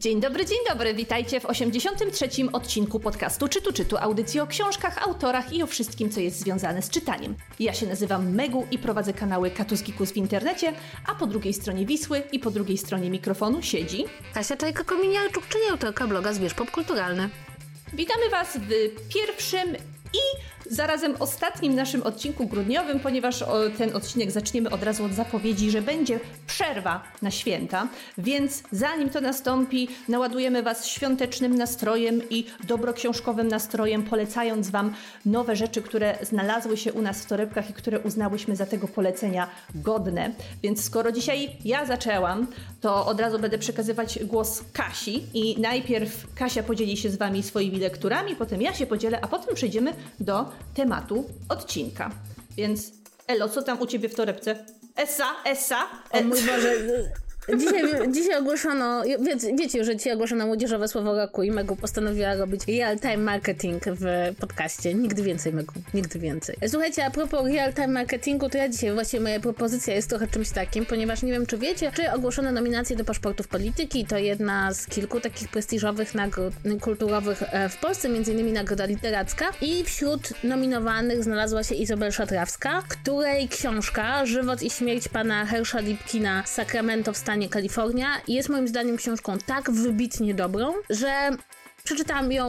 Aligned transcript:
Dzień 0.00 0.20
dobry, 0.20 0.46
dzień 0.46 0.58
dobry. 0.68 0.94
Witajcie 0.94 1.40
w 1.40 1.46
83. 1.46 2.28
odcinku 2.52 3.00
podcastu 3.00 3.48
Czytu 3.48 3.72
Czytu, 3.72 3.96
audycji 3.98 4.40
o 4.40 4.46
książkach, 4.46 5.02
autorach 5.02 5.52
i 5.52 5.62
o 5.62 5.66
wszystkim, 5.66 6.10
co 6.10 6.20
jest 6.20 6.40
związane 6.40 6.82
z 6.82 6.90
czytaniem. 6.90 7.34
Ja 7.58 7.74
się 7.74 7.86
nazywam 7.86 8.34
Megu 8.34 8.66
i 8.70 8.78
prowadzę 8.78 9.12
kanały 9.12 9.50
Katus 9.50 9.82
w 9.82 10.16
internecie, 10.16 10.72
a 11.06 11.14
po 11.14 11.26
drugiej 11.26 11.54
stronie 11.54 11.86
Wisły 11.86 12.22
i 12.32 12.38
po 12.38 12.50
drugiej 12.50 12.78
stronie 12.78 13.10
mikrofonu 13.10 13.62
siedzi... 13.62 14.04
Kasia 14.34 14.56
Czajka-Kominiarczuk, 14.56 15.48
czyli 15.48 15.64
autorka 15.70 16.06
bloga 16.06 16.32
Zwierz 16.32 16.54
Popkulturalny. 16.54 17.28
Witamy 17.92 18.30
Was 18.30 18.56
w 18.56 18.70
pierwszym 19.14 19.76
i 20.14 20.49
zarazem 20.70 21.16
ostatnim 21.18 21.74
naszym 21.74 22.02
odcinku 22.02 22.46
grudniowym, 22.46 23.00
ponieważ 23.00 23.44
ten 23.78 23.96
odcinek 23.96 24.30
zaczniemy 24.30 24.70
od 24.70 24.82
razu 24.82 25.04
od 25.04 25.12
zapowiedzi, 25.12 25.70
że 25.70 25.82
będzie 25.82 26.20
przerwa 26.46 27.02
na 27.22 27.30
święta, 27.30 27.88
więc 28.18 28.62
zanim 28.72 29.10
to 29.10 29.20
nastąpi, 29.20 29.88
naładujemy 30.08 30.62
Was 30.62 30.86
świątecznym 30.86 31.54
nastrojem 31.54 32.22
i 32.30 32.46
dobroksiążkowym 32.64 33.48
nastrojem, 33.48 34.02
polecając 34.02 34.70
Wam 34.70 34.94
nowe 35.26 35.56
rzeczy, 35.56 35.82
które 35.82 36.18
znalazły 36.22 36.76
się 36.76 36.92
u 36.92 37.02
nas 37.02 37.24
w 37.24 37.26
torebkach 37.26 37.70
i 37.70 37.72
które 37.72 38.00
uznałyśmy 38.00 38.56
za 38.56 38.66
tego 38.66 38.88
polecenia 38.88 39.48
godne. 39.74 40.30
Więc 40.62 40.84
skoro 40.84 41.12
dzisiaj 41.12 41.50
ja 41.64 41.86
zaczęłam, 41.86 42.46
to 42.80 43.06
od 43.06 43.20
razu 43.20 43.38
będę 43.38 43.58
przekazywać 43.58 44.24
głos 44.24 44.64
Kasi 44.72 45.22
i 45.34 45.60
najpierw 45.60 46.34
Kasia 46.34 46.62
podzieli 46.62 46.96
się 46.96 47.10
z 47.10 47.16
Wami 47.16 47.42
swoimi 47.42 47.78
lekturami, 47.78 48.36
potem 48.36 48.62
ja 48.62 48.74
się 48.74 48.86
podzielę, 48.86 49.18
a 49.22 49.28
potem 49.28 49.54
przejdziemy 49.54 49.92
do 50.20 50.59
tematu 50.74 51.24
odcinka. 51.48 52.10
Więc 52.56 52.92
Elo, 53.26 53.48
co 53.48 53.62
tam 53.62 53.80
u 53.80 53.86
ciebie 53.86 54.08
w 54.08 54.14
torebce? 54.14 54.64
Essa, 54.96 55.26
Essa. 55.44 55.86
O 56.10 56.22
mój 56.22 56.42
Boże, 56.42 56.74
Dzisiaj, 57.58 58.12
dzisiaj 58.12 58.38
ogłoszono, 58.38 59.02
wiecie, 59.20 59.56
wiecie, 59.58 59.84
że 59.84 59.96
dzisiaj 59.96 60.12
ogłoszono 60.12 60.46
młodzieżowe 60.46 60.88
słowo 60.88 61.16
roku 61.16 61.42
i 61.42 61.50
Megu 61.50 61.76
postanowiła 61.76 62.34
robić 62.34 62.60
real-time 62.68 63.16
marketing 63.16 63.82
w 63.86 64.34
podcaście. 64.40 64.94
Nigdy 64.94 65.22
więcej, 65.22 65.52
Megu, 65.52 65.72
nigdy 65.94 66.18
więcej. 66.18 66.56
Słuchajcie, 66.68 67.06
a 67.06 67.10
propos 67.10 67.46
real-time 67.46 67.88
marketingu, 67.88 68.48
to 68.48 68.58
ja 68.58 68.68
dzisiaj 68.68 68.92
właśnie 68.92 69.20
moja 69.20 69.40
propozycja 69.40 69.94
jest 69.94 70.08
trochę 70.08 70.28
czymś 70.28 70.50
takim, 70.50 70.86
ponieważ 70.86 71.22
nie 71.22 71.32
wiem, 71.32 71.46
czy 71.46 71.58
wiecie, 71.58 71.92
czy 71.94 72.12
ogłoszono 72.12 72.52
nominację 72.52 72.96
do 72.96 73.04
paszportów 73.04 73.48
polityki. 73.48 74.06
To 74.06 74.18
jedna 74.18 74.74
z 74.74 74.86
kilku 74.86 75.20
takich 75.20 75.48
prestiżowych 75.48 76.14
nagród 76.14 76.54
kulturowych 76.80 77.42
e, 77.42 77.68
w 77.68 77.76
Polsce, 77.76 78.08
innymi 78.08 78.52
nagroda 78.52 78.84
literacka. 78.84 79.50
I 79.60 79.84
wśród 79.84 80.44
nominowanych 80.44 81.24
znalazła 81.24 81.62
się 81.62 81.74
Izabel 81.74 82.12
Szatrawska, 82.12 82.82
której 82.88 83.48
książka 83.48 84.26
Żywot 84.26 84.62
i 84.62 84.70
śmierć 84.70 85.08
pana 85.08 85.46
Hersza 85.46 85.80
Lipkina 85.80 86.42
Sacramento 86.46 87.12
w 87.12 87.16
stanie 87.16 87.39
Kalifornia 87.48 88.20
jest 88.28 88.48
moim 88.48 88.68
zdaniem 88.68 88.96
książką 88.96 89.38
tak 89.46 89.70
wybitnie 89.70 90.34
dobrą, 90.34 90.72
że 90.90 91.30
przeczytałam 91.84 92.32
ją 92.32 92.48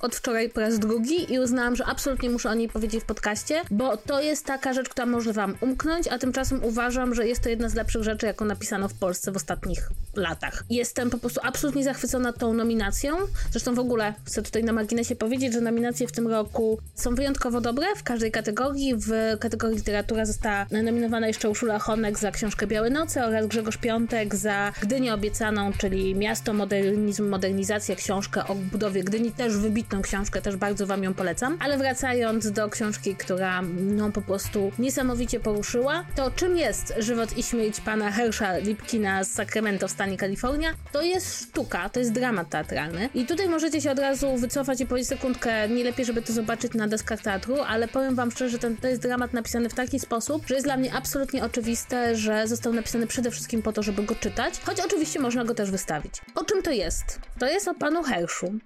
od 0.00 0.16
wczoraj 0.16 0.50
po 0.50 0.60
raz 0.60 0.78
drugi 0.78 1.32
i 1.32 1.38
uznałam, 1.38 1.76
że 1.76 1.86
absolutnie 1.86 2.30
muszę 2.30 2.50
o 2.50 2.54
niej 2.54 2.68
powiedzieć 2.68 3.02
w 3.02 3.06
podcaście, 3.06 3.60
bo 3.70 3.96
to 3.96 4.20
jest 4.20 4.46
taka 4.46 4.72
rzecz, 4.72 4.88
która 4.88 5.06
może 5.06 5.32
wam 5.32 5.54
umknąć, 5.60 6.08
a 6.08 6.18
tymczasem 6.18 6.64
uważam, 6.64 7.14
że 7.14 7.26
jest 7.26 7.42
to 7.42 7.48
jedna 7.48 7.68
z 7.68 7.74
lepszych 7.74 8.02
rzeczy, 8.02 8.26
jaką 8.26 8.44
napisano 8.44 8.88
w 8.88 8.94
Polsce 8.94 9.32
w 9.32 9.36
ostatnich 9.36 9.90
latach. 10.16 10.64
Jestem 10.70 11.10
po 11.10 11.18
prostu 11.18 11.40
absolutnie 11.42 11.84
zachwycona 11.84 12.32
tą 12.32 12.54
nominacją. 12.54 13.16
Zresztą 13.50 13.74
w 13.74 13.78
ogóle 13.78 14.14
chcę 14.24 14.42
tutaj 14.42 14.64
na 14.64 14.72
marginesie 14.72 15.16
powiedzieć, 15.16 15.52
że 15.52 15.60
nominacje 15.60 16.06
w 16.06 16.12
tym 16.12 16.28
roku 16.28 16.78
są 16.94 17.14
wyjątkowo 17.14 17.60
dobre 17.60 17.86
w 17.96 18.02
każdej 18.02 18.30
kategorii. 18.30 18.94
W 18.96 19.38
kategorii 19.40 19.76
literatura 19.76 20.26
została 20.26 20.66
nominowana 20.70 21.26
jeszcze 21.26 21.50
Urszula 21.50 21.78
Honek 21.78 22.18
za 22.18 22.30
książkę 22.30 22.66
Białe 22.66 22.90
Noce 22.90 23.26
oraz 23.26 23.46
Grzegorz 23.46 23.76
Piątek 23.76 24.34
za 24.34 24.72
Gdynię 24.82 25.14
Obiecaną, 25.14 25.72
czyli 25.72 26.14
Miasto, 26.14 26.52
Modernizm, 26.52 27.28
Modernizacja, 27.28 27.96
książkę 27.96 28.46
o 28.46 28.54
budowie 28.54 29.04
Gdyni, 29.04 29.32
też 29.32 29.56
wybitną 29.84 30.02
książkę, 30.02 30.42
też 30.42 30.56
bardzo 30.56 30.86
wam 30.86 31.02
ją 31.02 31.14
polecam. 31.14 31.58
Ale 31.60 31.78
wracając 31.78 32.50
do 32.50 32.68
książki, 32.68 33.16
która 33.16 33.62
no 33.76 34.12
po 34.12 34.22
prostu 34.22 34.72
niesamowicie 34.78 35.40
poruszyła, 35.40 36.04
to 36.14 36.30
czym 36.30 36.56
jest 36.56 36.94
Żywot 36.98 37.38
i 37.38 37.42
śmierć 37.42 37.80
pana 37.80 38.10
Hersha 38.10 38.58
Lipkina 38.58 39.24
z 39.24 39.30
Sacramento 39.30 39.88
w 39.88 39.90
stanie 39.90 40.16
Kalifornia? 40.16 40.70
To 40.92 41.02
jest 41.02 41.42
sztuka, 41.42 41.88
to 41.88 42.00
jest 42.00 42.12
dramat 42.12 42.48
teatralny. 42.48 43.08
I 43.14 43.26
tutaj 43.26 43.48
możecie 43.48 43.80
się 43.80 43.90
od 43.90 43.98
razu 43.98 44.36
wycofać 44.36 44.80
i 44.80 44.86
powiedzieć 44.86 45.08
sekundkę, 45.08 45.68
nie 45.68 45.84
lepiej, 45.84 46.04
żeby 46.04 46.22
to 46.22 46.32
zobaczyć 46.32 46.74
na 46.74 46.88
deskach 46.88 47.20
teatru, 47.20 47.56
ale 47.66 47.88
powiem 47.88 48.14
wam 48.14 48.30
szczerze, 48.30 48.50
że 48.50 48.58
ten, 48.58 48.76
to 48.76 48.88
jest 48.88 49.02
dramat 49.02 49.32
napisany 49.32 49.68
w 49.68 49.74
taki 49.74 50.00
sposób, 50.00 50.46
że 50.46 50.54
jest 50.54 50.66
dla 50.66 50.76
mnie 50.76 50.94
absolutnie 50.94 51.44
oczywiste, 51.44 52.16
że 52.16 52.48
został 52.48 52.72
napisany 52.72 53.06
przede 53.06 53.30
wszystkim 53.30 53.62
po 53.62 53.72
to, 53.72 53.82
żeby 53.82 54.02
go 54.02 54.14
czytać, 54.14 54.60
choć 54.64 54.80
oczywiście 54.80 55.20
można 55.20 55.44
go 55.44 55.54
też 55.54 55.70
wystawić. 55.70 56.14
O 56.34 56.44
czym 56.44 56.62
to 56.62 56.70
jest? 56.70 57.20
To 57.38 57.46
jest 57.46 57.68
o 57.68 57.74
panu 57.74 58.02
Herszu, 58.02 58.58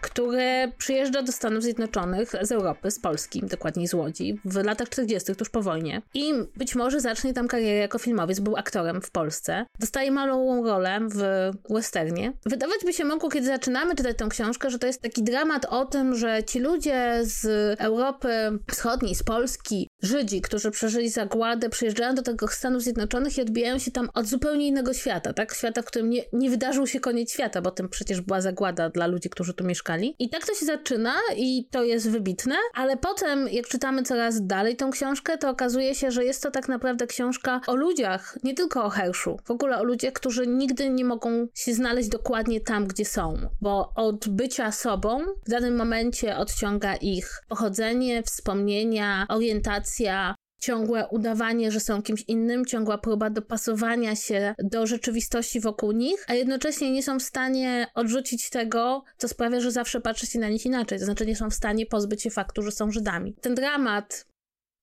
który 0.00 0.72
przyjeżdża 0.78 1.22
do 1.22 1.32
Stanów 1.32 1.62
Zjednoczonych 1.62 2.32
z 2.42 2.52
Europy, 2.52 2.90
z 2.90 3.00
Polski, 3.00 3.42
dokładniej 3.42 3.88
z 3.88 3.94
Łodzi, 3.94 4.40
w 4.44 4.64
latach 4.64 4.88
40., 4.88 5.34
tuż 5.34 5.50
po 5.50 5.62
wojnie. 5.62 6.02
I 6.14 6.32
być 6.56 6.74
może 6.74 7.00
zacznie 7.00 7.34
tam 7.34 7.48
karierę 7.48 7.78
jako 7.78 7.98
filmowiec, 7.98 8.40
był 8.40 8.56
aktorem 8.56 9.02
w 9.02 9.10
Polsce. 9.10 9.66
Dostaje 9.80 10.10
małą 10.10 10.64
rolę 10.64 11.00
w 11.10 11.50
westernie. 11.70 12.32
Wydawać 12.46 12.78
by 12.84 12.92
się 12.92 13.04
mogło, 13.04 13.30
kiedy 13.30 13.46
zaczynamy 13.46 13.94
czytać 13.94 14.16
tę 14.16 14.26
książkę, 14.30 14.70
że 14.70 14.78
to 14.78 14.86
jest 14.86 15.02
taki 15.02 15.22
dramat 15.22 15.64
o 15.64 15.84
tym, 15.84 16.14
że 16.14 16.44
ci 16.44 16.60
ludzie 16.60 17.20
z 17.22 17.46
Europy 17.80 18.28
Wschodniej, 18.70 19.14
z 19.14 19.22
Polski, 19.22 19.88
Żydzi, 20.02 20.40
którzy 20.40 20.70
przeżyli 20.70 21.10
zagładę, 21.10 21.70
przyjeżdżają 21.70 22.14
do 22.14 22.22
tego 22.22 22.48
Stanów 22.48 22.82
Zjednoczonych 22.82 23.38
i 23.38 23.42
odbijają 23.42 23.78
się 23.78 23.90
tam 23.90 24.10
od 24.14 24.26
zupełnie 24.26 24.68
innego 24.68 24.94
świata, 24.94 25.32
tak? 25.32 25.54
Świata, 25.54 25.82
w 25.82 25.84
którym 25.84 26.10
nie, 26.10 26.22
nie 26.32 26.50
wydarzył 26.50 26.86
się 26.86 27.00
koniec 27.00 27.32
świata, 27.32 27.62
bo 27.62 27.70
tym 27.70 27.88
przecież 27.88 28.20
była 28.20 28.40
zagłada 28.40 28.90
dla 28.90 29.06
ludzi, 29.06 29.30
którzy 29.30 29.54
tu 29.54 29.64
mieszkają 29.64 29.87
mieszkali. 29.88 30.14
I 30.18 30.28
tak 30.28 30.46
to 30.46 30.54
się 30.54 30.66
zaczyna 30.66 31.14
i 31.36 31.68
to 31.70 31.84
jest 31.84 32.10
wybitne, 32.10 32.54
ale 32.74 32.96
potem, 32.96 33.48
jak 33.48 33.66
czytamy 33.68 34.02
coraz 34.02 34.46
dalej 34.46 34.76
tą 34.76 34.90
książkę, 34.90 35.38
to 35.38 35.50
okazuje 35.50 35.94
się, 35.94 36.10
że 36.10 36.24
jest 36.24 36.42
to 36.42 36.50
tak 36.50 36.68
naprawdę 36.68 37.06
książka 37.06 37.60
o 37.66 37.76
ludziach, 37.76 38.38
nie 38.44 38.54
tylko 38.54 38.84
o 38.84 38.90
Herszu, 38.90 39.36
w 39.44 39.50
ogóle 39.50 39.78
o 39.78 39.84
ludziach, 39.84 40.12
którzy 40.12 40.46
nigdy 40.46 40.90
nie 40.90 41.04
mogą 41.04 41.46
się 41.54 41.74
znaleźć 41.74 42.08
dokładnie 42.08 42.60
tam, 42.60 42.86
gdzie 42.86 43.04
są, 43.04 43.36
bo 43.60 43.92
od 43.94 44.28
bycia 44.28 44.72
sobą 44.72 45.20
w 45.46 45.50
danym 45.50 45.76
momencie 45.76 46.36
odciąga 46.36 46.96
ich 46.96 47.42
pochodzenie, 47.48 48.22
wspomnienia, 48.22 49.26
orientacja, 49.28 50.34
ciągłe 50.58 51.08
udawanie, 51.08 51.70
że 51.70 51.80
są 51.80 52.02
kimś 52.02 52.24
innym, 52.28 52.64
ciągła 52.66 52.98
próba 52.98 53.30
dopasowania 53.30 54.16
się 54.16 54.54
do 54.58 54.86
rzeczywistości 54.86 55.60
wokół 55.60 55.92
nich, 55.92 56.24
a 56.28 56.34
jednocześnie 56.34 56.90
nie 56.90 57.02
są 57.02 57.18
w 57.18 57.22
stanie 57.22 57.86
odrzucić 57.94 58.50
tego, 58.50 59.04
co 59.16 59.28
sprawia, 59.28 59.60
że 59.60 59.70
zawsze 59.70 60.00
patrzy 60.00 60.26
się 60.26 60.38
na 60.38 60.48
nich 60.48 60.66
inaczej. 60.66 60.98
To 60.98 61.04
znaczy 61.04 61.26
nie 61.26 61.36
są 61.36 61.50
w 61.50 61.54
stanie 61.54 61.86
pozbyć 61.86 62.22
się 62.22 62.30
faktu, 62.30 62.62
że 62.62 62.70
są 62.70 62.90
Żydami. 62.90 63.34
Ten 63.40 63.54
dramat 63.54 64.28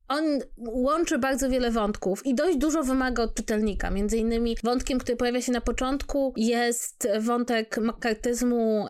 on 0.08 0.24
łączy 0.58 1.20
bardzo 1.20 1.50
wiele 1.50 1.72
wątków 1.72 2.26
i 2.26 2.36
dość 2.36 2.58
dużo 2.58 2.84
wymaga 2.84 3.24
od 3.24 3.36
czytelnika. 3.36 3.92
Między 3.92 4.18
innymi 4.18 4.58
wątkiem, 4.64 5.00
który 5.00 5.18
pojawia 5.18 5.42
się 5.42 5.52
na 5.52 5.62
początku, 5.62 6.34
jest 6.38 7.08
wątek 7.20 7.78
makartyzmu 7.78 8.88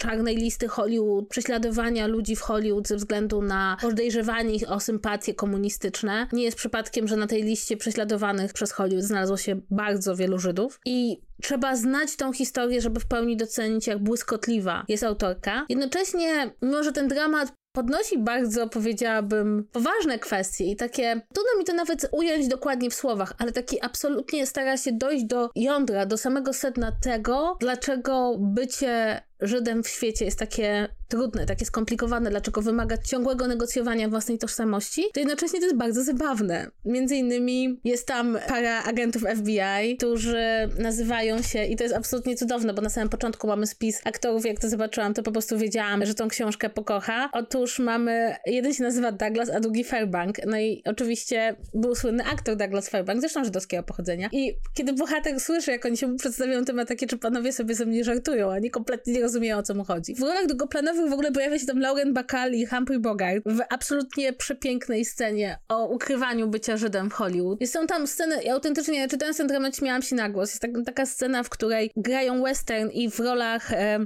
czarnej 0.00 0.36
listy 0.36 0.68
Hollywood, 0.68 1.28
prześladowania 1.28 2.06
ludzi 2.06 2.36
w 2.36 2.40
Hollywood 2.40 2.88
ze 2.88 2.96
względu 2.96 3.42
na 3.42 3.76
podejrzewanie 3.80 4.54
ich 4.54 4.72
o 4.72 4.80
sympatie 4.80 5.34
komunistyczne. 5.34 6.26
Nie 6.32 6.44
jest 6.44 6.56
przypadkiem, 6.56 7.08
że 7.08 7.16
na 7.16 7.26
tej 7.26 7.42
liście 7.42 7.76
prześladowanych 7.76 8.52
przez 8.52 8.72
Hollywood 8.72 9.04
znalazło 9.04 9.36
się 9.36 9.60
bardzo 9.70 10.16
wielu 10.16 10.38
Żydów 10.38 10.80
i 10.84 11.20
trzeba 11.42 11.76
znać 11.76 12.16
tą 12.16 12.32
historię, 12.32 12.80
żeby 12.80 13.00
w 13.00 13.06
pełni 13.06 13.36
docenić, 13.36 13.86
jak 13.86 13.98
błyskotliwa 13.98 14.84
jest 14.88 15.04
autorka. 15.04 15.66
Jednocześnie, 15.68 16.50
mimo 16.62 16.82
że 16.82 16.92
ten 16.92 17.08
dramat 17.08 17.52
podnosi 17.72 18.18
bardzo, 18.18 18.68
powiedziałabym, 18.68 19.68
poważne 19.72 20.18
kwestie 20.18 20.64
i 20.64 20.76
takie, 20.76 21.20
trudno 21.34 21.58
mi 21.58 21.64
to 21.64 21.72
nawet 21.72 22.08
ująć 22.12 22.48
dokładnie 22.48 22.90
w 22.90 22.94
słowach, 22.94 23.34
ale 23.38 23.52
taki 23.52 23.84
absolutnie 23.84 24.46
stara 24.46 24.76
się 24.76 24.92
dojść 24.92 25.24
do 25.24 25.50
jądra, 25.54 26.06
do 26.06 26.16
samego 26.16 26.52
sedna 26.52 26.92
tego, 27.02 27.56
dlaczego 27.60 28.36
bycie 28.38 29.22
Żydem 29.42 29.82
w 29.82 29.88
świecie 29.88 30.24
jest 30.24 30.38
takie 30.38 30.88
trudne, 31.08 31.46
takie 31.46 31.64
skomplikowane, 31.64 32.30
dlaczego 32.30 32.62
wymaga 32.62 32.98
ciągłego 32.98 33.46
negocjowania 33.46 34.08
własnej 34.08 34.38
tożsamości, 34.38 35.04
to 35.14 35.20
jednocześnie 35.20 35.60
to 35.60 35.66
jest 35.66 35.76
bardzo 35.76 36.04
zabawne. 36.04 36.70
Między 36.84 37.16
innymi 37.16 37.80
jest 37.84 38.06
tam 38.06 38.38
para 38.48 38.84
agentów 38.84 39.22
FBI, 39.36 39.96
którzy 39.96 40.44
nazywają 40.78 41.42
się, 41.42 41.64
i 41.64 41.76
to 41.76 41.82
jest 41.84 41.96
absolutnie 41.96 42.36
cudowne, 42.36 42.74
bo 42.74 42.82
na 42.82 42.90
samym 42.90 43.08
początku 43.08 43.46
mamy 43.46 43.66
spis 43.66 44.00
aktorów, 44.04 44.46
jak 44.46 44.60
to 44.60 44.68
zobaczyłam, 44.68 45.14
to 45.14 45.22
po 45.22 45.32
prostu 45.32 45.58
wiedziałam, 45.58 46.06
że 46.06 46.14
tą 46.14 46.28
książkę 46.28 46.70
pokocha. 46.70 47.30
Otóż 47.32 47.78
mamy, 47.78 48.36
jeden 48.46 48.74
się 48.74 48.82
nazywa 48.82 49.12
Douglas, 49.12 49.50
a 49.50 49.60
drugi 49.60 49.84
Fairbank. 49.84 50.36
No 50.46 50.58
i 50.58 50.82
oczywiście 50.84 51.56
był 51.74 51.94
słynny 51.94 52.24
aktor 52.24 52.56
Douglas 52.56 52.88
Fairbank, 52.88 53.20
zresztą 53.20 53.44
żydowskiego 53.44 53.82
pochodzenia. 53.82 54.28
I 54.32 54.56
kiedy 54.74 54.92
bohater 54.92 55.40
słyszy, 55.40 55.70
jak 55.70 55.86
oni 55.86 55.96
się 55.96 56.06
mu 56.06 56.16
przedstawiają 56.16 56.64
temat 56.64 56.88
takie, 56.88 57.06
czy 57.06 57.18
panowie 57.18 57.52
sobie 57.52 57.74
ze 57.74 57.86
mnie 57.86 58.04
żartują, 58.04 58.52
a 58.52 58.58
nie 58.58 58.70
kompletnie 58.70 59.12
nie 59.12 59.20
rozumieją, 59.30 59.58
o 59.58 59.62
co 59.62 59.74
mu 59.74 59.84
chodzi. 59.84 60.14
W 60.14 60.20
rolach 60.20 60.46
drugoplanowych 60.46 61.10
w 61.10 61.12
ogóle 61.12 61.32
pojawia 61.32 61.58
się 61.58 61.66
tam 61.66 61.78
Lauren 61.78 62.14
Bacall 62.14 62.54
i 62.54 62.66
Humphrey 62.66 62.98
Bogart 62.98 63.44
w 63.46 63.60
absolutnie 63.70 64.32
przepięknej 64.32 65.04
scenie 65.04 65.58
o 65.68 65.86
ukrywaniu 65.86 66.48
bycia 66.48 66.76
Żydem 66.76 67.10
w 67.10 67.12
Hollywood. 67.12 67.58
Są 67.66 67.86
tam 67.86 68.06
sceny, 68.06 68.42
ja 68.44 68.54
autentycznie 68.54 69.08
czytając 69.08 69.36
ten 69.36 69.46
dramat 69.46 69.76
śmiałam 69.76 70.02
się 70.02 70.16
na 70.16 70.28
głos. 70.28 70.50
Jest 70.50 70.62
tak, 70.62 70.70
taka 70.86 71.06
scena, 71.06 71.42
w 71.42 71.48
której 71.48 71.90
grają 71.96 72.42
western 72.42 72.90
i 72.90 73.10
w 73.10 73.20
rolach 73.20 73.72
e, 73.72 73.98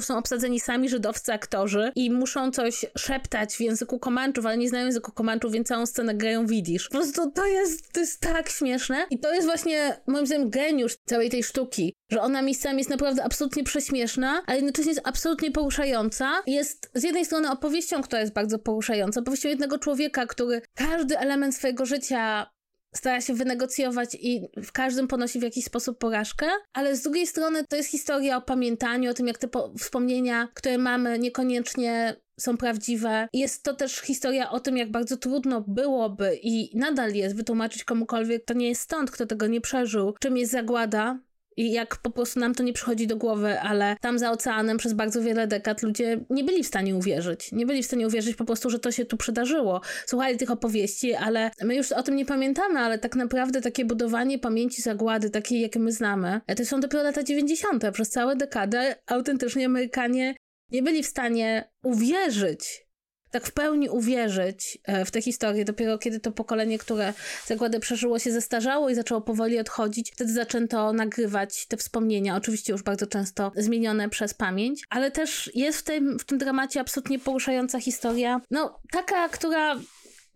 są 0.00 0.18
obsadzeni 0.18 0.60
sami 0.60 0.88
żydowscy 0.88 1.32
aktorzy 1.32 1.92
i 1.96 2.10
muszą 2.10 2.50
coś 2.50 2.86
szeptać 2.98 3.54
w 3.56 3.60
języku 3.60 3.98
komanczów, 3.98 4.46
ale 4.46 4.56
nie 4.56 4.68
znają 4.68 4.84
języku 4.84 5.12
komanczów, 5.12 5.52
więc 5.52 5.68
całą 5.68 5.86
scenę 5.86 6.14
grają 6.14 6.46
widzisz. 6.46 6.88
Po 6.88 6.96
prostu 6.96 7.30
to 7.30 7.46
jest, 7.46 7.92
to 7.92 8.00
jest 8.00 8.20
tak 8.20 8.48
śmieszne 8.48 9.06
i 9.10 9.18
to 9.18 9.34
jest 9.34 9.46
właśnie 9.46 9.96
moim 10.06 10.26
zdaniem 10.26 10.50
geniusz 10.50 10.96
całej 11.04 11.30
tej 11.30 11.42
sztuki, 11.42 11.94
że 12.12 12.22
ona 12.22 12.42
miejscami 12.42 12.78
jest 12.78 12.90
naprawdę 12.90 13.24
absolutnie 13.24 13.64
prześmieszna, 13.64 14.42
ale 14.46 14.56
jednocześnie 14.56 14.90
jest 14.92 15.08
absolutnie 15.08 15.50
poruszająca. 15.50 16.42
Jest 16.46 16.90
z 16.94 17.02
jednej 17.02 17.24
strony 17.24 17.50
opowieścią, 17.50 18.02
która 18.02 18.20
jest 18.20 18.32
bardzo 18.32 18.58
poruszająca, 18.58 19.20
opowieścią 19.20 19.48
jednego 19.48 19.78
człowieka, 19.78 20.26
który 20.26 20.62
każdy 20.74 21.18
element 21.18 21.54
swojego 21.54 21.86
życia 21.86 22.46
stara 22.94 23.20
się 23.20 23.34
wynegocjować 23.34 24.14
i 24.14 24.48
w 24.56 24.72
każdym 24.72 25.08
ponosi 25.08 25.38
w 25.38 25.42
jakiś 25.42 25.64
sposób 25.64 25.98
porażkę, 25.98 26.46
ale 26.72 26.96
z 26.96 27.02
drugiej 27.02 27.26
strony 27.26 27.64
to 27.68 27.76
jest 27.76 27.90
historia 27.90 28.36
o 28.36 28.42
pamiętaniu, 28.42 29.10
o 29.10 29.14
tym, 29.14 29.26
jak 29.26 29.38
te 29.38 29.48
wspomnienia, 29.78 30.48
które 30.54 30.78
mamy, 30.78 31.18
niekoniecznie 31.18 32.16
są 32.40 32.56
prawdziwe. 32.56 33.28
Jest 33.32 33.62
to 33.62 33.74
też 33.74 34.00
historia 34.00 34.50
o 34.50 34.60
tym, 34.60 34.76
jak 34.76 34.90
bardzo 34.90 35.16
trudno 35.16 35.64
byłoby 35.68 36.38
i 36.42 36.78
nadal 36.78 37.14
jest 37.14 37.36
wytłumaczyć 37.36 37.84
komukolwiek, 37.84 38.44
to 38.44 38.54
nie 38.54 38.68
jest 38.68 38.80
stąd, 38.82 39.10
kto 39.10 39.26
tego 39.26 39.46
nie 39.46 39.60
przeżył, 39.60 40.14
czym 40.20 40.36
jest 40.36 40.52
zagłada, 40.52 41.18
i 41.56 41.72
jak 41.72 41.96
po 41.96 42.10
prostu 42.10 42.40
nam 42.40 42.54
to 42.54 42.62
nie 42.62 42.72
przychodzi 42.72 43.06
do 43.06 43.16
głowy, 43.16 43.60
ale 43.60 43.96
tam 44.00 44.18
za 44.18 44.30
oceanem 44.30 44.78
przez 44.78 44.92
bardzo 44.92 45.22
wiele 45.22 45.46
dekad 45.46 45.82
ludzie 45.82 46.20
nie 46.30 46.44
byli 46.44 46.62
w 46.62 46.66
stanie 46.66 46.96
uwierzyć. 46.96 47.52
Nie 47.52 47.66
byli 47.66 47.82
w 47.82 47.86
stanie 47.86 48.06
uwierzyć 48.06 48.36
po 48.36 48.44
prostu, 48.44 48.70
że 48.70 48.78
to 48.78 48.92
się 48.92 49.04
tu 49.04 49.16
przydarzyło. 49.16 49.80
Słuchali 50.06 50.36
tych 50.36 50.50
opowieści, 50.50 51.14
ale 51.14 51.50
my 51.62 51.76
już 51.76 51.92
o 51.92 52.02
tym 52.02 52.16
nie 52.16 52.24
pamiętamy, 52.24 52.78
ale 52.78 52.98
tak 52.98 53.16
naprawdę 53.16 53.60
takie 53.60 53.84
budowanie 53.84 54.38
pamięci 54.38 54.82
zagłady, 54.82 55.30
takiej 55.30 55.60
jakie 55.60 55.80
my 55.80 55.92
znamy, 55.92 56.40
to 56.56 56.64
są 56.64 56.80
dopiero 56.80 57.02
lata 57.02 57.22
90. 57.22 57.84
Przez 57.92 58.10
całe 58.10 58.36
dekadę 58.36 58.96
autentycznie 59.06 59.66
Amerykanie 59.66 60.34
nie 60.70 60.82
byli 60.82 61.02
w 61.02 61.06
stanie 61.06 61.70
uwierzyć 61.82 62.86
tak 63.32 63.46
w 63.46 63.52
pełni 63.52 63.88
uwierzyć 63.88 64.78
e, 64.84 65.04
w 65.04 65.10
tę 65.10 65.22
historię 65.22 65.64
dopiero 65.64 65.98
kiedy 65.98 66.20
to 66.20 66.32
pokolenie, 66.32 66.78
które 66.78 67.14
zagładę 67.46 67.80
przeżyło 67.80 68.18
się 68.18 68.32
zestarzało 68.32 68.90
i 68.90 68.94
zaczęło 68.94 69.20
powoli 69.20 69.58
odchodzić, 69.58 70.12
wtedy 70.12 70.32
zaczęto 70.32 70.92
nagrywać 70.92 71.66
te 71.66 71.76
wspomnienia, 71.76 72.36
oczywiście 72.36 72.72
już 72.72 72.82
bardzo 72.82 73.06
często 73.06 73.52
zmienione 73.56 74.08
przez 74.08 74.34
pamięć, 74.34 74.82
ale 74.90 75.10
też 75.10 75.50
jest 75.54 75.78
w 75.78 75.82
tym, 75.82 76.18
w 76.18 76.24
tym 76.24 76.38
dramacie 76.38 76.80
absolutnie 76.80 77.18
poruszająca 77.18 77.80
historia, 77.80 78.40
no 78.50 78.80
taka, 78.92 79.28
która 79.28 79.80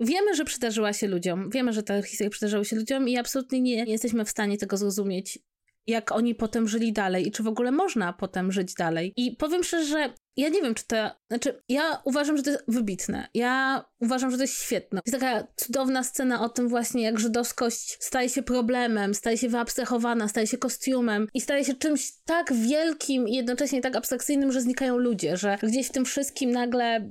Wiemy, 0.00 0.34
że 0.34 0.44
przydarzyła 0.44 0.92
się 0.92 1.08
ludziom, 1.08 1.50
wiemy, 1.50 1.72
że 1.72 1.82
te 1.82 2.02
historie 2.02 2.30
przydarzyły 2.30 2.64
się 2.64 2.76
ludziom 2.76 3.08
i 3.08 3.18
absolutnie 3.18 3.60
nie, 3.60 3.84
nie 3.84 3.92
jesteśmy 3.92 4.24
w 4.24 4.30
stanie 4.30 4.58
tego 4.58 4.76
zrozumieć 4.76 5.38
jak 5.86 6.12
oni 6.12 6.34
potem 6.34 6.68
żyli 6.68 6.92
dalej 6.92 7.28
i 7.28 7.32
czy 7.32 7.42
w 7.42 7.48
ogóle 7.48 7.72
można 7.72 8.12
potem 8.12 8.52
żyć 8.52 8.74
dalej. 8.74 9.12
I 9.16 9.36
powiem 9.36 9.64
szczerze, 9.64 9.86
że 9.86 10.12
ja 10.36 10.48
nie 10.48 10.62
wiem, 10.62 10.74
czy 10.74 10.86
to. 10.86 11.10
Znaczy, 11.30 11.62
ja 11.68 12.02
uważam, 12.04 12.36
że 12.36 12.42
to 12.42 12.50
jest 12.50 12.64
wybitne. 12.68 13.28
Ja 13.34 13.84
uważam, 14.00 14.30
że 14.30 14.36
to 14.36 14.42
jest 14.42 14.62
świetne. 14.62 15.00
Jest 15.06 15.20
taka 15.20 15.46
cudowna 15.56 16.04
scena 16.04 16.44
o 16.44 16.48
tym 16.48 16.68
właśnie, 16.68 17.02
jak 17.02 17.18
żydowskość 17.18 17.96
staje 18.00 18.28
się 18.28 18.42
problemem, 18.42 19.14
staje 19.14 19.38
się 19.38 19.48
wyabstrahowana, 19.48 20.28
staje 20.28 20.46
się 20.46 20.58
kostiumem 20.58 21.28
i 21.34 21.40
staje 21.40 21.64
się 21.64 21.74
czymś 21.74 22.12
tak 22.24 22.52
wielkim 22.52 23.28
i 23.28 23.34
jednocześnie 23.34 23.80
tak 23.80 23.96
abstrakcyjnym, 23.96 24.52
że 24.52 24.60
znikają 24.60 24.96
ludzie, 24.96 25.36
że 25.36 25.58
gdzieś 25.62 25.88
w 25.88 25.92
tym 25.92 26.04
wszystkim 26.04 26.50
nagle 26.50 27.10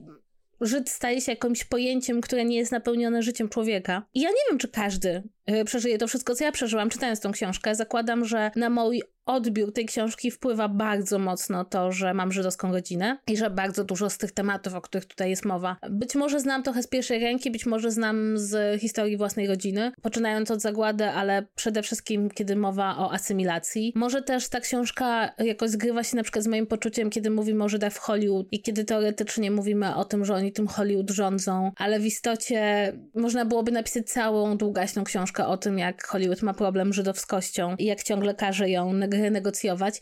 Żyd 0.61 0.89
staje 0.89 1.21
się 1.21 1.31
jakimś 1.31 1.63
pojęciem, 1.63 2.21
które 2.21 2.45
nie 2.45 2.57
jest 2.57 2.71
napełnione 2.71 3.23
życiem 3.23 3.49
człowieka. 3.49 4.05
I 4.13 4.21
ja 4.21 4.29
nie 4.29 4.35
wiem, 4.49 4.59
czy 4.59 4.67
każdy 4.67 5.23
y, 5.49 5.65
przeżyje 5.65 5.97
to 5.97 6.07
wszystko, 6.07 6.35
co 6.35 6.43
ja 6.43 6.51
przeżyłam, 6.51 6.89
czytając 6.89 7.19
tą 7.19 7.31
książkę. 7.31 7.75
Zakładam, 7.75 8.25
że 8.25 8.51
na 8.55 8.69
mój 8.69 9.01
odbiór 9.25 9.73
tej 9.73 9.85
książki 9.85 10.31
wpływa 10.31 10.69
bardzo 10.69 11.19
mocno 11.19 11.65
to, 11.65 11.91
że 11.91 12.13
mam 12.13 12.31
żydowską 12.31 12.71
rodzinę 12.71 13.17
i 13.27 13.37
że 13.37 13.49
bardzo 13.49 13.83
dużo 13.83 14.09
z 14.09 14.17
tych 14.17 14.31
tematów, 14.31 14.73
o 14.73 14.81
których 14.81 15.05
tutaj 15.05 15.29
jest 15.29 15.45
mowa, 15.45 15.77
być 15.89 16.15
może 16.15 16.39
znam 16.39 16.63
trochę 16.63 16.83
z 16.83 16.87
pierwszej 16.87 17.19
ręki, 17.19 17.51
być 17.51 17.65
może 17.65 17.91
znam 17.91 18.37
z 18.37 18.81
historii 18.81 19.17
własnej 19.17 19.47
rodziny, 19.47 19.91
poczynając 20.01 20.51
od 20.51 20.61
zagłady, 20.61 21.05
ale 21.05 21.45
przede 21.55 21.81
wszystkim, 21.81 22.29
kiedy 22.29 22.55
mowa 22.55 22.97
o 22.97 23.13
asymilacji. 23.13 23.93
Może 23.95 24.21
też 24.21 24.49
ta 24.49 24.59
książka 24.59 25.33
jakoś 25.37 25.69
zgrywa 25.69 26.03
się 26.03 26.15
na 26.17 26.23
przykład 26.23 26.43
z 26.43 26.47
moim 26.47 26.67
poczuciem, 26.67 27.09
kiedy 27.09 27.29
mówimy 27.29 27.63
o 27.63 27.69
Żydach 27.69 27.93
w 27.93 27.97
Hollywood 27.97 28.47
i 28.51 28.61
kiedy 28.61 28.85
teoretycznie 28.85 29.51
mówimy 29.51 29.95
o 29.95 30.05
tym, 30.05 30.25
że 30.25 30.33
oni 30.33 30.51
tym 30.51 30.67
Hollywood 30.67 31.09
rządzą, 31.11 31.71
ale 31.77 31.99
w 31.99 32.05
istocie 32.05 32.93
można 33.15 33.45
byłoby 33.45 33.71
napisać 33.71 34.09
całą 34.09 34.57
długaśną 34.57 35.03
książkę 35.03 35.47
o 35.47 35.57
tym, 35.57 35.79
jak 35.79 36.07
Hollywood 36.07 36.41
ma 36.41 36.53
problem 36.53 36.93
z 36.93 36.95
żydowskością 36.95 37.75
i 37.79 37.85
jak 37.85 38.03
ciągle 38.03 38.35
każe 38.35 38.69
ją 38.69 38.93
negocjować. 38.93 39.14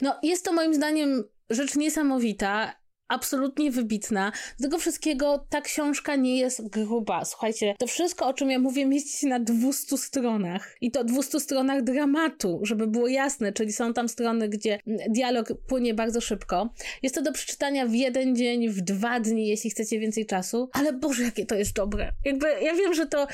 No, 0.01 0.19
jest 0.23 0.45
to 0.45 0.53
moim 0.53 0.73
zdaniem 0.73 1.23
rzecz 1.49 1.75
niesamowita 1.75 2.83
absolutnie 3.07 3.71
wybitna. 3.71 4.31
Z 4.57 4.61
tego 4.61 4.77
wszystkiego 4.77 5.45
ta 5.49 5.61
książka 5.61 6.15
nie 6.15 6.37
jest 6.37 6.69
gruba. 6.69 7.25
Słuchajcie, 7.25 7.75
to 7.79 7.87
wszystko, 7.87 8.27
o 8.27 8.33
czym 8.33 8.51
ja 8.51 8.59
mówię, 8.59 8.85
mieści 8.85 9.17
się 9.17 9.27
na 9.27 9.39
200 9.39 9.97
stronach. 9.97 10.75
I 10.81 10.91
to 10.91 11.03
200 11.03 11.39
stronach 11.39 11.83
dramatu, 11.83 12.59
żeby 12.63 12.87
było 12.87 13.07
jasne, 13.07 13.53
czyli 13.53 13.73
są 13.73 13.93
tam 13.93 14.09
strony, 14.09 14.49
gdzie 14.49 14.79
dialog 15.09 15.47
płynie 15.67 15.93
bardzo 15.93 16.21
szybko. 16.21 16.69
Jest 17.03 17.15
to 17.15 17.21
do 17.21 17.31
przeczytania 17.31 17.85
w 17.85 17.93
jeden 17.93 18.35
dzień, 18.35 18.69
w 18.69 18.81
dwa 18.81 19.19
dni, 19.19 19.47
jeśli 19.47 19.69
chcecie 19.69 19.99
więcej 19.99 20.25
czasu. 20.25 20.69
Ale 20.73 20.93
Boże, 20.93 21.23
jakie 21.23 21.45
to 21.45 21.55
jest 21.55 21.73
dobre. 21.73 22.11
Jakby, 22.25 22.47
ja 22.61 22.75
wiem, 22.75 22.93
że 22.93 23.05
to... 23.07 23.27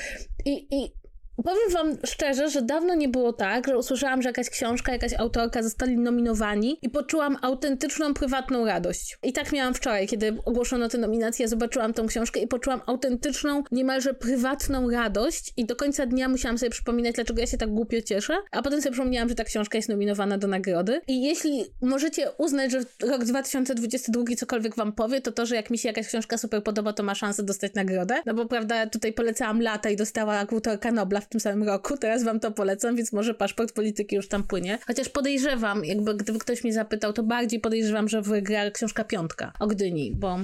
I, 0.44 0.66
i 0.70 0.99
Powiem 1.44 1.70
wam 1.72 1.98
szczerze, 2.06 2.50
że 2.50 2.62
dawno 2.62 2.94
nie 2.94 3.08
było 3.08 3.32
tak, 3.32 3.66
że 3.66 3.78
usłyszałam, 3.78 4.22
że 4.22 4.28
jakaś 4.28 4.50
książka, 4.50 4.92
jakaś 4.92 5.12
autorka 5.14 5.62
zostali 5.62 5.98
nominowani 5.98 6.78
i 6.82 6.90
poczułam 6.90 7.36
autentyczną, 7.42 8.14
prywatną 8.14 8.66
radość. 8.66 9.18
I 9.22 9.32
tak 9.32 9.52
miałam 9.52 9.74
wczoraj, 9.74 10.06
kiedy 10.06 10.36
ogłoszono 10.44 10.88
tę 10.88 10.98
nominację, 10.98 11.48
zobaczyłam 11.48 11.92
tą 11.92 12.06
książkę 12.06 12.40
i 12.40 12.46
poczułam 12.46 12.80
autentyczną, 12.86 13.62
niemalże 13.72 14.14
prywatną 14.14 14.90
radość 14.90 15.52
i 15.56 15.64
do 15.64 15.76
końca 15.76 16.06
dnia 16.06 16.28
musiałam 16.28 16.58
sobie 16.58 16.70
przypominać, 16.70 17.14
dlaczego 17.14 17.40
ja 17.40 17.46
się 17.46 17.58
tak 17.58 17.70
głupio 17.70 18.02
cieszę, 18.02 18.36
a 18.50 18.62
potem 18.62 18.82
sobie 18.82 18.92
przypomniałam, 18.92 19.28
że 19.28 19.34
ta 19.34 19.44
książka 19.44 19.78
jest 19.78 19.88
nominowana 19.88 20.38
do 20.38 20.48
nagrody. 20.48 21.00
I 21.08 21.22
jeśli 21.22 21.64
możecie 21.82 22.30
uznać, 22.38 22.72
że 22.72 22.80
rok 23.02 23.24
2022 23.24 24.22
cokolwiek 24.36 24.76
wam 24.76 24.92
powie, 24.92 25.20
to 25.20 25.32
to, 25.32 25.46
że 25.46 25.56
jak 25.56 25.70
mi 25.70 25.78
się 25.78 25.88
jakaś 25.88 26.06
książka 26.06 26.38
super 26.38 26.62
podoba, 26.62 26.92
to 26.92 27.02
ma 27.02 27.14
szansę 27.14 27.42
dostać 27.42 27.74
nagrodę. 27.74 28.14
No 28.26 28.34
bo 28.34 28.46
prawda, 28.46 28.86
tutaj 28.86 29.12
polecałam 29.12 29.62
lata 29.62 29.90
i 29.90 29.96
dostała 29.96 30.34
autorka 30.38 30.92
Nobla 30.92 31.20
w 31.20 31.29
tym 31.30 31.40
samym 31.40 31.62
roku. 31.62 31.96
Teraz 31.96 32.24
wam 32.24 32.40
to 32.40 32.50
polecam, 32.50 32.96
więc 32.96 33.12
może 33.12 33.34
paszport 33.34 33.72
polityki 33.72 34.16
już 34.16 34.28
tam 34.28 34.44
płynie. 34.44 34.78
Chociaż 34.86 35.08
podejrzewam, 35.08 35.84
jakby 35.84 36.14
gdyby 36.14 36.38
ktoś 36.38 36.64
mnie 36.64 36.72
zapytał, 36.72 37.12
to 37.12 37.22
bardziej 37.22 37.60
podejrzewam, 37.60 38.08
że 38.08 38.22
wygra 38.22 38.70
książka 38.70 39.04
Piątka 39.04 39.52
o 39.60 39.66
Gdyni, 39.66 40.16
bo 40.16 40.38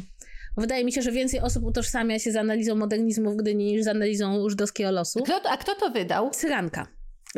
Wydaje 0.56 0.84
mi 0.84 0.92
się, 0.92 1.02
że 1.02 1.12
więcej 1.12 1.40
osób 1.40 1.64
utożsamia 1.64 2.18
się 2.18 2.32
z 2.32 2.36
analizą 2.36 2.74
modernizmu 2.74 3.32
w 3.32 3.36
Gdyni 3.36 3.64
niż 3.64 3.84
z 3.84 3.88
analizą 3.88 4.48
żydowskiego 4.48 4.90
losu. 4.90 5.22
Kto, 5.22 5.50
a 5.50 5.56
kto 5.56 5.74
to 5.74 5.90
wydał? 5.90 6.30
Syranka. 6.32 6.86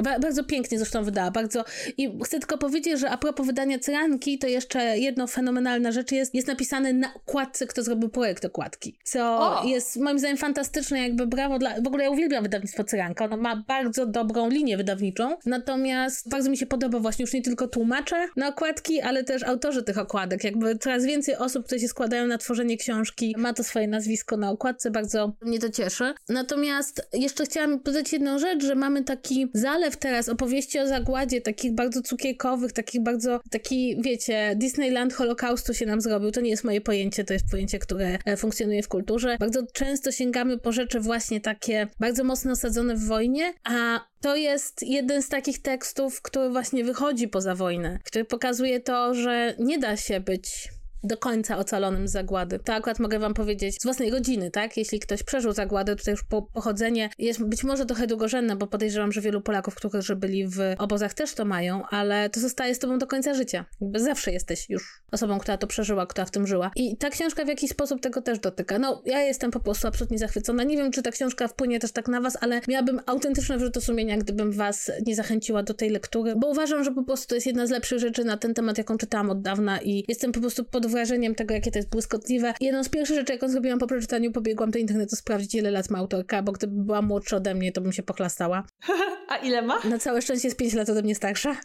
Ba 0.02 0.18
bardzo 0.18 0.44
pięknie 0.44 0.78
zresztą 0.78 1.04
wydała, 1.04 1.30
bardzo. 1.30 1.64
I 1.96 2.18
chcę 2.24 2.38
tylko 2.38 2.58
powiedzieć, 2.58 3.00
że 3.00 3.10
a 3.10 3.18
propos 3.18 3.46
wydania 3.46 3.78
Cyranki, 3.78 4.38
to 4.38 4.46
jeszcze 4.46 4.98
jedno 4.98 5.26
fenomenalna 5.26 5.92
rzecz 5.92 6.12
jest, 6.12 6.34
jest 6.34 6.48
napisane 6.48 6.92
na 6.92 7.14
okładce, 7.14 7.66
kto 7.66 7.82
zrobił 7.82 8.08
projekt 8.08 8.44
okładki. 8.44 8.98
Co 9.04 9.20
o. 9.60 9.64
jest 9.64 9.96
moim 9.96 10.18
zdaniem 10.18 10.36
fantastyczne, 10.36 10.98
jakby 11.02 11.26
brawo 11.26 11.58
dla... 11.58 11.80
W 11.80 11.86
ogóle 11.86 12.04
ja 12.04 12.10
uwielbiam 12.10 12.42
wydawnictwo 12.42 12.84
Cyranka, 12.84 13.24
ono 13.24 13.36
ma 13.36 13.56
bardzo 13.56 14.06
dobrą 14.06 14.48
linię 14.48 14.76
wydawniczą, 14.76 15.36
natomiast 15.46 16.28
bardzo 16.28 16.50
mi 16.50 16.56
się 16.56 16.66
podoba 16.66 16.98
właśnie 16.98 17.22
już 17.22 17.32
nie 17.32 17.42
tylko 17.42 17.68
tłumacze 17.68 18.28
na 18.36 18.48
okładki, 18.48 19.00
ale 19.00 19.24
też 19.24 19.42
autorzy 19.42 19.82
tych 19.82 19.98
okładek. 19.98 20.44
Jakby 20.44 20.78
coraz 20.78 21.04
więcej 21.04 21.36
osób, 21.36 21.66
które 21.66 21.80
się 21.80 21.88
składają 21.88 22.26
na 22.26 22.38
tworzenie 22.38 22.76
książki, 22.76 23.34
ma 23.38 23.52
to 23.52 23.64
swoje 23.64 23.88
nazwisko 23.88 24.36
na 24.36 24.50
okładce, 24.50 24.90
bardzo 24.90 25.32
mnie 25.42 25.58
to 25.58 25.68
cieszy. 25.68 26.14
Natomiast 26.28 27.08
jeszcze 27.12 27.44
chciałam 27.44 27.80
dodać 27.82 28.12
jedną 28.12 28.38
rzecz, 28.38 28.64
że 28.64 28.74
mamy 28.74 29.04
taki 29.04 29.50
zalew 29.54 29.87
zalew 29.88 29.96
teraz 29.96 30.28
opowieści 30.28 30.78
o 30.78 30.86
zagładzie, 30.86 31.40
takich 31.40 31.72
bardzo 31.72 32.02
cukierkowych, 32.02 32.72
takich 32.72 33.02
bardzo, 33.02 33.40
taki, 33.50 33.96
wiecie, 34.02 34.54
Disneyland 34.56 35.14
Holokaustu 35.14 35.74
się 35.74 35.86
nam 35.86 36.00
zrobił. 36.00 36.30
To 36.30 36.40
nie 36.40 36.50
jest 36.50 36.64
moje 36.64 36.80
pojęcie, 36.80 37.24
to 37.24 37.32
jest 37.32 37.50
pojęcie, 37.50 37.78
które 37.78 38.18
e, 38.24 38.36
funkcjonuje 38.36 38.82
w 38.82 38.88
kulturze. 38.88 39.36
Bardzo 39.40 39.62
często 39.72 40.12
sięgamy 40.12 40.58
po 40.58 40.72
rzeczy 40.72 41.00
właśnie 41.00 41.40
takie 41.40 41.88
bardzo 42.00 42.24
mocno 42.24 42.52
osadzone 42.52 42.96
w 42.96 43.06
wojnie, 43.06 43.52
a 43.64 44.00
to 44.20 44.36
jest 44.36 44.82
jeden 44.82 45.22
z 45.22 45.28
takich 45.28 45.62
tekstów, 45.62 46.22
który 46.22 46.50
właśnie 46.50 46.84
wychodzi 46.84 47.28
poza 47.28 47.54
wojnę, 47.54 47.98
który 48.04 48.24
pokazuje 48.24 48.80
to, 48.80 49.14
że 49.14 49.54
nie 49.58 49.78
da 49.78 49.96
się 49.96 50.20
być 50.20 50.68
do 51.02 51.16
końca 51.16 51.58
ocalonym 51.58 52.08
z 52.08 52.12
zagłady. 52.12 52.58
To 52.58 52.74
akurat 52.74 52.98
mogę 52.98 53.18
wam 53.18 53.34
powiedzieć 53.34 53.74
z 53.80 53.84
własnej 53.84 54.10
rodziny, 54.10 54.50
tak? 54.50 54.76
Jeśli 54.76 55.00
ktoś 55.00 55.22
przeżył 55.22 55.52
zagładę, 55.52 55.96
tutaj 55.96 56.12
już 56.12 56.24
po, 56.24 56.42
pochodzenie 56.42 57.10
jest 57.18 57.44
być 57.44 57.64
może 57.64 57.86
trochę 57.86 58.06
drugorzędne, 58.06 58.56
bo 58.56 58.66
podejrzewam, 58.66 59.12
że 59.12 59.20
wielu 59.20 59.40
Polaków, 59.40 59.74
którzy 59.74 60.16
byli 60.16 60.46
w 60.46 60.58
obozach 60.78 61.14
też 61.14 61.34
to 61.34 61.44
mają, 61.44 61.82
ale 61.90 62.30
to 62.30 62.40
zostaje 62.40 62.74
z 62.74 62.78
tobą 62.78 62.98
do 62.98 63.06
końca 63.06 63.34
życia. 63.34 63.64
Jakby 63.80 64.00
zawsze 64.00 64.32
jesteś 64.32 64.70
już 64.70 65.02
osobą, 65.12 65.38
która 65.38 65.58
to 65.58 65.66
przeżyła, 65.66 66.06
która 66.06 66.24
w 66.24 66.30
tym 66.30 66.46
żyła. 66.46 66.70
I 66.76 66.96
ta 66.96 67.10
książka 67.10 67.44
w 67.44 67.48
jakiś 67.48 67.70
sposób 67.70 68.00
tego 68.00 68.22
też 68.22 68.38
dotyka. 68.38 68.78
No, 68.78 69.02
ja 69.06 69.22
jestem 69.22 69.50
po 69.50 69.60
prostu 69.60 69.88
absolutnie 69.88 70.18
zachwycona. 70.18 70.64
Nie 70.64 70.76
wiem, 70.76 70.92
czy 70.92 71.02
ta 71.02 71.10
książka 71.10 71.48
wpłynie 71.48 71.80
też 71.80 71.92
tak 71.92 72.08
na 72.08 72.20
was, 72.20 72.38
ale 72.40 72.60
miałabym 72.68 73.00
autentyczne 73.06 73.58
wyrzuty 73.58 73.80
sumienia, 73.80 74.18
gdybym 74.18 74.52
was 74.52 74.90
nie 75.06 75.16
zachęciła 75.16 75.62
do 75.62 75.74
tej 75.74 75.90
lektury, 75.90 76.34
bo 76.36 76.48
uważam, 76.48 76.84
że 76.84 76.92
po 76.92 77.02
prostu 77.02 77.28
to 77.28 77.34
jest 77.34 77.46
jedna 77.46 77.66
z 77.66 77.70
lepszych 77.70 77.98
rzeczy 77.98 78.24
na 78.24 78.36
ten 78.36 78.54
temat, 78.54 78.78
jaką 78.78 78.98
czytałam 78.98 79.30
od 79.30 79.42
dawna 79.42 79.80
i 79.82 80.04
jestem 80.08 80.32
po 80.32 80.40
prostu 80.40 80.64
pod 80.64 80.86
wrażeniem 80.88 81.34
tego, 81.34 81.54
jakie 81.54 81.70
to 81.70 81.78
jest 81.78 81.90
błyskotliwe. 81.90 82.54
Jedną 82.60 82.84
z 82.84 82.88
pierwszych 82.88 83.16
rzeczy, 83.16 83.32
jaką 83.32 83.48
zrobiłam 83.48 83.78
po 83.78 83.86
przeczytaniu, 83.86 84.32
pobiegłam 84.32 84.70
do 84.70 84.78
internetu 84.78 85.16
sprawdzić, 85.16 85.54
ile 85.54 85.70
lat 85.70 85.90
ma 85.90 85.98
autorka, 85.98 86.42
bo 86.42 86.52
gdyby 86.52 86.84
była 86.84 87.02
młodsza 87.02 87.36
ode 87.36 87.54
mnie, 87.54 87.72
to 87.72 87.80
bym 87.80 87.92
się 87.92 88.02
pochlastała. 88.02 88.64
A 89.28 89.36
ile 89.36 89.62
ma? 89.62 89.80
Na 89.84 89.98
całe 89.98 90.22
szczęście 90.22 90.48
jest 90.48 90.56
5 90.56 90.74
lat 90.74 90.88
ode 90.88 91.02
mnie 91.02 91.14
starsza. 91.14 91.56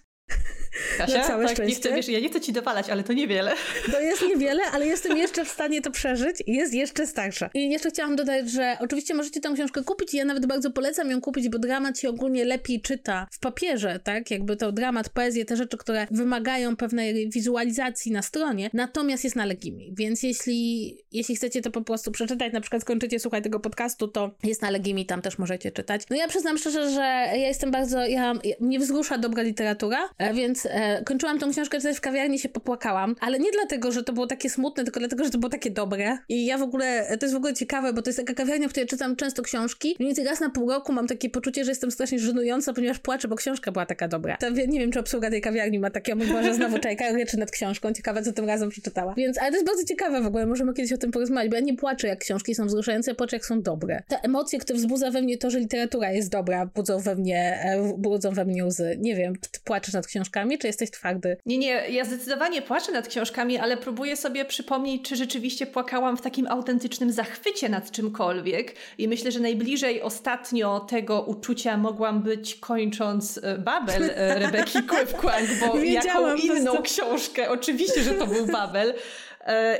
Kasia, 0.97 1.17
na 1.17 1.27
całe 1.27 1.45
tak, 1.45 1.53
szczęście. 1.53 1.75
Nie 1.75 1.79
chcę, 1.79 1.95
wiesz, 1.95 2.07
ja 2.07 2.19
nie 2.19 2.29
chcę 2.29 2.41
ci 2.41 2.53
dowalać, 2.53 2.89
ale 2.89 3.03
to 3.03 3.13
niewiele. 3.13 3.53
To 3.91 4.01
jest 4.01 4.21
niewiele, 4.29 4.63
ale 4.71 4.87
jestem 4.87 5.17
jeszcze 5.17 5.45
w 5.45 5.49
stanie 5.49 5.81
to 5.81 5.91
przeżyć 5.91 6.43
i 6.47 6.53
jest 6.53 6.73
jeszcze 6.73 7.07
starsza. 7.07 7.49
I 7.53 7.69
jeszcze 7.69 7.89
chciałam 7.89 8.15
dodać, 8.15 8.51
że 8.51 8.77
oczywiście 8.79 9.13
możecie 9.13 9.41
tę 9.41 9.51
książkę 9.53 9.83
kupić 9.83 10.13
i 10.13 10.17
ja 10.17 10.25
nawet 10.25 10.45
bardzo 10.45 10.71
polecam 10.71 11.11
ją 11.11 11.21
kupić, 11.21 11.49
bo 11.49 11.59
dramat 11.59 11.99
się 11.99 12.09
ogólnie 12.09 12.45
lepiej 12.45 12.81
czyta 12.81 13.27
w 13.31 13.39
papierze, 13.39 13.99
tak? 14.03 14.31
Jakby 14.31 14.55
to 14.55 14.71
dramat, 14.71 15.09
poezję, 15.09 15.45
te 15.45 15.57
rzeczy, 15.57 15.77
które 15.77 16.07
wymagają 16.11 16.75
pewnej 16.75 17.29
wizualizacji 17.29 18.11
na 18.11 18.21
stronie, 18.21 18.69
natomiast 18.73 19.23
jest 19.23 19.35
na 19.35 19.45
Legimi. 19.45 19.93
Więc 19.97 20.23
jeśli, 20.23 20.97
jeśli 21.11 21.35
chcecie 21.35 21.61
to 21.61 21.71
po 21.71 21.81
prostu 21.81 22.11
przeczytać, 22.11 22.53
na 22.53 22.61
przykład 22.61 22.81
skończycie 22.81 23.19
słuchać 23.19 23.43
tego 23.43 23.59
podcastu, 23.59 24.07
to 24.07 24.31
jest 24.43 24.61
na 24.61 24.69
Legimi, 24.69 25.05
tam 25.05 25.21
też 25.21 25.37
możecie 25.37 25.71
czytać. 25.71 26.01
No 26.09 26.15
ja 26.15 26.27
przyznam 26.27 26.57
szczerze, 26.57 26.89
że 26.89 27.01
ja 27.01 27.47
jestem 27.47 27.71
bardzo, 27.71 28.05
ja, 28.05 28.33
mnie 28.59 28.79
wzrusza 28.79 29.17
dobra 29.17 29.43
literatura, 29.43 30.09
e, 30.17 30.33
więc 30.63 30.75
e, 30.75 31.03
kończyłam 31.03 31.39
tą 31.39 31.51
książkę 31.51 31.77
czytać 31.77 31.97
w 31.97 32.01
kawiarni 32.01 32.39
się 32.39 32.49
popłakałam, 32.49 33.15
ale 33.19 33.39
nie 33.39 33.51
dlatego, 33.51 33.91
że 33.91 34.03
to 34.03 34.13
było 34.13 34.27
takie 34.27 34.49
smutne, 34.49 34.83
tylko 34.83 34.99
dlatego, 34.99 35.23
że 35.23 35.29
to 35.29 35.37
było 35.37 35.49
takie 35.49 35.71
dobre. 35.71 36.17
I 36.29 36.45
ja 36.45 36.57
w 36.57 36.61
ogóle, 36.61 37.17
to 37.19 37.25
jest 37.25 37.33
w 37.33 37.37
ogóle 37.37 37.53
ciekawe, 37.53 37.93
bo 37.93 38.01
to 38.01 38.09
jest 38.09 38.19
taka 38.19 38.33
kawiarnia, 38.33 38.67
w 38.67 38.71
której 38.71 38.89
czytam 38.89 39.15
często 39.15 39.41
książki. 39.41 39.95
Mniej 39.99 40.09
więcej 40.09 40.25
raz 40.25 40.39
na 40.39 40.49
pół 40.49 40.69
roku 40.69 40.93
mam 40.93 41.07
takie 41.07 41.29
poczucie, 41.29 41.65
że 41.65 41.71
jestem 41.71 41.91
strasznie 41.91 42.19
żenująca, 42.19 42.73
ponieważ 42.73 42.99
płaczę, 42.99 43.27
bo 43.27 43.35
książka 43.35 43.71
była 43.71 43.85
taka 43.85 44.07
dobra. 44.07 44.37
To, 44.37 44.49
nie 44.49 44.79
wiem, 44.79 44.91
czy 44.91 44.99
obsługa 44.99 45.29
tej 45.29 45.41
kawiarni 45.41 45.79
ma 45.79 45.89
takie, 45.89 46.15
może 46.15 46.53
znowu 46.53 46.79
czajka 46.83 47.11
ryczy 47.11 47.37
nad 47.37 47.51
książką. 47.51 47.93
Ciekawe, 47.93 48.21
co 48.21 48.33
tym 48.33 48.45
razem 48.45 48.69
przeczytała. 48.69 49.13
Więc, 49.17 49.37
ale 49.37 49.49
to 49.49 49.55
jest 49.55 49.67
bardzo 49.67 49.83
ciekawe 49.83 50.21
w 50.21 50.25
ogóle, 50.25 50.45
możemy 50.45 50.73
kiedyś 50.73 50.93
o 50.93 50.97
tym 50.97 51.11
porozmawiać, 51.11 51.49
bo 51.49 51.55
ja 51.55 51.61
nie 51.61 51.77
płaczę, 51.77 52.07
jak 52.07 52.19
książki 52.19 52.55
są 52.55 52.65
wzruszające, 52.65 53.11
ja 53.11 53.15
płaczę, 53.15 53.35
jak 53.35 53.45
są 53.45 53.61
dobre. 53.61 54.03
Te 54.07 54.21
emocje, 54.21 54.59
które 54.59 54.79
wzbudza 54.79 55.11
we 55.11 55.21
mnie 55.21 55.37
to, 55.37 55.49
że 55.49 55.59
literatura 55.59 56.11
jest 56.11 56.29
dobra, 56.29 56.65
budzą 56.65 56.99
we 56.99 57.15
mnie, 57.15 57.59
e, 57.65 57.93
budzą 57.97 58.31
we 58.31 58.45
mnie 58.45 58.65
łzy. 58.65 58.97
Nie 58.99 59.15
wiem, 59.15 59.33
czy 59.41 59.51
ty 59.51 59.59
płaczesz 59.63 59.93
nad 59.93 60.07
książkami, 60.07 60.52
czy 60.57 60.67
jesteś 60.67 60.91
twardy? 60.91 61.37
Nie, 61.45 61.57
nie, 61.57 61.89
ja 61.89 62.05
zdecydowanie 62.05 62.61
płaczę 62.61 62.91
nad 62.91 63.07
książkami, 63.07 63.57
ale 63.57 63.77
próbuję 63.77 64.15
sobie 64.15 64.45
przypomnieć, 64.45 65.09
czy 65.09 65.15
rzeczywiście 65.15 65.65
płakałam 65.65 66.17
w 66.17 66.21
takim 66.21 66.47
autentycznym 66.47 67.11
zachwycie 67.11 67.69
nad 67.69 67.91
czymkolwiek. 67.91 68.75
I 68.97 69.07
myślę, 69.07 69.31
że 69.31 69.39
najbliżej 69.39 70.01
ostatnio 70.01 70.79
tego 70.79 71.21
uczucia 71.21 71.77
mogłam 71.77 72.23
być 72.23 72.55
kończąc 72.55 73.39
e, 73.43 73.57
Babel 73.57 74.03
e, 74.03 74.39
Rebeki 74.39 74.83
Kwepkwank, 74.83 75.49
bo 75.59 75.73
Wiedziałam, 75.83 76.37
jaką 76.37 76.59
inną 76.59 76.73
to... 76.73 76.81
książkę, 76.81 77.49
oczywiście, 77.49 78.03
że 78.03 78.13
to 78.13 78.27
był 78.27 78.45
Babel, 78.45 78.93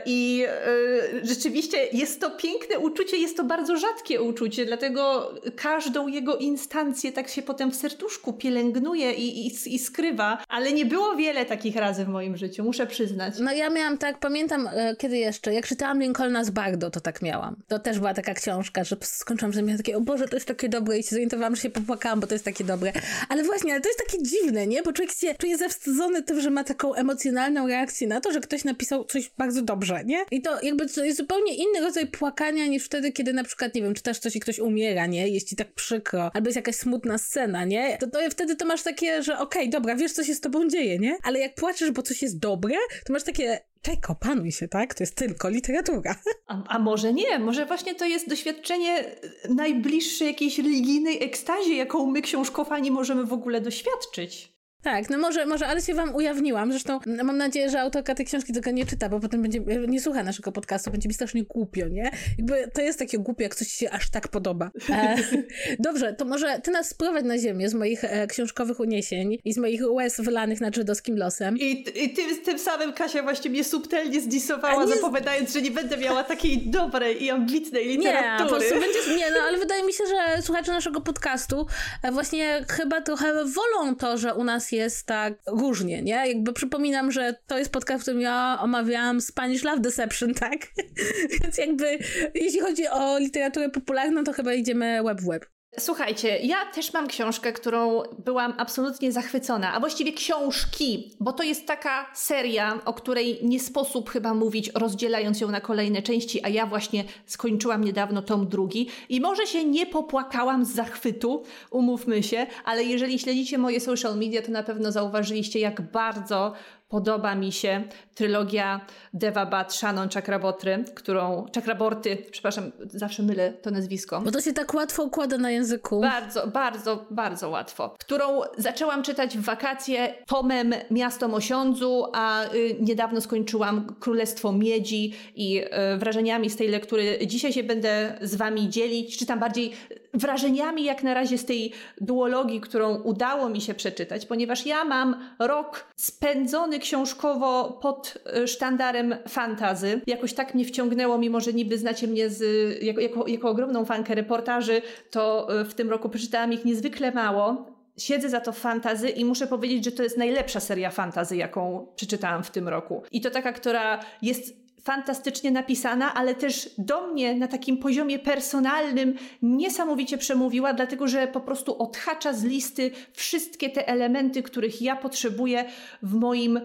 I 0.05 0.46
e, 0.48 1.25
rzeczywiście 1.27 1.77
jest 1.93 2.22
to 2.22 2.32
piękne 2.32 2.79
uczucie, 2.79 3.17
jest 3.17 3.38
to 3.38 3.43
bardzo 3.43 3.77
rzadkie 3.77 4.22
uczucie, 4.22 4.65
dlatego 4.65 5.34
każdą 5.55 6.08
jego 6.08 6.38
instancję 6.38 7.12
tak 7.12 7.29
się 7.29 7.41
potem 7.41 7.72
w 7.72 7.75
serduszku 7.75 8.34
pielęgnuje 8.34 9.13
i, 9.13 9.48
i, 9.48 9.75
i 9.75 9.79
skrywa, 9.79 10.38
ale 10.48 10.72
nie 10.72 10.86
było 10.86 11.15
wiele 11.15 11.46
takich 11.46 11.75
razy 11.75 12.05
w 12.05 12.08
moim 12.08 12.38
życiu, 12.38 12.63
muszę 12.63 12.88
przyznać. 12.88 13.34
No 13.39 13.51
ja 13.51 13.70
miałam 13.70 13.98
tak, 13.98 14.20
pamiętam 14.20 14.70
e, 14.74 14.96
kiedy 14.96 15.17
jeszcze, 15.17 15.53
jak 15.53 15.67
czytałam 15.67 16.01
Lincolna 16.01 16.43
z 16.43 16.50
Bardo, 16.50 16.89
to 16.89 17.01
tak 17.01 17.22
miałam. 17.22 17.55
To 17.67 17.79
też 17.79 18.00
była 18.00 18.13
taka 18.13 18.34
książka, 18.34 18.84
że 18.84 18.96
skończyłam, 19.01 19.53
że 19.53 19.62
miałam 19.62 19.77
takie, 19.77 19.98
o 19.98 20.01
Boże, 20.01 20.27
to 20.27 20.36
jest 20.36 20.48
takie 20.48 20.70
dobre 20.70 21.00
i 21.00 21.03
się 21.03 21.10
zorientowałam, 21.10 21.55
że 21.55 21.62
się 21.62 21.70
popłakałam, 21.70 22.20
bo 22.20 22.27
to 22.27 22.36
jest 22.36 22.46
takie 22.46 22.63
dobre. 22.63 22.91
Ale 23.29 23.43
właśnie, 23.43 23.72
ale 23.72 23.82
to 23.82 23.89
jest 23.89 24.00
takie 24.00 24.24
dziwne, 24.24 24.67
nie? 24.67 24.84
Bo 24.84 24.93
człowiek 24.93 25.13
się 25.15 25.36
czuje 25.36 25.58
zawstydzony 25.58 26.24
tym, 26.24 26.41
że 26.41 26.50
ma 26.50 26.63
taką 26.63 26.93
emocjonalną 26.93 27.67
reakcję 27.67 28.08
na 28.08 28.22
to, 28.22 28.32
że 28.32 28.39
ktoś 28.39 28.63
napisał 28.63 29.05
coś 29.05 29.32
bardzo 29.38 29.52
bardzo 29.53 29.65
dobrze, 29.65 30.03
nie? 30.05 30.25
I 30.31 30.41
to 30.41 30.62
jakby 30.62 30.89
to 30.89 31.03
jest 31.03 31.17
zupełnie 31.17 31.55
inny 31.55 31.81
rodzaj 31.81 32.07
płakania 32.07 32.67
niż 32.67 32.86
wtedy, 32.86 33.12
kiedy 33.12 33.33
na 33.33 33.43
przykład, 33.43 33.75
nie 33.75 33.81
wiem, 33.81 33.93
czytasz 33.93 34.19
coś 34.19 34.36
i 34.36 34.39
ktoś 34.39 34.60
umiera, 34.60 35.05
nie? 35.05 35.27
Jest 35.27 35.50
ci 35.50 35.55
tak 35.55 35.74
przykro, 35.74 36.31
albo 36.33 36.48
jest 36.48 36.55
jakaś 36.55 36.75
smutna 36.75 37.17
scena, 37.17 37.65
nie? 37.65 37.98
To, 37.98 38.07
to 38.07 38.19
wtedy 38.29 38.55
to 38.55 38.65
masz 38.65 38.83
takie, 38.83 39.24
że 39.24 39.33
okej, 39.39 39.62
okay, 39.62 39.72
dobra, 39.72 39.95
wiesz, 39.95 40.12
co 40.12 40.24
się 40.24 40.33
z 40.36 40.41
tobą 40.41 40.67
dzieje, 40.67 41.00
nie? 41.00 41.17
Ale 41.24 41.39
jak 41.39 41.55
płaczesz, 41.55 41.91
bo 41.91 42.01
coś 42.01 42.22
jest 42.22 42.39
dobre, 42.39 42.75
to 43.05 43.13
masz 43.13 43.24
takie, 43.24 43.60
czeko, 43.81 44.15
panuj 44.15 44.51
się, 44.51 44.67
tak? 44.67 44.93
To 44.93 45.03
jest 45.03 45.15
tylko 45.15 45.50
literatura. 45.50 46.15
A, 46.48 46.63
a, 46.67 46.79
może 46.79 47.13
nie? 47.13 47.39
Może 47.39 47.65
właśnie 47.65 47.95
to 47.95 48.05
jest 48.05 48.29
doświadczenie 48.29 49.05
najbliższe 49.50 50.25
jakiejś 50.25 50.57
religijnej 50.57 51.24
ekstazie, 51.24 51.75
jaką 51.75 52.05
my 52.05 52.22
książkowani 52.22 52.91
możemy 52.91 53.25
w 53.25 53.33
ogóle 53.33 53.62
doświadczyć. 53.62 54.52
Tak, 54.83 55.09
no 55.09 55.17
może, 55.17 55.45
może, 55.45 55.67
ale 55.67 55.81
się 55.81 55.93
wam 55.93 56.15
ujawniłam. 56.15 56.71
Zresztą 56.71 56.99
mam 57.23 57.37
nadzieję, 57.37 57.69
że 57.69 57.81
autorka 57.81 58.15
tej 58.15 58.25
książki 58.25 58.53
tego 58.53 58.71
nie 58.71 58.85
czyta, 58.85 59.09
bo 59.09 59.19
potem 59.19 59.41
będzie, 59.41 59.59
nie 59.87 60.01
słucha 60.01 60.23
naszego 60.23 60.51
podcastu, 60.51 60.91
będzie 60.91 61.07
mi 61.07 61.13
strasznie 61.13 61.43
głupio, 61.43 61.87
nie? 61.87 62.11
Jakby 62.37 62.71
to 62.73 62.81
jest 62.81 62.99
takie 62.99 63.17
głupie, 63.17 63.43
jak 63.43 63.55
coś 63.55 63.67
ci 63.67 63.77
się 63.77 63.91
aż 63.91 64.09
tak 64.09 64.27
podoba. 64.27 64.71
E, 64.89 65.15
dobrze, 65.79 66.13
to 66.13 66.25
może 66.25 66.59
ty 66.63 66.71
nas 66.71 66.89
sprowadź 66.89 67.25
na 67.25 67.37
ziemię 67.37 67.69
z 67.69 67.73
moich 67.73 68.03
e, 68.03 68.27
książkowych 68.27 68.79
uniesień 68.79 69.37
i 69.45 69.53
z 69.53 69.57
moich 69.57 69.81
łez 69.91 70.21
wylanych 70.21 70.61
nad 70.61 70.75
żydowskim 70.75 71.17
losem. 71.17 71.57
I, 71.57 71.85
i 71.95 72.13
tym, 72.13 72.41
tym 72.41 72.59
samym 72.59 72.93
Kasia 72.93 73.23
właśnie 73.23 73.51
mnie 73.51 73.63
subtelnie 73.63 74.21
zdisowała, 74.21 74.85
nie... 74.85 74.95
zapowiadając, 74.95 75.53
że 75.53 75.61
nie 75.61 75.71
będę 75.71 75.97
miała 75.97 76.23
takiej 76.23 76.57
dobrej 76.57 77.23
i 77.23 77.29
ambitnej 77.29 77.87
literatury. 77.87 78.43
Nie, 78.43 78.49
po 78.49 78.55
prostu 78.55 78.79
będziesz, 78.85 79.07
nie, 79.07 79.31
no 79.31 79.37
ale 79.47 79.57
wydaje 79.57 79.83
mi 79.83 79.93
się, 79.93 80.03
że 80.05 80.41
słuchacze 80.41 80.71
naszego 80.71 81.01
podcastu 81.01 81.67
e, 82.03 82.11
właśnie 82.11 82.65
chyba 82.69 83.01
trochę 83.01 83.33
wolą 83.33 83.95
to, 83.95 84.17
że 84.17 84.33
u 84.33 84.43
nas 84.43 84.72
jest 84.73 85.05
tak 85.05 85.33
różnie, 85.47 86.01
nie? 86.01 86.27
Jakby 86.27 86.53
przypominam, 86.53 87.11
że 87.11 87.35
to 87.47 87.57
jest 87.57 87.71
podcast, 87.71 88.01
w 88.01 88.03
którym 88.03 88.21
ja 88.21 88.57
omawiałam 88.61 89.21
Spanish 89.21 89.63
Love 89.63 89.81
Deception, 89.81 90.33
tak? 90.33 90.67
Więc 91.41 91.57
jakby 91.57 91.99
jeśli 92.35 92.59
chodzi 92.59 92.87
o 92.87 93.19
literaturę 93.19 93.69
popularną, 93.69 94.23
to 94.23 94.33
chyba 94.33 94.53
idziemy 94.53 95.03
web 95.03 95.21
w 95.21 95.27
web. 95.27 95.52
Słuchajcie, 95.79 96.39
ja 96.39 96.65
też 96.65 96.93
mam 96.93 97.07
książkę, 97.07 97.53
którą 97.53 98.01
byłam 98.25 98.53
absolutnie 98.57 99.11
zachwycona, 99.11 99.73
a 99.73 99.79
właściwie 99.79 100.13
książki, 100.13 101.11
bo 101.19 101.33
to 101.33 101.43
jest 101.43 101.67
taka 101.67 102.11
seria, 102.13 102.79
o 102.85 102.93
której 102.93 103.39
nie 103.43 103.59
sposób 103.59 104.09
chyba 104.09 104.33
mówić, 104.33 104.71
rozdzielając 104.75 105.41
ją 105.41 105.51
na 105.51 105.61
kolejne 105.61 106.01
części, 106.01 106.45
a 106.45 106.49
ja 106.49 106.65
właśnie 106.65 107.03
skończyłam 107.25 107.83
niedawno 107.83 108.21
tom 108.21 108.47
drugi 108.47 108.89
i 109.09 109.21
może 109.21 109.47
się 109.47 109.65
nie 109.65 109.85
popłakałam 109.85 110.65
z 110.65 110.71
zachwytu, 110.73 111.43
umówmy 111.71 112.23
się, 112.23 112.47
ale 112.65 112.83
jeżeli 112.83 113.19
śledzicie 113.19 113.57
moje 113.57 113.79
social 113.79 114.17
media, 114.17 114.41
to 114.41 114.51
na 114.51 114.63
pewno 114.63 114.91
zauważyliście, 114.91 115.59
jak 115.59 115.81
bardzo 115.81 116.53
podoba 116.93 117.35
mi 117.35 117.51
się 117.51 117.83
trylogia 118.15 118.81
Deva 119.13 119.45
Bhat 119.45 119.73
Shannon 119.73 120.09
Chakraborty, 120.09 120.83
którą 120.95 121.45
Chakraborty, 121.55 122.17
przepraszam, 122.31 122.71
zawsze 122.85 123.23
mylę 123.23 123.53
to 123.53 123.71
nazwisko. 123.71 124.21
Bo 124.21 124.31
to 124.31 124.41
się 124.41 124.53
tak 124.53 124.73
łatwo 124.73 125.03
układa 125.03 125.38
na 125.38 125.51
języku. 125.51 126.01
Bardzo, 126.01 126.47
bardzo, 126.47 127.05
bardzo 127.12 127.50
łatwo. 127.50 127.95
Którą 128.00 128.41
zaczęłam 128.57 129.03
czytać 129.03 129.38
w 129.38 129.41
wakacje 129.41 130.13
tomem 130.27 130.73
Miasto 130.91 131.27
Mosiądzu, 131.27 132.05
a 132.13 132.45
y, 132.53 132.75
niedawno 132.79 133.21
skończyłam 133.21 133.95
Królestwo 134.00 134.51
Miedzi 134.51 135.13
i 135.35 135.62
y, 135.62 135.97
wrażeniami 135.97 136.50
z 136.50 136.55
tej 136.55 136.67
lektury 136.67 137.19
dzisiaj 137.27 137.53
się 137.53 137.63
będę 137.63 138.17
z 138.21 138.35
wami 138.35 138.69
dzielić, 138.69 139.17
czy 139.17 139.25
tam 139.25 139.39
bardziej 139.39 139.73
wrażeniami 140.13 140.84
jak 140.84 141.03
na 141.03 141.13
razie 141.13 141.38
z 141.38 141.46
tej 141.46 141.72
duologii, 142.01 142.62
którą 142.62 142.96
udało 142.96 143.50
mi 143.50 143.62
się 143.62 143.74
przeczytać, 143.74 144.25
ponieważ 144.25 144.65
ja 144.65 144.86
mam 144.86 145.15
rok 145.39 145.86
spędzony 145.96 146.79
książkowo 146.79 147.79
pod 147.82 148.17
e, 148.25 148.48
sztandarem 148.48 149.15
fantazy. 149.27 150.01
Jakoś 150.08 150.34
tak 150.34 150.55
mnie 150.55 150.65
wciągnęło, 150.65 151.17
mimo 151.17 151.39
że 151.39 151.53
niby 151.53 151.77
znacie 151.77 152.08
mnie 152.08 152.29
z, 152.29 152.43
jako, 152.84 153.01
jako, 153.01 153.27
jako 153.27 153.50
ogromną 153.50 153.86
fankę 153.86 154.15
reportaży, 154.15 154.82
to 155.12 155.48
e, 155.60 155.65
w 155.65 155.74
tym 155.74 155.89
roku 155.89 156.10
przeczytałam 156.10 156.53
ich 156.53 156.65
niezwykle 156.65 157.12
mało 157.12 157.74
siedzę 157.98 158.29
za 158.29 158.41
to 158.41 158.51
fantazy 158.51 159.10
i 159.10 159.25
muszę 159.25 159.48
powiedzieć, 159.48 159.86
że 159.86 159.91
to 159.91 160.03
jest 160.03 160.17
najlepsza 160.17 160.60
seria 160.60 160.91
fantazy, 160.91 161.36
jaką 161.36 161.88
przeczytałam 161.96 162.43
w 162.43 162.51
tym 162.51 162.67
roku. 162.67 163.03
I 163.12 163.22
to 163.22 163.29
taka, 163.29 163.53
która 163.53 164.00
jest 164.22 164.62
fantastycznie 164.83 165.51
napisana, 165.51 166.13
ale 166.13 166.35
też 166.35 166.69
do 166.77 167.07
mnie 167.07 167.35
na 167.35 167.47
takim 167.47 167.77
poziomie 167.77 168.19
personalnym 168.19 169.15
niesamowicie 169.41 170.17
przemówiła, 170.17 170.73
dlatego 170.73 171.07
że 171.07 171.27
po 171.27 171.41
prostu 171.41 171.81
odhacza 171.81 172.33
z 172.33 172.43
listy 172.43 172.91
wszystkie 173.13 173.69
te 173.69 173.87
elementy, 173.87 174.43
których 174.43 174.81
ja 174.81 174.95
potrzebuję 174.95 175.65
w 176.01 176.13
moim 176.13 176.59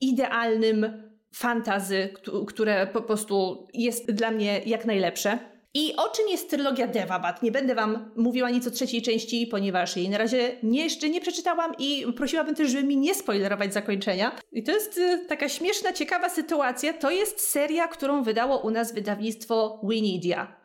idealnym 0.00 1.02
fantazy, 1.34 2.08
które 2.46 2.86
po 2.86 3.02
prostu 3.02 3.66
jest 3.74 4.12
dla 4.12 4.30
mnie 4.30 4.60
jak 4.66 4.84
najlepsze. 4.84 5.53
I 5.76 5.96
o 5.96 6.08
czym 6.08 6.28
jest 6.28 6.50
trylogia 6.50 6.86
Devabat? 6.86 7.42
Nie 7.42 7.52
będę 7.52 7.74
Wam 7.74 8.10
mówiła 8.16 8.50
nic 8.50 8.66
o 8.66 8.70
trzeciej 8.70 9.02
części, 9.02 9.46
ponieważ 9.46 9.96
jej 9.96 10.08
na 10.08 10.18
razie 10.18 10.56
nie, 10.62 10.84
jeszcze 10.84 11.08
nie 11.08 11.20
przeczytałam 11.20 11.74
i 11.78 12.06
prosiłabym 12.16 12.54
też, 12.54 12.70
żeby 12.70 12.84
mi 12.84 12.96
nie 12.96 13.14
spoilerować 13.14 13.74
zakończenia. 13.74 14.36
I 14.52 14.62
to 14.62 14.72
jest 14.72 14.98
y, 14.98 15.26
taka 15.28 15.48
śmieszna, 15.48 15.92
ciekawa 15.92 16.28
sytuacja. 16.28 16.92
To 16.92 17.10
jest 17.10 17.40
seria, 17.40 17.88
którą 17.88 18.22
wydało 18.22 18.58
u 18.58 18.70
nas 18.70 18.94
wydawnictwo 18.94 19.80
Winidia, 19.88 20.56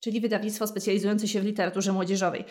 czyli 0.00 0.20
wydawnictwo 0.20 0.66
specjalizujące 0.66 1.28
się 1.28 1.40
w 1.40 1.44
literaturze 1.44 1.92
młodzieżowej. 1.92 2.44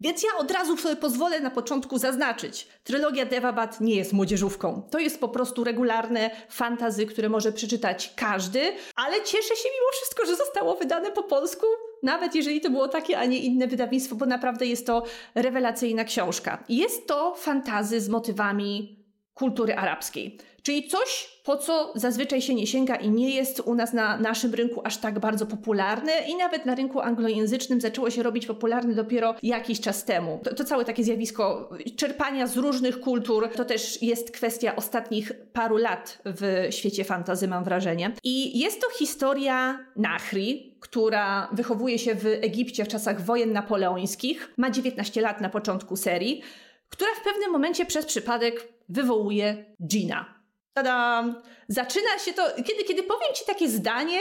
Więc 0.00 0.22
ja 0.22 0.38
od 0.38 0.50
razu 0.50 0.76
sobie 0.76 0.96
pozwolę 0.96 1.40
na 1.40 1.50
początku 1.50 1.98
zaznaczyć. 1.98 2.68
Trylogia 2.84 3.26
Devabat 3.26 3.80
nie 3.80 3.96
jest 3.96 4.12
młodzieżówką. 4.12 4.82
To 4.90 4.98
jest 4.98 5.20
po 5.20 5.28
prostu 5.28 5.64
regularne 5.64 6.30
fantazy, 6.48 7.06
które 7.06 7.28
może 7.28 7.52
przeczytać 7.52 8.12
każdy, 8.16 8.60
ale 8.96 9.22
cieszę 9.22 9.56
się 9.56 9.68
mimo 9.68 9.92
wszystko, 9.92 10.26
że 10.26 10.36
zostało 10.36 10.74
wydane 10.74 11.12
po 11.12 11.22
polsku, 11.22 11.66
nawet 12.02 12.34
jeżeli 12.34 12.60
to 12.60 12.70
było 12.70 12.88
takie, 12.88 13.18
a 13.18 13.24
nie 13.24 13.38
inne 13.38 13.66
wydawnictwo, 13.66 14.16
bo 14.16 14.26
naprawdę 14.26 14.66
jest 14.66 14.86
to 14.86 15.02
rewelacyjna 15.34 16.04
książka. 16.04 16.64
Jest 16.68 17.06
to 17.06 17.34
fantazy 17.34 18.00
z 18.00 18.08
motywami 18.08 19.03
kultury 19.34 19.74
arabskiej. 19.74 20.38
Czyli 20.62 20.88
coś, 20.88 21.40
po 21.44 21.56
co 21.56 21.92
zazwyczaj 21.94 22.42
się 22.42 22.54
nie 22.54 22.66
sięga 22.66 22.96
i 22.96 23.10
nie 23.10 23.34
jest 23.34 23.60
u 23.60 23.74
nas 23.74 23.92
na 23.92 24.18
naszym 24.18 24.54
rynku 24.54 24.80
aż 24.84 24.96
tak 24.96 25.18
bardzo 25.18 25.46
popularne 25.46 26.12
i 26.28 26.36
nawet 26.36 26.66
na 26.66 26.74
rynku 26.74 27.00
anglojęzycznym 27.00 27.80
zaczęło 27.80 28.10
się 28.10 28.22
robić 28.22 28.46
popularne 28.46 28.94
dopiero 28.94 29.34
jakiś 29.42 29.80
czas 29.80 30.04
temu. 30.04 30.40
To, 30.44 30.54
to 30.54 30.64
całe 30.64 30.84
takie 30.84 31.04
zjawisko 31.04 31.70
czerpania 31.96 32.46
z 32.46 32.56
różnych 32.56 33.00
kultur 33.00 33.48
to 33.56 33.64
też 33.64 34.02
jest 34.02 34.30
kwestia 34.30 34.76
ostatnich 34.76 35.32
paru 35.52 35.76
lat 35.76 36.18
w 36.24 36.66
świecie 36.70 37.04
fantazy, 37.04 37.48
mam 37.48 37.64
wrażenie. 37.64 38.12
I 38.22 38.58
jest 38.58 38.80
to 38.80 38.90
historia 38.98 39.86
Nachri, 39.96 40.76
która 40.80 41.48
wychowuje 41.52 41.98
się 41.98 42.14
w 42.14 42.26
Egipcie 42.26 42.84
w 42.84 42.88
czasach 42.88 43.20
wojen 43.20 43.52
napoleońskich, 43.52 44.52
ma 44.56 44.70
19 44.70 45.20
lat 45.20 45.40
na 45.40 45.48
początku 45.48 45.96
serii, 45.96 46.42
która 46.88 47.10
w 47.20 47.24
pewnym 47.24 47.52
momencie 47.52 47.86
przez 47.86 48.06
przypadek 48.06 48.73
wywołuje 48.88 49.64
Gina. 49.86 50.34
Tada! 50.72 51.24
Zaczyna 51.68 52.18
się 52.24 52.32
to, 52.32 52.42
kiedy, 52.56 52.84
kiedy 52.84 53.02
powiem 53.02 53.34
ci 53.34 53.44
takie 53.46 53.68
zdanie, 53.68 54.18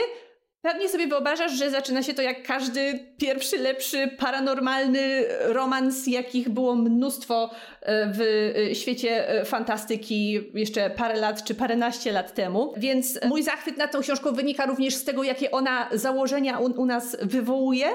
pewnie 0.63 0.89
sobie 0.89 1.07
wyobrażasz, 1.07 1.51
że 1.51 1.69
zaczyna 1.69 2.03
się 2.03 2.13
to 2.13 2.21
jak 2.21 2.43
każdy 2.43 2.99
pierwszy, 3.17 3.57
lepszy, 3.57 4.09
paranormalny 4.17 5.25
romans, 5.39 6.07
jakich 6.07 6.49
było 6.49 6.75
mnóstwo 6.75 7.49
e, 7.81 8.13
w 8.13 8.21
e, 8.71 8.75
świecie 8.75 9.29
e, 9.29 9.45
fantastyki 9.45 10.51
jeszcze 10.53 10.89
parę 10.89 11.15
lat 11.19 11.43
czy 11.43 11.55
paręnaście 11.55 12.11
lat 12.11 12.33
temu. 12.33 12.73
Więc 12.77 13.19
mój 13.25 13.43
zachwyt 13.43 13.77
nad 13.77 13.91
tą 13.91 14.01
książką 14.01 14.31
wynika 14.31 14.65
również 14.65 14.95
z 14.95 15.03
tego, 15.03 15.23
jakie 15.23 15.51
ona 15.51 15.89
założenia 15.91 16.59
u, 16.59 16.81
u 16.81 16.85
nas 16.85 17.17
wywołuje 17.21 17.87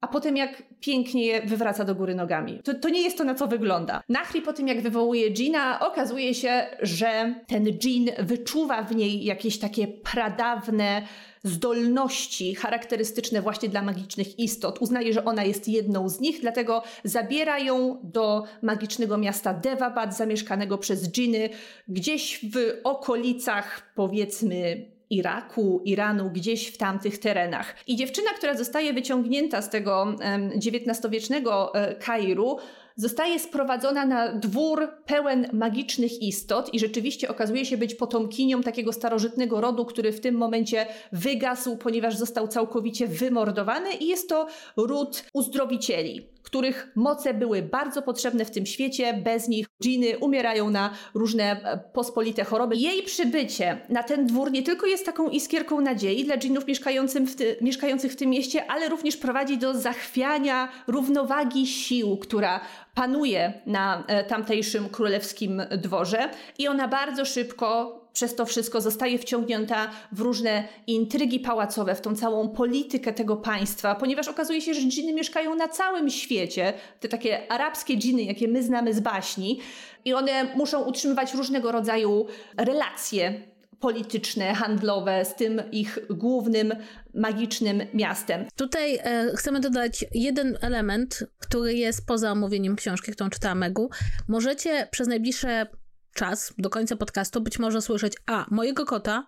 a 0.00 0.08
potem 0.08 0.36
jak 0.36 0.62
pięknie 0.80 1.26
je 1.26 1.42
wywraca 1.42 1.84
do 1.84 1.94
góry 1.94 2.14
nogami. 2.14 2.60
To, 2.64 2.74
to 2.74 2.88
nie 2.88 3.02
jest 3.02 3.18
to, 3.18 3.24
na 3.24 3.34
co 3.34 3.46
wygląda. 3.46 4.02
Nachri 4.08 4.42
po 4.42 4.52
tym, 4.52 4.68
jak 4.68 4.80
wywołuje 4.80 5.30
Gina, 5.30 5.80
okazuje 5.80 6.34
się, 6.34 6.66
że 6.82 7.34
ten 7.46 7.66
Jean 7.66 8.26
wyczuwa 8.26 8.82
w 8.82 8.96
niej 8.96 9.24
jakieś 9.24 9.58
takie 9.58 9.88
pradawne 9.88 11.02
zdolności 11.44 12.54
charakterystyczne 12.54 13.42
właśnie 13.42 13.68
dla 13.68 13.82
magicznych 13.82 14.38
istot. 14.38 14.78
Uznaje, 14.78 15.12
że 15.12 15.24
ona 15.24 15.44
jest 15.44 15.68
jedną 15.68 16.08
z 16.08 16.20
nich, 16.20 16.40
dlatego 16.40 16.82
zabiera 17.04 17.58
ją 17.58 18.00
do 18.02 18.44
magicznego 18.62 19.18
miasta 19.18 19.54
Devabad, 19.54 20.16
zamieszkanego 20.16 20.78
przez 20.78 21.10
dżiny, 21.10 21.48
gdzieś 21.88 22.40
w 22.52 22.80
okolicach, 22.84 23.92
powiedzmy, 23.94 24.86
Iraku, 25.10 25.82
Iranu, 25.84 26.30
gdzieś 26.30 26.66
w 26.66 26.76
tamtych 26.76 27.18
terenach. 27.18 27.76
I 27.86 27.96
dziewczyna, 27.96 28.30
która 28.30 28.56
zostaje 28.56 28.92
wyciągnięta 28.92 29.62
z 29.62 29.70
tego 29.70 30.14
XIX-wiecznego 30.54 31.74
e, 31.74 31.94
Kairu, 31.94 32.58
zostaje 33.00 33.38
sprowadzona 33.38 34.06
na 34.06 34.32
dwór 34.32 34.88
pełen 35.06 35.48
magicznych 35.52 36.22
istot 36.22 36.74
i 36.74 36.78
rzeczywiście 36.78 37.28
okazuje 37.28 37.64
się 37.64 37.76
być 37.76 37.94
potomkinią 37.94 38.62
takiego 38.62 38.92
starożytnego 38.92 39.60
rodu, 39.60 39.84
który 39.84 40.12
w 40.12 40.20
tym 40.20 40.34
momencie 40.34 40.86
wygasł, 41.12 41.76
ponieważ 41.76 42.16
został 42.16 42.48
całkowicie 42.48 43.06
wymordowany 43.06 43.92
i 43.94 44.06
jest 44.06 44.28
to 44.28 44.46
ród 44.76 45.24
uzdrowicieli 45.32 46.30
których 46.42 46.92
moce 46.96 47.34
były 47.34 47.62
bardzo 47.62 48.02
potrzebne 48.02 48.44
w 48.44 48.50
tym 48.50 48.66
świecie. 48.66 49.14
Bez 49.24 49.48
nich 49.48 49.66
dżiny 49.82 50.18
umierają 50.18 50.70
na 50.70 50.90
różne 51.14 51.44
e, 51.44 51.78
pospolite 51.92 52.44
choroby. 52.44 52.76
Jej 52.76 53.02
przybycie 53.02 53.80
na 53.88 54.02
ten 54.02 54.26
dwór 54.26 54.52
nie 54.52 54.62
tylko 54.62 54.86
jest 54.86 55.06
taką 55.06 55.28
iskierką 55.28 55.80
nadziei 55.80 56.24
dla 56.24 56.36
dżinów 56.36 56.64
w 56.64 57.60
mieszkających 57.60 58.12
w 58.12 58.16
tym 58.16 58.30
mieście, 58.30 58.70
ale 58.70 58.88
również 58.88 59.16
prowadzi 59.16 59.58
do 59.58 59.74
zachwiania 59.74 60.68
równowagi 60.86 61.66
sił, 61.66 62.16
która 62.16 62.60
panuje 62.94 63.52
na 63.66 64.04
e, 64.06 64.24
tamtejszym 64.24 64.88
królewskim 64.88 65.62
dworze 65.70 66.30
i 66.58 66.68
ona 66.68 66.88
bardzo 66.88 67.24
szybko 67.24 68.00
przez 68.12 68.34
to 68.34 68.46
wszystko 68.46 68.80
zostaje 68.80 69.18
wciągnięta 69.18 69.90
w 70.12 70.20
różne 70.20 70.68
intrygi 70.86 71.40
pałacowe, 71.40 71.94
w 71.94 72.00
tą 72.00 72.16
całą 72.16 72.48
politykę 72.48 73.12
tego 73.12 73.36
państwa, 73.36 73.94
ponieważ 73.94 74.28
okazuje 74.28 74.60
się, 74.60 74.74
że 74.74 74.80
dżiny 74.80 75.12
mieszkają 75.12 75.54
na 75.54 75.68
całym 75.68 76.10
świecie, 76.10 76.72
te 77.00 77.08
takie 77.08 77.52
arabskie 77.52 77.96
dżiny, 77.96 78.22
jakie 78.22 78.48
my 78.48 78.62
znamy 78.62 78.94
z 78.94 79.00
baśni, 79.00 79.60
i 80.04 80.14
one 80.14 80.44
muszą 80.54 80.82
utrzymywać 80.82 81.34
różnego 81.34 81.72
rodzaju 81.72 82.26
relacje 82.56 83.42
polityczne, 83.80 84.54
handlowe 84.54 85.24
z 85.24 85.34
tym 85.34 85.62
ich 85.72 85.98
głównym 86.10 86.74
magicznym 87.14 87.82
miastem. 87.94 88.46
Tutaj 88.56 88.98
e, 89.02 89.32
chcemy 89.36 89.60
dodać 89.60 90.04
jeden 90.14 90.58
element, 90.60 91.24
który 91.38 91.74
jest 91.74 92.06
poza 92.06 92.32
omówieniem 92.32 92.76
książki, 92.76 93.12
którą 93.12 93.30
czytała 93.30 93.54
Megu. 93.54 93.90
Możecie 94.28 94.88
przez 94.90 95.08
najbliższe 95.08 95.66
czas 96.14 96.54
do 96.58 96.70
końca 96.70 96.96
podcastu 96.96 97.40
być 97.40 97.58
może 97.58 97.82
słyszeć 97.82 98.12
A. 98.26 98.46
mojego 98.50 98.84
kota 98.84 99.26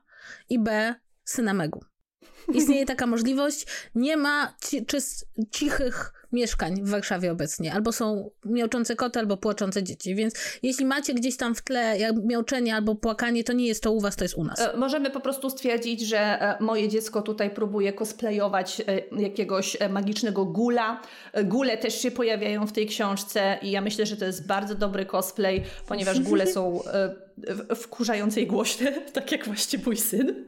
i 0.48 0.58
B. 0.58 0.94
syna 1.24 1.54
Megu. 1.54 1.84
Istnieje 2.54 2.86
taka 2.86 3.06
możliwość. 3.06 3.66
Nie 3.94 4.16
ma 4.16 4.54
ci, 4.64 4.86
czy, 4.86 4.98
cichych 5.50 6.21
mieszkań 6.32 6.82
w 6.82 6.90
Warszawie 6.90 7.32
obecnie. 7.32 7.72
Albo 7.72 7.92
są 7.92 8.30
miauczące 8.44 8.96
koty, 8.96 9.18
albo 9.18 9.36
płaczące 9.36 9.82
dzieci. 9.82 10.14
Więc 10.14 10.34
jeśli 10.62 10.86
macie 10.86 11.14
gdzieś 11.14 11.36
tam 11.36 11.54
w 11.54 11.62
tle 11.62 11.98
jak 11.98 12.16
miauczenie 12.24 12.74
albo 12.74 12.94
płakanie, 12.94 13.44
to 13.44 13.52
nie 13.52 13.66
jest 13.66 13.82
to 13.82 13.92
u 13.92 14.00
was, 14.00 14.16
to 14.16 14.24
jest 14.24 14.34
u 14.34 14.44
nas. 14.44 14.60
E, 14.60 14.76
możemy 14.76 15.10
po 15.10 15.20
prostu 15.20 15.50
stwierdzić, 15.50 16.00
że 16.00 16.18
e, 16.18 16.56
moje 16.60 16.88
dziecko 16.88 17.22
tutaj 17.22 17.50
próbuje 17.50 17.92
cosplayować 17.92 18.80
e, 18.80 19.22
jakiegoś 19.22 19.76
magicznego 19.90 20.44
gula. 20.44 21.02
Gule 21.44 21.78
też 21.78 22.02
się 22.02 22.10
pojawiają 22.10 22.66
w 22.66 22.72
tej 22.72 22.86
książce 22.86 23.58
i 23.62 23.70
ja 23.70 23.80
myślę, 23.80 24.06
że 24.06 24.16
to 24.16 24.24
jest 24.24 24.46
bardzo 24.46 24.74
dobry 24.74 25.06
cosplay, 25.06 25.62
ponieważ 25.88 26.20
gule 26.20 26.46
są 26.46 26.80
wkurzającej 27.76 28.46
głośne, 28.46 28.92
tak 29.12 29.32
jak 29.32 29.46
właśnie 29.46 29.78
mój 29.86 29.96
syn. 29.96 30.44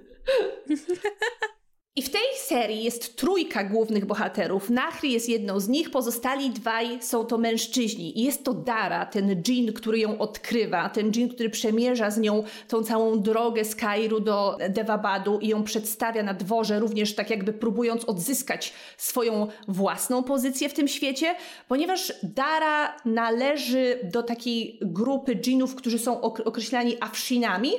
I 1.97 2.03
w 2.03 2.11
tej 2.11 2.23
serii 2.39 2.85
jest 2.85 3.17
trójka 3.17 3.65
głównych 3.65 4.05
bohaterów. 4.05 4.71
Nachri 4.71 5.13
jest 5.13 5.29
jedną 5.29 5.61
z 5.61 5.69
nich, 5.69 5.91
pozostali 5.91 6.51
dwaj 6.51 6.99
są 7.03 7.25
to 7.25 7.39
mężczyźni. 7.39 8.19
I 8.21 8.25
jest 8.25 8.45
to 8.45 8.55
Dara, 8.55 9.07
ten 9.07 9.43
dżin, 9.43 9.73
który 9.73 9.99
ją 9.99 10.19
odkrywa, 10.19 10.89
ten 10.89 11.13
dżin, 11.13 11.29
który 11.29 11.51
przemierza 11.51 12.11
z 12.11 12.19
nią 12.19 12.45
tą 12.69 12.83
całą 12.83 13.23
drogę 13.23 13.65
z 13.65 13.75
Kairu 13.75 14.21
do 14.21 14.59
Devabadu 14.71 15.39
i 15.39 15.49
ją 15.49 15.65
przedstawia 15.65 16.23
na 16.23 16.35
dworze, 16.35 16.81
również 16.81 17.15
tak 17.15 17.31
jakby 17.31 17.53
próbując 17.53 18.05
odzyskać 18.05 18.73
swoją 18.97 19.47
własną 19.69 20.23
pozycję 20.23 20.69
w 20.69 20.75
tym 20.75 20.89
świecie, 20.89 21.35
ponieważ 21.69 22.13
Dara 22.23 22.97
należy 23.05 23.99
do 24.13 24.23
takiej 24.23 24.79
grupy 24.83 25.37
dżinów, 25.37 25.75
którzy 25.75 25.99
są 25.99 26.21
określani 26.21 26.97
Afshinami, 27.01 27.71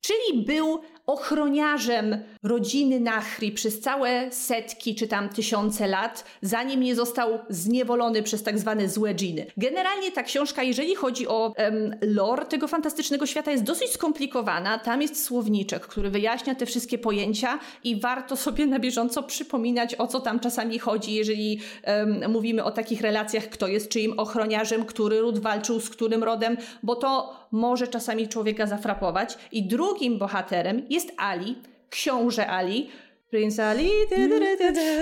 czyli 0.00 0.44
był 0.44 0.80
ochroniarzem 1.06 2.18
rodziny 2.42 3.00
Nachri 3.00 3.52
przez 3.52 3.80
całe 3.80 4.32
setki 4.32 4.94
czy 4.94 5.08
tam 5.08 5.28
tysiące 5.28 5.86
lat, 5.86 6.24
zanim 6.42 6.80
nie 6.80 6.94
został 6.94 7.38
zniewolony 7.48 8.22
przez 8.22 8.42
tak 8.42 8.58
zwane 8.58 8.88
złe 8.88 9.14
dżiny. 9.14 9.46
Generalnie 9.56 10.12
ta 10.12 10.22
książka, 10.22 10.62
jeżeli 10.62 10.94
chodzi 10.94 11.28
o 11.28 11.54
um, 11.58 11.94
lore 12.02 12.46
tego 12.46 12.68
fantastycznego 12.68 13.26
świata, 13.26 13.50
jest 13.50 13.64
dosyć 13.64 13.90
skomplikowana. 13.90 14.78
Tam 14.78 15.02
jest 15.02 15.24
słowniczek, 15.24 15.86
który 15.86 16.10
wyjaśnia 16.10 16.54
te 16.54 16.66
wszystkie 16.66 16.98
pojęcia 16.98 17.58
i 17.84 18.00
warto 18.00 18.36
sobie 18.36 18.66
na 18.66 18.78
bieżąco 18.78 19.22
przypominać, 19.22 19.94
o 19.94 20.06
co 20.06 20.20
tam 20.20 20.40
czasami 20.40 20.78
chodzi, 20.78 21.14
jeżeli 21.14 21.60
um, 21.86 22.32
mówimy 22.32 22.64
o 22.64 22.70
takich 22.70 23.00
relacjach, 23.00 23.48
kto 23.48 23.68
jest 23.68 23.88
czyim 23.88 24.18
ochroniarzem, 24.18 24.84
który 24.84 25.20
ród 25.20 25.38
walczył 25.38 25.80
z 25.80 25.90
którym 25.90 26.24
rodem, 26.24 26.56
bo 26.82 26.96
to 26.96 27.36
może 27.52 27.88
czasami 27.88 28.28
człowieka 28.28 28.66
zafrapować. 28.66 29.38
I 29.52 29.62
drugim 29.62 30.18
bohaterem 30.18 30.88
jest 30.96 31.12
Ali, 31.16 31.56
książę 31.90 32.46
Ali, 32.46 32.90
Prince 33.30 33.58
Ali. 33.58 33.90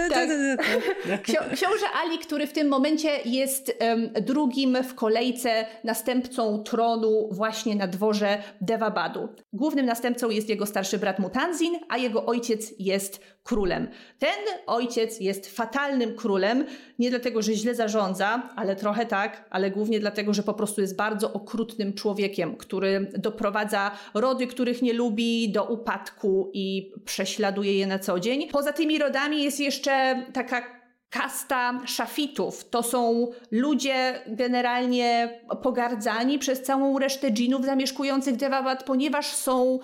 Tak. 0.09 1.23
Książę 1.55 1.87
Ali, 2.03 2.19
który 2.19 2.47
w 2.47 2.53
tym 2.53 2.69
momencie 2.69 3.11
jest 3.25 3.79
drugim 4.21 4.79
w 4.83 4.95
kolejce 4.95 5.67
następcą 5.85 6.63
tronu 6.63 7.29
właśnie 7.33 7.75
na 7.75 7.87
dworze 7.87 8.43
Devabadu. 8.61 9.29
Głównym 9.53 9.87
następcą 9.87 10.31
jest 10.31 10.49
jego 10.49 10.67
starszy 10.67 10.99
brat 10.99 11.19
Mutanzin, 11.19 11.75
a 11.89 11.99
jego 11.99 12.27
ojciec 12.27 12.75
jest 12.79 13.21
królem. 13.45 13.89
Ten 14.19 14.45
ojciec 14.67 15.21
jest 15.21 15.57
fatalnym 15.57 16.17
królem, 16.17 16.65
nie 16.99 17.11
dlatego, 17.11 17.43
że 17.43 17.55
źle 17.55 17.75
zarządza, 17.75 18.51
ale 18.57 18.77
trochę 18.77 19.07
tak, 19.07 19.45
ale 19.51 19.71
głównie 19.71 20.01
dlatego, 20.01 20.35
że 20.35 20.43
po 20.43 20.55
prostu 20.55 20.81
jest 20.81 20.97
bardzo 20.97 21.33
okrutnym 21.33 21.93
człowiekiem, 21.93 22.57
który 22.57 23.11
doprowadza 23.19 23.91
rody, 24.15 24.47
których 24.47 24.83
nie 24.83 24.93
lubi, 24.93 25.53
do 25.53 25.65
upadku 25.65 26.51
i 26.55 26.93
prześladuje 27.05 27.79
je 27.79 27.87
na 27.87 27.99
co 27.99 28.21
dzień. 28.21 28.49
Poza 28.49 28.73
tymi 28.73 28.99
rodami 28.99 29.43
jest 29.43 29.61
jeszcze 29.61 30.23
taka 30.33 30.63
kasta 31.11 31.81
szafitów. 31.87 32.71
To 32.71 32.83
są 32.83 33.29
ludzie 33.51 34.23
generalnie 34.27 35.41
pogardzani 35.63 36.39
przez 36.39 36.63
całą 36.63 36.99
resztę 36.99 37.31
dżinów 37.31 37.65
zamieszkujących 37.65 38.37
Devabad, 38.37 38.85
ponieważ 38.85 39.27
są 39.27 39.79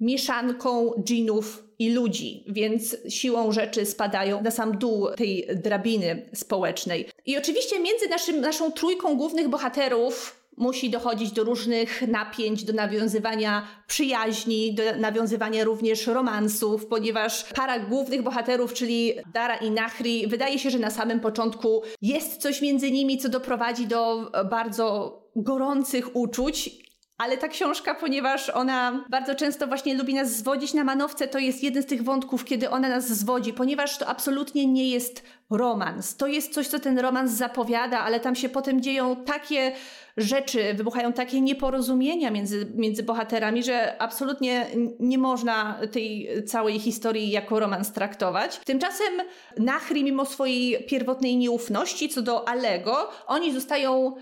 mieszanką 0.00 0.92
dżinów 1.04 1.67
i 1.78 1.90
ludzi, 1.90 2.44
więc 2.48 2.96
siłą 3.08 3.52
rzeczy 3.52 3.86
spadają 3.86 4.42
na 4.42 4.50
sam 4.50 4.78
dół 4.78 5.08
tej 5.16 5.48
drabiny 5.54 6.28
społecznej. 6.34 7.08
I 7.26 7.38
oczywiście 7.38 7.80
między 7.80 8.08
naszym, 8.08 8.40
naszą 8.40 8.72
trójką 8.72 9.16
głównych 9.16 9.48
bohaterów 9.48 10.38
musi 10.56 10.90
dochodzić 10.90 11.32
do 11.32 11.44
różnych 11.44 12.08
napięć, 12.08 12.64
do 12.64 12.72
nawiązywania 12.72 13.66
przyjaźni, 13.86 14.74
do 14.74 14.82
nawiązywania 14.96 15.64
również 15.64 16.06
romansów, 16.06 16.86
ponieważ 16.86 17.44
para 17.44 17.78
głównych 17.78 18.22
bohaterów, 18.22 18.74
czyli 18.74 19.14
Dara 19.32 19.56
i 19.56 19.70
Nahri, 19.70 20.26
wydaje 20.26 20.58
się, 20.58 20.70
że 20.70 20.78
na 20.78 20.90
samym 20.90 21.20
początku 21.20 21.82
jest 22.02 22.36
coś 22.36 22.62
między 22.62 22.90
nimi, 22.90 23.18
co 23.18 23.28
doprowadzi 23.28 23.86
do 23.86 24.30
bardzo 24.50 25.18
gorących 25.36 26.16
uczuć 26.16 26.87
ale 27.18 27.36
ta 27.36 27.48
książka, 27.48 27.94
ponieważ 27.94 28.50
ona 28.50 29.04
bardzo 29.10 29.34
często 29.34 29.66
właśnie 29.66 29.94
lubi 29.94 30.14
nas 30.14 30.36
zwodzić 30.36 30.74
na 30.74 30.84
manowce, 30.84 31.28
to 31.28 31.38
jest 31.38 31.62
jeden 31.62 31.82
z 31.82 31.86
tych 31.86 32.02
wątków, 32.02 32.44
kiedy 32.44 32.70
ona 32.70 32.88
nas 32.88 33.08
zwodzi, 33.08 33.52
ponieważ 33.52 33.98
to 33.98 34.06
absolutnie 34.06 34.66
nie 34.66 34.90
jest 34.90 35.22
romans. 35.50 36.16
To 36.16 36.26
jest 36.26 36.54
coś, 36.54 36.68
co 36.68 36.78
ten 36.78 36.98
romans 36.98 37.30
zapowiada, 37.30 38.00
ale 38.00 38.20
tam 38.20 38.34
się 38.34 38.48
potem 38.48 38.80
dzieją 38.80 39.16
takie 39.16 39.72
rzeczy, 40.16 40.74
wybuchają 40.74 41.12
takie 41.12 41.40
nieporozumienia 41.40 42.30
między, 42.30 42.72
między 42.74 43.02
bohaterami, 43.02 43.62
że 43.62 44.02
absolutnie 44.02 44.66
nie 45.00 45.18
można 45.18 45.80
tej 45.92 46.28
całej 46.46 46.78
historii 46.78 47.30
jako 47.30 47.60
romans 47.60 47.92
traktować. 47.92 48.60
Tymczasem 48.64 49.12
Nachri, 49.58 50.04
mimo 50.04 50.26
swojej 50.26 50.84
pierwotnej 50.84 51.36
nieufności 51.36 52.08
co 52.08 52.22
do 52.22 52.48
Alego, 52.48 53.10
oni 53.26 53.52
zostają 53.52 54.14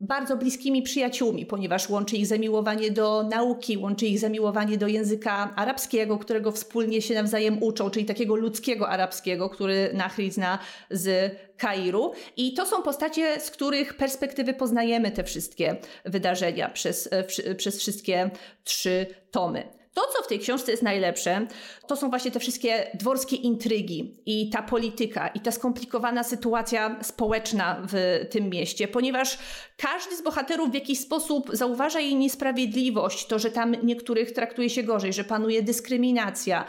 bardzo 0.00 0.36
bliskimi 0.36 0.82
przyjaciółmi, 0.82 1.46
ponieważ 1.46 1.88
łączy 1.88 2.16
ich 2.16 2.26
zamiłowanie 2.26 2.90
do 2.90 3.22
nauki, 3.22 3.78
łączy 3.78 4.06
ich 4.06 4.18
zamiłowanie 4.18 4.78
do 4.78 4.88
języka 4.88 5.52
arabskiego, 5.56 6.18
którego 6.18 6.52
wspólnie 6.52 7.02
się 7.02 7.14
nawzajem 7.14 7.62
uczą, 7.62 7.90
czyli 7.90 8.06
takiego 8.06 8.36
ludzkiego 8.36 8.88
arabskiego, 8.88 9.50
który 9.50 9.90
Nahri 9.94 10.30
zna 10.30 10.58
z 10.90 11.36
Kairu. 11.56 12.12
I 12.36 12.54
to 12.54 12.66
są 12.66 12.82
postacie, 12.82 13.40
z 13.40 13.50
których 13.50 13.94
perspektywy 13.94 14.54
poznajemy 14.54 15.10
te 15.10 15.24
wszystkie 15.24 15.76
wydarzenia 16.04 16.68
przez, 16.68 17.08
przez 17.56 17.78
wszystkie 17.78 18.30
trzy 18.64 19.06
tomy. 19.30 19.79
To, 19.94 20.02
co 20.16 20.22
w 20.22 20.26
tej 20.26 20.38
książce 20.38 20.70
jest 20.70 20.82
najlepsze, 20.82 21.46
to 21.86 21.96
są 21.96 22.10
właśnie 22.10 22.30
te 22.30 22.40
wszystkie 22.40 22.90
dworskie 22.94 23.36
intrygi 23.36 24.22
i 24.26 24.50
ta 24.50 24.62
polityka 24.62 25.28
i 25.28 25.40
ta 25.40 25.50
skomplikowana 25.50 26.24
sytuacja 26.24 26.96
społeczna 27.02 27.82
w 27.88 28.26
tym 28.30 28.50
mieście, 28.50 28.88
ponieważ 28.88 29.38
każdy 29.76 30.16
z 30.16 30.22
bohaterów 30.22 30.70
w 30.70 30.74
jakiś 30.74 31.00
sposób 31.00 31.50
zauważa 31.52 32.00
jej 32.00 32.16
niesprawiedliwość, 32.16 33.26
to, 33.26 33.38
że 33.38 33.50
tam 33.50 33.76
niektórych 33.82 34.32
traktuje 34.32 34.70
się 34.70 34.82
gorzej, 34.82 35.12
że 35.12 35.24
panuje 35.24 35.62
dyskryminacja 35.62 36.64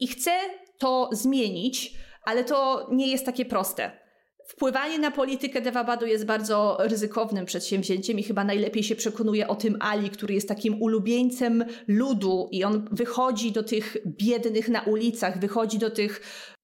i 0.00 0.06
chce 0.06 0.30
to 0.78 1.08
zmienić, 1.12 1.94
ale 2.24 2.44
to 2.44 2.88
nie 2.92 3.08
jest 3.08 3.26
takie 3.26 3.44
proste. 3.44 4.03
Wpływanie 4.46 4.98
na 4.98 5.10
politykę 5.10 5.60
Devabadu 5.60 6.06
jest 6.06 6.26
bardzo 6.26 6.76
ryzykownym 6.80 7.44
przedsięwzięciem 7.44 8.18
i 8.18 8.22
chyba 8.22 8.44
najlepiej 8.44 8.82
się 8.82 8.94
przekonuje 8.94 9.48
o 9.48 9.54
tym 9.54 9.76
Ali, 9.80 10.10
który 10.10 10.34
jest 10.34 10.48
takim 10.48 10.82
ulubieńcem 10.82 11.64
ludu 11.88 12.48
i 12.52 12.64
on 12.64 12.88
wychodzi 12.92 13.52
do 13.52 13.62
tych 13.62 13.96
biednych 14.06 14.68
na 14.68 14.82
ulicach, 14.82 15.38
wychodzi 15.38 15.78
do 15.78 15.90
tych 15.90 16.20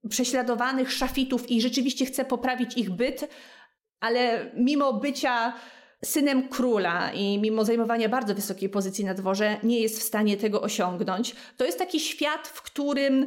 prześladowanych 0.08 0.92
szafitów 0.92 1.50
i 1.50 1.60
rzeczywiście 1.60 2.06
chce 2.06 2.24
poprawić 2.24 2.76
ich 2.76 2.90
byt, 2.90 3.28
ale 4.00 4.50
mimo 4.56 4.92
bycia 4.92 5.52
synem 6.04 6.48
króla 6.48 7.12
i 7.12 7.38
mimo 7.38 7.64
zajmowania 7.64 8.08
bardzo 8.08 8.34
wysokiej 8.34 8.68
pozycji 8.68 9.04
na 9.04 9.14
dworze 9.14 9.56
nie 9.62 9.80
jest 9.80 10.00
w 10.00 10.02
stanie 10.02 10.36
tego 10.36 10.60
osiągnąć. 10.60 11.34
To 11.56 11.64
jest 11.64 11.78
taki 11.78 12.00
świat, 12.00 12.48
w 12.48 12.62
którym 12.62 13.26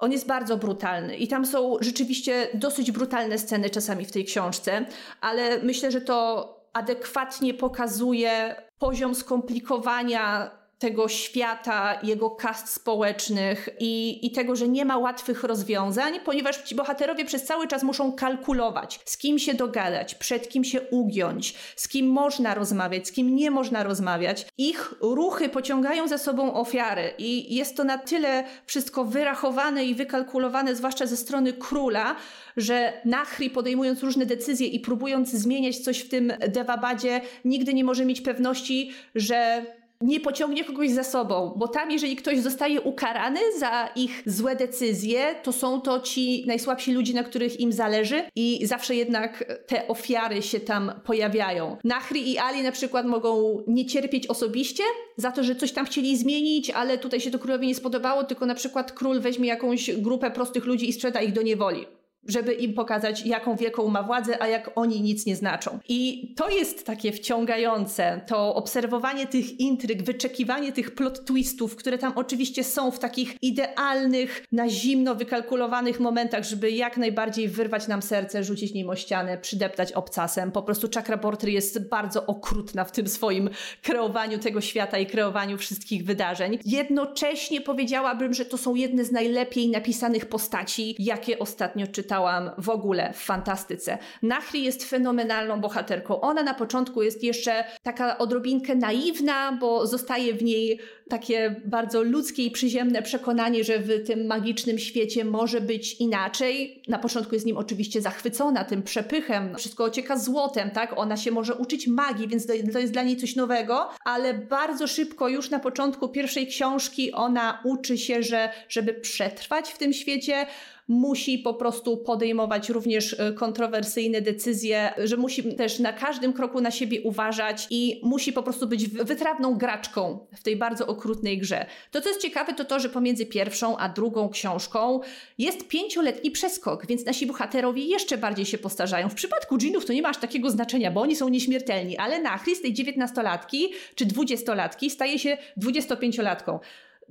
on 0.00 0.12
jest 0.12 0.26
bardzo 0.26 0.56
brutalny 0.56 1.16
i 1.16 1.28
tam 1.28 1.46
są 1.46 1.76
rzeczywiście 1.80 2.48
dosyć 2.54 2.92
brutalne 2.92 3.38
sceny 3.38 3.70
czasami 3.70 4.04
w 4.04 4.12
tej 4.12 4.24
książce, 4.24 4.86
ale 5.20 5.62
myślę, 5.62 5.90
że 5.90 6.00
to 6.00 6.60
adekwatnie 6.72 7.54
pokazuje 7.54 8.56
poziom 8.78 9.14
skomplikowania 9.14 10.50
tego 10.80 11.08
świata, 11.08 11.98
jego 12.02 12.30
kast 12.30 12.68
społecznych 12.68 13.68
i, 13.80 14.26
i 14.26 14.30
tego, 14.30 14.56
że 14.56 14.68
nie 14.68 14.84
ma 14.84 14.98
łatwych 14.98 15.44
rozwiązań, 15.44 16.20
ponieważ 16.24 16.62
ci 16.62 16.74
bohaterowie 16.74 17.24
przez 17.24 17.44
cały 17.44 17.68
czas 17.68 17.82
muszą 17.82 18.12
kalkulować, 18.12 19.00
z 19.04 19.18
kim 19.18 19.38
się 19.38 19.54
dogadać, 19.54 20.14
przed 20.14 20.48
kim 20.48 20.64
się 20.64 20.80
ugiąć, 20.80 21.54
z 21.76 21.88
kim 21.88 22.06
można 22.06 22.54
rozmawiać, 22.54 23.08
z 23.08 23.12
kim 23.12 23.36
nie 23.36 23.50
można 23.50 23.82
rozmawiać. 23.82 24.46
Ich 24.58 24.94
ruchy 25.00 25.48
pociągają 25.48 26.08
za 26.08 26.18
sobą 26.18 26.54
ofiary 26.54 27.12
i 27.18 27.54
jest 27.54 27.76
to 27.76 27.84
na 27.84 27.98
tyle 27.98 28.44
wszystko 28.66 29.04
wyrachowane 29.04 29.84
i 29.84 29.94
wykalkulowane, 29.94 30.76
zwłaszcza 30.76 31.06
ze 31.06 31.16
strony 31.16 31.52
króla, 31.52 32.16
że 32.56 32.92
Nachri 33.04 33.50
podejmując 33.50 34.02
różne 34.02 34.26
decyzje 34.26 34.66
i 34.66 34.80
próbując 34.80 35.30
zmieniać 35.30 35.78
coś 35.78 35.98
w 35.98 36.08
tym 36.08 36.32
Dewabadzie, 36.48 37.20
nigdy 37.44 37.74
nie 37.74 37.84
może 37.84 38.04
mieć 38.04 38.20
pewności, 38.20 38.92
że 39.14 39.64
nie 40.00 40.20
pociągnie 40.20 40.64
kogoś 40.64 40.90
za 40.90 41.04
sobą, 41.04 41.52
bo 41.56 41.68
tam, 41.68 41.90
jeżeli 41.90 42.16
ktoś 42.16 42.38
zostaje 42.38 42.80
ukarany 42.80 43.40
za 43.58 43.88
ich 43.96 44.22
złe 44.26 44.56
decyzje, 44.56 45.34
to 45.42 45.52
są 45.52 45.80
to 45.80 46.00
ci 46.00 46.44
najsłabsi 46.46 46.92
ludzie, 46.92 47.14
na 47.14 47.22
których 47.22 47.60
im 47.60 47.72
zależy 47.72 48.22
i 48.36 48.66
zawsze 48.66 48.94
jednak 48.94 49.44
te 49.66 49.88
ofiary 49.88 50.42
się 50.42 50.60
tam 50.60 50.92
pojawiają. 51.04 51.76
Nachri 51.84 52.32
i 52.32 52.38
Ali 52.38 52.62
na 52.62 52.72
przykład 52.72 53.06
mogą 53.06 53.62
nie 53.66 53.86
cierpieć 53.86 54.26
osobiście 54.26 54.82
za 55.16 55.32
to, 55.32 55.44
że 55.44 55.56
coś 55.56 55.72
tam 55.72 55.86
chcieli 55.86 56.16
zmienić, 56.16 56.70
ale 56.70 56.98
tutaj 56.98 57.20
się 57.20 57.30
to 57.30 57.38
królowi 57.38 57.66
nie 57.66 57.74
spodobało, 57.74 58.24
tylko 58.24 58.46
na 58.46 58.54
przykład 58.54 58.92
król 58.92 59.20
weźmie 59.20 59.48
jakąś 59.48 59.90
grupę 59.90 60.30
prostych 60.30 60.64
ludzi 60.64 60.88
i 60.88 60.92
sprzeda 60.92 61.20
ich 61.20 61.32
do 61.32 61.42
niewoli 61.42 61.86
żeby 62.26 62.52
im 62.54 62.74
pokazać, 62.74 63.26
jaką 63.26 63.56
wielką 63.56 63.88
ma 63.88 64.02
władzę, 64.02 64.42
a 64.42 64.48
jak 64.48 64.70
oni 64.74 65.00
nic 65.00 65.26
nie 65.26 65.36
znaczą. 65.36 65.78
I 65.88 66.32
to 66.36 66.50
jest 66.50 66.86
takie 66.86 67.12
wciągające, 67.12 68.20
to 68.26 68.54
obserwowanie 68.54 69.26
tych 69.26 69.60
intryg, 69.60 70.02
wyczekiwanie 70.02 70.72
tych 70.72 70.94
plot 70.94 71.24
twistów, 71.24 71.76
które 71.76 71.98
tam 71.98 72.12
oczywiście 72.16 72.64
są 72.64 72.90
w 72.90 72.98
takich 72.98 73.36
idealnych, 73.42 74.44
na 74.52 74.68
zimno 74.68 75.14
wykalkulowanych 75.14 76.00
momentach, 76.00 76.44
żeby 76.44 76.70
jak 76.70 76.96
najbardziej 76.96 77.48
wyrwać 77.48 77.88
nam 77.88 78.02
serce, 78.02 78.44
rzucić 78.44 78.74
nim 78.74 78.90
o 78.90 78.96
ścianę, 78.96 79.38
przydeptać 79.38 79.92
obcasem. 79.92 80.52
Po 80.52 80.62
prostu 80.62 80.88
Chakra 80.94 81.18
Portry 81.18 81.52
jest 81.52 81.88
bardzo 81.88 82.26
okrutna 82.26 82.84
w 82.84 82.92
tym 82.92 83.08
swoim 83.08 83.50
kreowaniu 83.82 84.38
tego 84.38 84.60
świata 84.60 84.98
i 84.98 85.06
kreowaniu 85.06 85.58
wszystkich 85.58 86.04
wydarzeń. 86.04 86.58
Jednocześnie 86.64 87.60
powiedziałabym, 87.60 88.34
że 88.34 88.44
to 88.44 88.58
są 88.58 88.74
jedne 88.74 89.04
z 89.04 89.12
najlepiej 89.12 89.70
napisanych 89.70 90.26
postaci, 90.26 90.96
jakie 90.98 91.38
ostatnio 91.38 91.86
czytałam 91.86 92.09
czytałam 92.10 92.50
w 92.58 92.68
ogóle 92.68 93.12
w 93.12 93.18
fantastyce. 93.18 93.98
Nachri 94.22 94.64
jest 94.64 94.84
fenomenalną 94.84 95.60
bohaterką. 95.60 96.20
Ona 96.20 96.42
na 96.42 96.54
początku 96.54 97.02
jest 97.02 97.22
jeszcze 97.22 97.64
taka 97.82 98.18
odrobinkę 98.18 98.74
naiwna, 98.74 99.52
bo 99.60 99.86
zostaje 99.86 100.34
w 100.34 100.42
niej 100.42 100.80
takie 101.10 101.60
bardzo 101.64 102.02
ludzkie 102.02 102.44
i 102.44 102.50
przyziemne 102.50 103.02
przekonanie, 103.02 103.64
że 103.64 103.78
w 103.78 104.06
tym 104.06 104.26
magicznym 104.26 104.78
świecie 104.78 105.24
może 105.24 105.60
być 105.60 105.94
inaczej. 105.94 106.82
Na 106.88 106.98
początku 106.98 107.34
jest 107.34 107.46
nim 107.46 107.56
oczywiście 107.56 108.00
zachwycona 108.00 108.64
tym 108.64 108.82
przepychem, 108.82 109.54
wszystko 109.56 109.84
ocieka 109.84 110.18
złotem, 110.18 110.70
tak? 110.70 110.98
Ona 110.98 111.16
się 111.16 111.30
może 111.30 111.54
uczyć 111.54 111.86
magii, 111.86 112.28
więc 112.28 112.46
to 112.46 112.78
jest 112.78 112.92
dla 112.92 113.02
niej 113.02 113.16
coś 113.16 113.36
nowego, 113.36 113.88
ale 114.04 114.34
bardzo 114.34 114.86
szybko, 114.86 115.28
już 115.28 115.50
na 115.50 115.58
początku 115.58 116.08
pierwszej 116.08 116.46
książki, 116.46 117.12
ona 117.12 117.60
uczy 117.64 117.98
się, 117.98 118.22
że 118.22 118.48
żeby 118.68 118.94
przetrwać 118.94 119.70
w 119.70 119.78
tym 119.78 119.92
świecie, 119.92 120.46
musi 120.90 121.38
po 121.38 121.54
prostu 121.54 121.96
podejmować 121.96 122.68
również 122.68 123.20
e, 123.20 123.32
kontrowersyjne 123.32 124.20
decyzje, 124.20 124.92
że 125.04 125.16
musi 125.16 125.54
też 125.54 125.78
na 125.78 125.92
każdym 125.92 126.32
kroku 126.32 126.60
na 126.60 126.70
siebie 126.70 127.02
uważać 127.02 127.66
i 127.70 128.00
musi 128.02 128.32
po 128.32 128.42
prostu 128.42 128.66
być 128.66 128.88
wytrawną 128.88 129.58
graczką 129.58 130.26
w 130.36 130.42
tej 130.42 130.56
bardzo 130.56 130.86
okrutnej 131.00 131.38
grze. 131.38 131.66
To, 131.90 132.00
co 132.00 132.08
jest 132.08 132.20
ciekawe, 132.20 132.54
to 132.54 132.64
to, 132.64 132.80
że 132.80 132.88
pomiędzy 132.88 133.26
pierwszą 133.26 133.76
a 133.76 133.88
drugą 133.88 134.28
książką 134.28 135.00
jest 135.38 135.68
pięcioletni 135.68 136.30
przeskok, 136.30 136.86
więc 136.86 137.06
nasi 137.06 137.26
bohaterowie 137.26 137.84
jeszcze 137.84 138.18
bardziej 138.18 138.46
się 138.46 138.58
postarzają. 138.58 139.08
W 139.08 139.14
przypadku 139.14 139.58
dżinów 139.58 139.86
to 139.86 139.92
nie 139.92 140.02
ma 140.02 140.08
aż 140.08 140.16
takiego 140.16 140.50
znaczenia, 140.50 140.90
bo 140.90 141.00
oni 141.00 141.16
są 141.16 141.28
nieśmiertelni, 141.28 141.96
ale 141.96 142.22
Nachris 142.22 142.62
tej 142.62 142.72
dziewiętnastolatki 142.72 143.68
czy 143.94 144.06
dwudziestolatki 144.06 144.90
staje 144.90 145.18
się 145.18 145.38
dwudziestopięciolatką. 145.56 146.58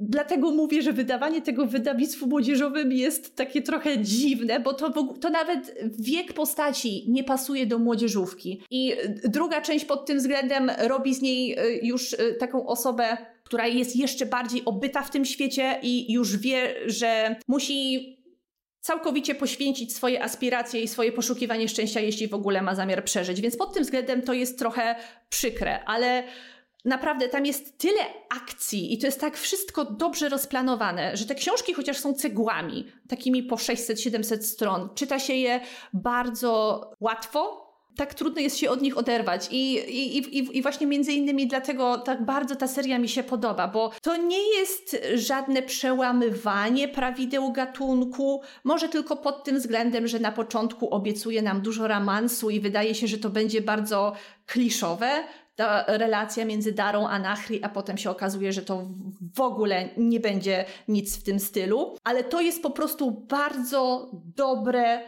Dlatego 0.02 0.52
mówię, 0.52 0.82
że 0.82 0.94
wydawanie 0.94 1.42
tego 1.42 1.66
w 1.66 1.70
wydawnictwu 1.70 2.28
młodzieżowym 2.28 2.92
jest 2.92 3.36
takie 3.36 3.62
trochę 3.62 3.98
dziwne, 3.98 4.60
bo 4.60 4.74
to, 4.74 5.14
to 5.22 5.30
nawet 5.30 5.76
wiek 6.00 6.34
postaci 6.34 7.06
nie 7.08 7.24
pasuje 7.24 7.66
do 7.66 7.80
młodzieżówki. 7.80 8.62
I 8.72 8.96
druga 9.24 9.62
część 9.62 9.86
pod 9.86 10.06
tym 10.06 10.18
względem 10.18 10.72
robi 10.88 11.14
z 11.14 11.22
niej 11.22 11.60
y, 11.60 11.80
już 11.84 12.14
y, 12.14 12.36
taką 12.40 12.68
osobę, 12.68 13.18
która 13.50 13.68
jest 13.68 13.96
jeszcze 13.96 14.26
bardziej 14.26 14.66
obyta 14.66 15.04
w 15.04 15.12
tym 15.12 15.26
świecie 15.26 15.80
i 15.84 16.14
już 16.14 16.38
wie, 16.38 16.76
że 16.86 17.36
musi 17.48 18.16
całkowicie 18.80 19.36
poświęcić 19.36 19.96
swoje 19.96 20.24
aspiracje 20.24 20.82
i 20.82 20.88
swoje 20.88 21.12
poszukiwanie 21.12 21.70
szczęścia, 21.70 22.00
jeśli 22.00 22.28
w 22.28 22.34
ogóle 22.34 22.62
ma 22.62 22.76
zamiar 22.76 23.04
przeżyć. 23.04 23.42
Więc 23.42 23.58
pod 23.58 23.74
tym 23.74 23.84
względem 23.84 24.22
to 24.22 24.34
jest 24.34 24.60
trochę 24.60 24.96
przykre, 25.30 25.84
ale 25.86 26.24
naprawdę 26.86 27.30
tam 27.30 27.46
jest 27.46 27.78
tyle 27.78 28.02
akcji 28.30 28.94
i 28.94 28.98
to 28.98 29.08
jest 29.08 29.22
tak 29.22 29.38
wszystko 29.38 29.86
dobrze 29.86 30.30
rozplanowane, 30.30 31.18
że 31.18 31.26
te 31.26 31.36
książki 31.36 31.74
chociaż 31.74 31.98
są 31.98 32.14
cegłami, 32.14 32.86
takimi 33.08 33.44
po 33.44 33.56
600-700 33.56 34.42
stron, 34.42 34.90
czyta 34.96 35.20
się 35.20 35.34
je 35.34 35.60
bardzo 35.94 36.82
łatwo, 37.00 37.69
tak 38.00 38.14
trudno 38.14 38.42
jest 38.42 38.58
się 38.58 38.70
od 38.70 38.82
nich 38.82 38.98
oderwać. 38.98 39.48
I, 39.52 39.74
i, 39.74 40.18
i, 40.38 40.58
I 40.58 40.62
właśnie 40.62 40.88
między 40.88 41.14
innymi 41.14 41.48
dlatego 41.48 41.98
tak 41.98 42.26
bardzo 42.26 42.56
ta 42.56 42.68
seria 42.68 43.00
mi 43.00 43.10
się 43.10 43.24
podoba, 43.24 43.68
bo 43.68 43.92
to 44.02 44.18
nie 44.18 44.60
jest 44.60 44.98
żadne 45.16 45.62
przełamywanie 45.62 46.88
prawideł 46.88 47.52
gatunku, 47.52 48.42
może 48.64 48.90
tylko 48.90 49.16
pod 49.16 49.44
tym 49.44 49.58
względem, 49.58 50.08
że 50.08 50.20
na 50.20 50.32
początku 50.32 50.90
obiecuje 50.90 51.42
nam 51.42 51.62
dużo 51.62 51.88
romansu 51.88 52.50
i 52.50 52.60
wydaje 52.60 52.96
się, 52.96 53.08
że 53.08 53.18
to 53.18 53.30
będzie 53.30 53.62
bardzo 53.62 54.14
kliszowe, 54.48 55.10
ta 55.56 55.84
relacja 55.88 56.46
między 56.46 56.72
Darą 56.72 57.08
a 57.08 57.20
Nachri, 57.20 57.64
a 57.64 57.70
potem 57.70 57.98
się 57.98 58.10
okazuje, 58.10 58.54
że 58.54 58.62
to 58.62 58.88
w 59.36 59.42
ogóle 59.42 59.90
nie 59.98 60.20
będzie 60.20 60.66
nic 60.88 61.18
w 61.18 61.24
tym 61.24 61.40
stylu. 61.40 61.96
Ale 62.04 62.24
to 62.24 62.42
jest 62.42 62.64
po 62.64 62.70
prostu 62.70 63.12
bardzo 63.12 64.12
dobre 64.36 65.02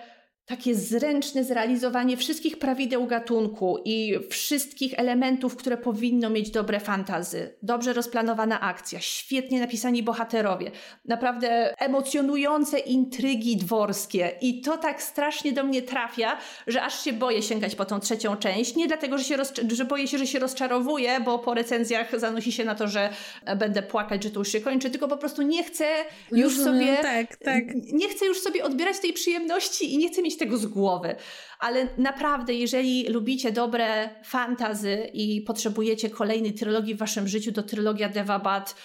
takie 0.45 0.75
zręczne 0.75 1.43
zrealizowanie 1.43 2.17
wszystkich 2.17 2.59
prawideł 2.59 3.07
gatunku 3.07 3.77
i 3.85 4.19
wszystkich 4.29 4.93
elementów, 4.99 5.55
które 5.55 5.77
powinno 5.77 6.29
mieć 6.29 6.51
dobre 6.51 6.79
fantazy. 6.79 7.55
Dobrze 7.61 7.93
rozplanowana 7.93 8.61
akcja, 8.61 8.99
świetnie 8.99 9.59
napisani 9.59 10.03
bohaterowie, 10.03 10.71
naprawdę 11.05 11.75
emocjonujące 11.79 12.79
intrygi 12.79 13.57
dworskie 13.57 14.31
i 14.41 14.61
to 14.61 14.77
tak 14.77 15.03
strasznie 15.03 15.51
do 15.51 15.63
mnie 15.63 15.81
trafia, 15.81 16.37
że 16.67 16.83
aż 16.83 17.03
się 17.03 17.13
boję 17.13 17.41
sięgać 17.41 17.75
po 17.75 17.85
tą 17.85 17.99
trzecią 17.99 18.37
część. 18.37 18.75
Nie 18.75 18.87
dlatego, 18.87 19.17
że, 19.17 19.23
się 19.23 19.37
że 19.71 19.85
boję 19.85 20.07
się, 20.07 20.17
że 20.17 20.27
się 20.27 20.39
rozczarowuję, 20.39 21.19
bo 21.25 21.39
po 21.39 21.53
recenzjach 21.53 22.19
zanosi 22.19 22.51
się 22.51 22.65
na 22.65 22.75
to, 22.75 22.87
że 22.87 23.09
będę 23.57 23.83
płakać, 23.83 24.23
że 24.23 24.29
to 24.29 24.39
już 24.39 24.51
się 24.51 24.61
kończy, 24.61 24.89
tylko 24.89 25.07
po 25.07 25.17
prostu 25.17 25.41
nie 25.41 25.63
chcę 25.63 25.85
już 26.31 26.57
sobie... 26.57 26.97
Tak, 27.01 27.35
tak. 27.35 27.63
Nie 27.75 28.09
chcę 28.09 28.25
już 28.25 28.39
sobie 28.41 28.63
odbierać 28.63 28.99
tej 28.99 29.13
przyjemności 29.13 29.93
i 29.93 29.97
nie 29.97 30.09
chcę 30.09 30.21
mieć 30.21 30.40
tego 30.41 30.57
z 30.57 30.65
głowy. 30.65 31.15
Ale 31.59 31.87
naprawdę, 31.97 32.53
jeżeli 32.53 33.07
lubicie 33.09 33.51
dobre 33.51 34.09
fantazy 34.23 35.09
i 35.13 35.41
potrzebujecie 35.41 36.09
kolejnej 36.09 36.53
trylogii 36.53 36.95
w 36.95 36.97
waszym 36.97 37.27
życiu, 37.27 37.51
to 37.51 37.63
trylogia 37.63 38.09
Devabat 38.09 38.75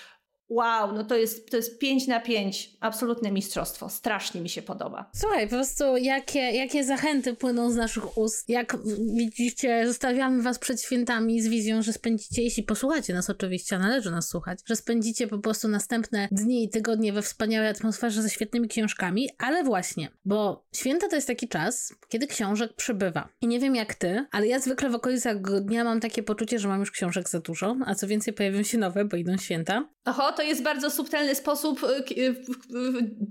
Wow, 0.49 0.93
no 0.93 1.05
to 1.05 1.17
jest, 1.17 1.51
to 1.51 1.57
jest 1.57 1.79
5 1.79 2.07
na 2.07 2.21
5. 2.21 2.71
Absolutne 2.81 3.33
mistrzostwo. 3.33 3.89
Strasznie 3.89 4.41
mi 4.41 4.49
się 4.49 4.63
podoba. 4.63 5.11
Słuchaj, 5.15 5.45
po 5.45 5.55
prostu 5.55 5.97
jakie, 5.97 6.39
jakie 6.39 6.85
zachęty 6.85 7.35
płyną 7.35 7.71
z 7.71 7.77
naszych 7.77 8.19
ust. 8.19 8.49
Jak 8.49 8.77
widzicie, 9.17 9.87
zostawiamy 9.87 10.43
was 10.43 10.59
przed 10.59 10.83
świętami 10.83 11.43
z 11.43 11.49
wizją, 11.49 11.83
że 11.83 11.93
spędzicie, 11.93 12.43
jeśli 12.43 12.63
posłuchacie 12.63 13.15
nas 13.15 13.31
oczywiście, 13.31 13.77
a 13.77 13.79
należy 13.79 14.11
nas 14.11 14.29
słuchać, 14.29 14.59
że 14.67 14.77
spędzicie 14.77 15.27
po 15.27 15.39
prostu 15.39 15.69
następne 15.69 16.29
dni 16.33 16.65
i 16.65 16.69
tygodnie 16.69 17.13
we 17.13 17.23
wspaniałej 17.23 17.69
atmosferze 17.69 18.23
ze 18.23 18.31
świetnymi 18.31 18.69
książkami, 18.69 19.29
ale 19.39 19.65
właśnie, 19.65 20.09
bo 20.25 20.67
święta 20.75 21.09
to 21.09 21.17
jest 21.17 21.27
taki 21.27 21.49
czas, 21.49 21.95
kiedy 22.09 22.27
książek 22.27 22.77
przybywa. 22.77 23.29
I 23.41 23.47
nie 23.47 23.61
wiem 23.61 23.75
jak 23.75 23.95
ty, 23.95 24.27
ale 24.33 24.47
ja 24.47 24.59
zwykle 24.59 24.91
w 24.91 24.95
okolicach 24.95 25.41
dnia 25.61 25.85
mam 25.85 26.01
takie 26.01 26.23
poczucie, 26.23 26.59
że 26.59 26.69
mam 26.69 26.81
już 26.81 26.91
książek 26.91 27.29
za 27.29 27.41
dużo, 27.41 27.77
a 27.87 27.95
co 27.95 28.07
więcej 28.07 28.35
pojawią 28.35 28.63
się 28.63 28.79
nowe, 28.79 29.05
bo 29.05 29.17
idą 29.17 29.37
święta. 29.37 29.89
Oho, 30.05 30.33
to 30.37 30.43
jest 30.43 30.63
bardzo 30.63 30.91
subtelny 30.91 31.35
sposób, 31.35 31.83
y, 31.83 32.21
y, 32.21 32.35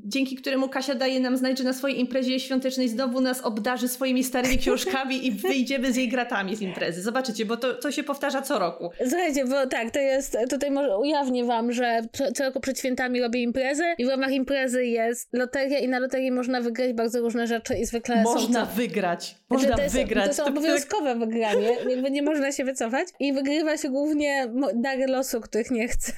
dzięki 0.06 0.36
któremu 0.36 0.70
Kasia 0.70 0.96
daje 0.96 1.20
nam 1.20 1.38
znać, 1.38 1.58
że 1.58 1.64
na 1.64 1.74
swojej 1.74 2.00
imprezie 2.00 2.40
świątecznej 2.40 2.90
znowu 2.90 3.22
nas 3.22 3.42
obdarzy 3.42 3.88
swoimi 3.88 4.24
starymi 4.24 4.58
książkami 4.58 5.28
i 5.28 5.32
wyjdziemy 5.32 5.94
z 5.94 5.96
jej 5.96 6.10
gratami 6.10 6.56
z 6.56 6.62
imprezy. 6.62 7.02
Zobaczycie, 7.02 7.46
bo 7.46 7.58
to, 7.58 7.74
to 7.74 7.92
się 7.92 8.04
powtarza 8.04 8.42
co 8.42 8.60
roku. 8.60 8.90
Słuchajcie, 9.10 9.46
bo 9.46 9.68
tak, 9.68 9.92
to 9.92 10.00
jest, 10.00 10.38
tutaj 10.50 10.72
może 10.72 10.98
ujawnię 10.98 11.46
wam, 11.46 11.72
że 11.72 12.02
co, 12.14 12.32
co 12.32 12.44
roku 12.44 12.60
przed 12.60 12.80
świętami 12.80 13.22
robię 13.22 13.42
imprezę 13.42 13.96
i 13.98 14.06
w 14.06 14.10
ramach 14.10 14.32
imprezy 14.32 14.86
jest 14.86 15.30
loteria 15.34 15.80
i 15.80 15.88
na 15.88 16.00
loterii 16.00 16.32
można 16.32 16.62
wygrać 16.62 16.94
bardzo 16.94 17.22
różne 17.22 17.48
rzeczy 17.48 17.76
i 17.76 17.86
zwykle 17.86 18.24
Można 18.24 18.66
są 18.66 18.72
to... 18.72 18.76
wygrać. 18.76 19.36
Można 19.50 19.76
to 19.76 19.82
jest, 19.82 19.96
wygrać. 19.96 20.28
To 20.28 20.34
są 20.34 20.46
obowiązkowe 20.46 21.16
wygranie, 21.16 21.78
jakby 21.90 22.12
nie 22.12 22.22
można 22.22 22.52
się 22.52 22.64
wycofać 22.64 23.08
i 23.20 23.34
wygrywa 23.34 23.78
się 23.78 23.90
głównie 23.90 24.48
dary 24.76 25.08
losu, 25.08 25.42
których 25.42 25.72
nie 25.72 25.88
chce. 25.88 26.14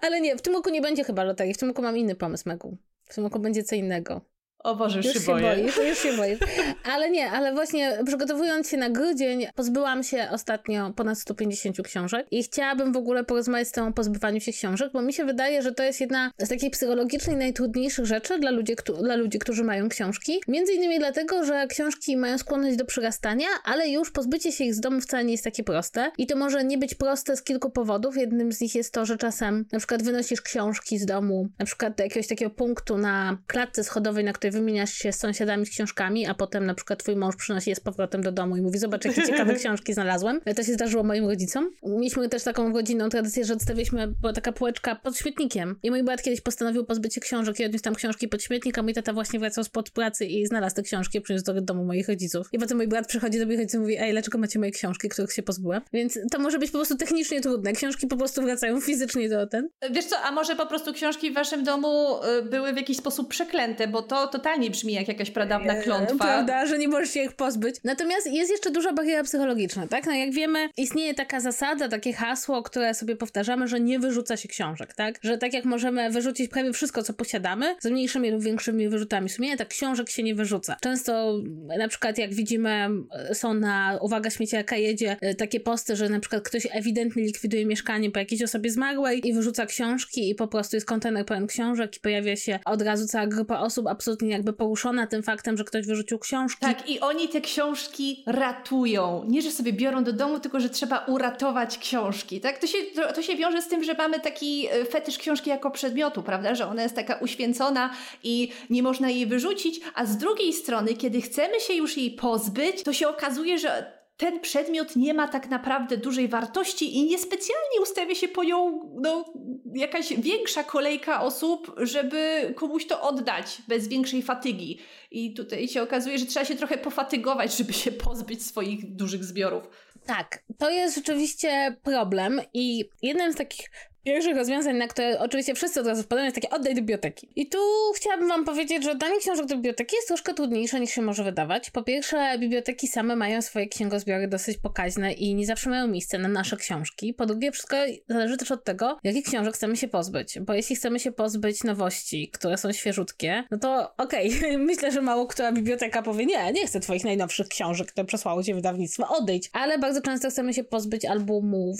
Ale 0.00 0.20
nie, 0.20 0.36
w 0.36 0.42
tym 0.42 0.54
roku 0.54 0.70
nie 0.70 0.80
będzie 0.80 1.04
chyba 1.04 1.24
loterii. 1.24 1.54
W 1.54 1.58
tym 1.58 1.68
roku 1.68 1.82
mam 1.82 1.96
inny 1.96 2.14
pomysł, 2.14 2.48
Megu. 2.48 2.76
W 3.04 3.14
tym 3.14 3.24
roku 3.24 3.38
będzie 3.38 3.62
co 3.62 3.74
innego. 3.74 4.20
O 4.58 4.76
Boże, 4.76 4.96
już, 4.96 5.06
już 5.06 5.14
się, 5.14 5.20
boję. 5.32 5.56
Boisz, 5.56 5.76
już 5.76 5.98
się 5.98 6.16
boisz. 6.16 6.38
Ale 6.92 7.10
nie, 7.10 7.30
ale 7.30 7.52
właśnie 7.52 7.98
przygotowując 8.06 8.70
się 8.70 8.76
na 8.76 8.90
grudzień, 8.90 9.46
pozbyłam 9.54 10.02
się 10.02 10.28
ostatnio 10.30 10.92
ponad 10.96 11.18
150 11.18 11.76
książek 11.82 12.26
i 12.30 12.42
chciałabym 12.42 12.92
w 12.92 12.96
ogóle 12.96 13.24
porozmawiać 13.24 13.68
z 13.68 13.72
tą 13.72 13.88
o 13.88 13.92
pozbywaniu 13.92 14.40
się 14.40 14.52
książek, 14.52 14.92
bo 14.92 15.02
mi 15.02 15.12
się 15.12 15.24
wydaje, 15.24 15.62
że 15.62 15.72
to 15.72 15.82
jest 15.82 16.00
jedna 16.00 16.30
z 16.38 16.48
takich 16.48 16.70
psychologicznie 16.70 17.36
najtrudniejszych 17.36 18.06
rzeczy 18.06 18.38
dla 18.38 18.50
ludzi, 18.50 18.76
dla 19.02 19.16
ludzi, 19.16 19.38
którzy 19.38 19.64
mają 19.64 19.88
książki. 19.88 20.40
Między 20.48 20.72
innymi 20.72 20.98
dlatego, 20.98 21.44
że 21.44 21.66
książki 21.66 22.16
mają 22.16 22.38
skłonność 22.38 22.76
do 22.76 22.84
przyrastania, 22.84 23.46
ale 23.64 23.88
już 23.88 24.10
pozbycie 24.10 24.52
się 24.52 24.64
ich 24.64 24.74
z 24.74 24.80
domu 24.80 25.00
wcale 25.00 25.24
nie 25.24 25.32
jest 25.32 25.44
takie 25.44 25.64
proste. 25.64 26.10
I 26.18 26.26
to 26.26 26.36
może 26.36 26.64
nie 26.64 26.78
być 26.78 26.94
proste 26.94 27.36
z 27.36 27.42
kilku 27.42 27.70
powodów. 27.70 28.16
Jednym 28.16 28.52
z 28.52 28.60
nich 28.60 28.74
jest 28.74 28.94
to, 28.94 29.06
że 29.06 29.16
czasem 29.16 29.64
na 29.72 29.78
przykład 29.78 30.02
wynosisz 30.02 30.40
książki 30.40 30.98
z 30.98 31.06
domu, 31.06 31.48
na 31.58 31.66
przykład 31.66 31.96
do 31.96 32.02
jakiegoś 32.02 32.26
takiego 32.26 32.50
punktu 32.50 32.98
na 32.98 33.38
klatce 33.46 33.84
schodowej, 33.84 34.24
na 34.24 34.32
której 34.32 34.45
wymieniasz 34.50 34.92
się 34.92 35.12
z 35.12 35.18
sąsiadami 35.18 35.66
z 35.66 35.70
książkami, 35.70 36.26
a 36.26 36.34
potem 36.34 36.66
na 36.66 36.74
przykład 36.74 37.02
twój 37.02 37.16
mąż 37.16 37.36
przynosi 37.36 37.70
je 37.70 37.76
z 37.76 37.80
powrotem 37.80 38.22
do 38.22 38.32
domu 38.32 38.56
i 38.56 38.62
mówi, 38.62 38.78
zobacz 38.78 39.04
jakie 39.04 39.22
ciekawe 39.22 39.54
książki 39.60 39.94
znalazłem. 39.94 40.40
To 40.56 40.62
się 40.62 40.72
zdarzyło 40.72 41.02
moim 41.02 41.24
rodzicom. 41.24 41.70
Mieliśmy 41.82 42.28
też 42.28 42.42
taką 42.42 42.72
rodzinną 42.72 43.08
tradycję, 43.08 43.44
że 43.44 43.54
odstawiliśmy, 43.54 44.08
była 44.20 44.32
taka 44.32 44.52
półeczka 44.52 44.94
pod 44.94 45.18
śmietnikiem 45.18 45.78
i 45.82 45.90
mój 45.90 46.02
brat 46.02 46.22
kiedyś 46.22 46.40
postanowił 46.40 46.84
pozbyć 46.84 47.14
się 47.14 47.20
książek 47.20 47.60
i 47.60 47.64
odniósł 47.64 47.84
tam 47.84 47.94
książki 47.94 48.28
pod 48.28 48.42
śmietnik, 48.42 48.78
a 48.78 48.82
mój 48.82 48.94
tata 48.94 49.12
właśnie 49.12 49.38
wracał 49.38 49.64
spod 49.64 49.90
pracy 49.90 50.26
i 50.26 50.46
znalazł 50.46 50.76
te 50.76 50.82
książki, 50.82 51.20
przyniósł 51.20 51.44
do 51.44 51.60
domu 51.60 51.84
moich 51.84 52.08
rodziców. 52.08 52.48
I 52.52 52.58
potem 52.58 52.76
mój 52.76 52.88
brat 52.88 53.06
przychodzi 53.06 53.38
do 53.38 53.46
moich 53.46 53.58
rodziców 53.58 53.78
i 53.78 53.80
mówi, 53.80 53.96
ej, 53.98 54.12
dlaczego 54.12 54.38
macie 54.38 54.58
moje 54.58 54.70
książki, 54.70 55.08
których 55.08 55.32
się 55.32 55.42
pozbyłem? 55.42 55.82
Więc 55.92 56.18
to 56.32 56.38
może 56.38 56.58
być 56.58 56.70
po 56.70 56.78
prostu 56.78 56.96
technicznie 56.96 57.40
trudne. 57.40 57.72
Książki 57.72 58.06
po 58.06 58.16
prostu 58.16 58.42
wracają 58.42 58.80
fizycznie 58.80 59.28
do 59.28 59.46
ten. 59.46 59.68
Wiesz 59.90 60.04
co, 60.04 60.16
a 60.18 60.32
może 60.32 60.56
po 60.56 60.66
prostu 60.66 60.92
książki 60.92 61.30
w 61.30 61.34
waszym 61.34 61.64
domu 61.64 62.16
y, 62.38 62.42
były 62.42 62.72
w 62.72 62.76
jakiś 62.76 62.96
sposób 62.96 63.28
przeklęte, 63.28 63.88
bo 63.88 64.02
to 64.02 64.35
totalnie 64.38 64.70
brzmi 64.70 64.92
jak 64.92 65.08
jakaś 65.08 65.30
pradawna 65.30 65.74
klątwa. 65.74 66.24
Prawda, 66.24 66.66
że 66.66 66.78
nie 66.78 66.88
możesz 66.88 67.10
się 67.10 67.22
ich 67.22 67.32
pozbyć. 67.32 67.76
Natomiast 67.84 68.26
jest 68.26 68.50
jeszcze 68.50 68.70
duża 68.70 68.92
bariera 68.92 69.24
psychologiczna, 69.24 69.86
tak? 69.86 70.06
No 70.06 70.12
jak 70.12 70.32
wiemy, 70.32 70.68
istnieje 70.76 71.14
taka 71.14 71.40
zasada, 71.40 71.88
takie 71.88 72.12
hasło, 72.12 72.62
które 72.62 72.94
sobie 72.94 73.16
powtarzamy, 73.16 73.68
że 73.68 73.80
nie 73.80 73.98
wyrzuca 73.98 74.36
się 74.36 74.48
książek, 74.48 74.94
tak? 74.94 75.18
Że 75.22 75.38
tak 75.38 75.52
jak 75.52 75.64
możemy 75.64 76.10
wyrzucić 76.10 76.50
prawie 76.50 76.72
wszystko, 76.72 77.02
co 77.02 77.14
posiadamy, 77.14 77.76
z 77.80 77.86
mniejszymi 77.86 78.30
lub 78.30 78.42
większymi 78.42 78.88
wyrzutami 78.88 79.28
sumienia, 79.28 79.56
tak 79.56 79.68
książek 79.68 80.10
się 80.10 80.22
nie 80.22 80.34
wyrzuca. 80.34 80.76
Często 80.80 81.38
na 81.78 81.88
przykład 81.88 82.18
jak 82.18 82.34
widzimy, 82.34 82.88
są 83.32 83.54
na 83.54 83.98
uwaga 84.00 84.30
śmieciarka 84.30 84.76
jedzie 84.76 85.16
e, 85.20 85.34
takie 85.34 85.60
posty, 85.60 85.96
że 85.96 86.08
na 86.08 86.20
przykład 86.20 86.42
ktoś 86.42 86.66
ewidentnie 86.70 87.22
likwiduje 87.22 87.66
mieszkanie 87.66 88.10
po 88.10 88.18
jakiejś 88.18 88.42
osobie 88.42 88.70
zmarłej 88.70 89.28
i 89.28 89.32
wyrzuca 89.32 89.66
książki 89.66 90.30
i 90.30 90.34
po 90.34 90.48
prostu 90.48 90.76
jest 90.76 90.86
kontener 90.86 91.26
pełen 91.26 91.46
książek 91.46 91.96
i 91.96 92.00
pojawia 92.00 92.36
się 92.36 92.58
od 92.64 92.82
razu 92.82 93.06
cała 93.06 93.26
grupa 93.26 93.58
osób 93.58 93.86
absolutnie 93.86 94.25
jakby 94.30 94.52
poruszona 94.52 95.06
tym 95.06 95.22
faktem, 95.22 95.56
że 95.56 95.64
ktoś 95.64 95.86
wyrzucił 95.86 96.18
książki. 96.18 96.60
Tak, 96.60 96.88
i 96.90 97.00
oni 97.00 97.28
te 97.28 97.40
książki 97.40 98.22
ratują. 98.26 99.24
Nie, 99.28 99.42
że 99.42 99.50
sobie 99.50 99.72
biorą 99.72 100.04
do 100.04 100.12
domu, 100.12 100.40
tylko 100.40 100.60
że 100.60 100.70
trzeba 100.70 100.98
uratować 100.98 101.78
książki. 101.78 102.40
Tak? 102.40 102.58
To, 102.58 102.66
się, 102.66 102.78
to, 102.94 103.12
to 103.12 103.22
się 103.22 103.36
wiąże 103.36 103.62
z 103.62 103.68
tym, 103.68 103.84
że 103.84 103.94
mamy 103.94 104.20
taki 104.20 104.68
e, 104.70 104.84
fetysz 104.84 105.18
książki 105.18 105.50
jako 105.50 105.70
przedmiotu, 105.70 106.22
prawda? 106.22 106.54
Że 106.54 106.66
ona 106.66 106.82
jest 106.82 106.94
taka 106.94 107.14
uświęcona 107.14 107.90
i 108.22 108.52
nie 108.70 108.82
można 108.82 109.10
jej 109.10 109.26
wyrzucić, 109.26 109.80
a 109.94 110.06
z 110.06 110.16
drugiej 110.16 110.52
strony, 110.52 110.94
kiedy 110.94 111.20
chcemy 111.20 111.60
się 111.60 111.74
już 111.74 111.96
jej 111.96 112.10
pozbyć, 112.10 112.82
to 112.82 112.92
się 112.92 113.08
okazuje, 113.08 113.58
że 113.58 113.96
ten 114.16 114.40
przedmiot 114.40 114.96
nie 114.96 115.14
ma 115.14 115.28
tak 115.28 115.48
naprawdę 115.48 115.96
dużej 115.96 116.28
wartości 116.28 116.96
i 116.96 117.04
niespecjalnie 117.04 117.80
ustawia 117.82 118.14
się 118.14 118.28
po 118.28 118.44
nią 118.44 118.90
no, 119.02 119.32
jakaś 119.74 120.12
większa 120.12 120.64
kolejka 120.64 121.22
osób, 121.22 121.74
żeby 121.76 122.52
komuś 122.56 122.86
to 122.86 123.02
oddać 123.02 123.62
bez 123.68 123.88
większej 123.88 124.22
fatygi. 124.22 124.78
I 125.10 125.34
tutaj 125.34 125.68
się 125.68 125.82
okazuje, 125.82 126.18
że 126.18 126.26
trzeba 126.26 126.46
się 126.46 126.54
trochę 126.54 126.78
pofatygować, 126.78 127.56
żeby 127.56 127.72
się 127.72 127.92
pozbyć 127.92 128.46
swoich 128.46 128.94
dużych 128.94 129.24
zbiorów. 129.24 129.68
Tak, 130.06 130.42
to 130.58 130.70
jest 130.70 130.94
rzeczywiście 130.94 131.76
problem 131.82 132.40
i 132.54 132.84
jednym 133.02 133.32
z 133.32 133.36
takich 133.36 133.70
pierwszych 134.06 134.36
rozwiązań, 134.36 134.76
na 134.76 134.88
które 134.88 135.20
oczywiście 135.20 135.54
wszyscy 135.54 135.80
od 135.80 135.86
razu 135.86 136.02
wpadają, 136.02 136.24
jest 136.24 136.34
takie 136.34 136.50
oddaj 136.50 136.74
do 136.74 136.80
biblioteki. 136.80 137.28
I 137.36 137.48
tu 137.48 137.58
chciałabym 137.96 138.28
wam 138.28 138.44
powiedzieć, 138.44 138.84
że 138.84 138.92
oddanie 138.92 139.18
książek 139.18 139.46
do 139.46 139.54
biblioteki 139.54 139.96
jest 139.96 140.08
troszkę 140.08 140.34
trudniejsze 140.34 140.80
niż 140.80 140.90
się 140.90 141.02
może 141.02 141.24
wydawać. 141.24 141.70
Po 141.70 141.82
pierwsze, 141.82 142.38
biblioteki 142.38 142.88
same 142.88 143.16
mają 143.16 143.42
swoje 143.42 143.66
księgozbiory 143.66 144.28
dosyć 144.28 144.58
pokaźne 144.58 145.12
i 145.12 145.34
nie 145.34 145.46
zawsze 145.46 145.70
mają 145.70 145.88
miejsce 145.88 146.18
na 146.18 146.28
nasze 146.28 146.56
książki. 146.56 147.14
Po 147.14 147.26
drugie, 147.26 147.52
wszystko 147.52 147.76
zależy 148.08 148.36
też 148.36 148.50
od 148.50 148.64
tego, 148.64 148.98
jakich 149.04 149.24
książek 149.24 149.54
chcemy 149.54 149.76
się 149.76 149.88
pozbyć. 149.88 150.38
Bo 150.40 150.54
jeśli 150.54 150.76
chcemy 150.76 151.00
się 151.00 151.12
pozbyć 151.12 151.64
nowości, 151.64 152.30
które 152.32 152.58
są 152.58 152.72
świeżutkie, 152.72 153.44
no 153.50 153.58
to 153.58 153.94
okej, 153.96 154.38
okay. 154.38 154.58
myślę, 154.70 154.92
że 154.92 155.02
mało 155.02 155.26
która 155.26 155.52
biblioteka 155.52 156.02
powie, 156.02 156.26
nie, 156.26 156.52
nie 156.52 156.66
chcę 156.66 156.80
twoich 156.80 157.04
najnowszych 157.04 157.48
książek, 157.48 157.92
które 157.92 158.04
przesłało 158.04 158.42
cię 158.42 158.54
wydawnictwo, 158.54 159.08
odejdź. 159.08 159.50
Ale 159.52 159.78
bardzo 159.78 160.00
często 160.00 160.30
chcemy 160.30 160.54
się 160.54 160.64
pozbyć 160.64 161.04
albumów, 161.04 161.76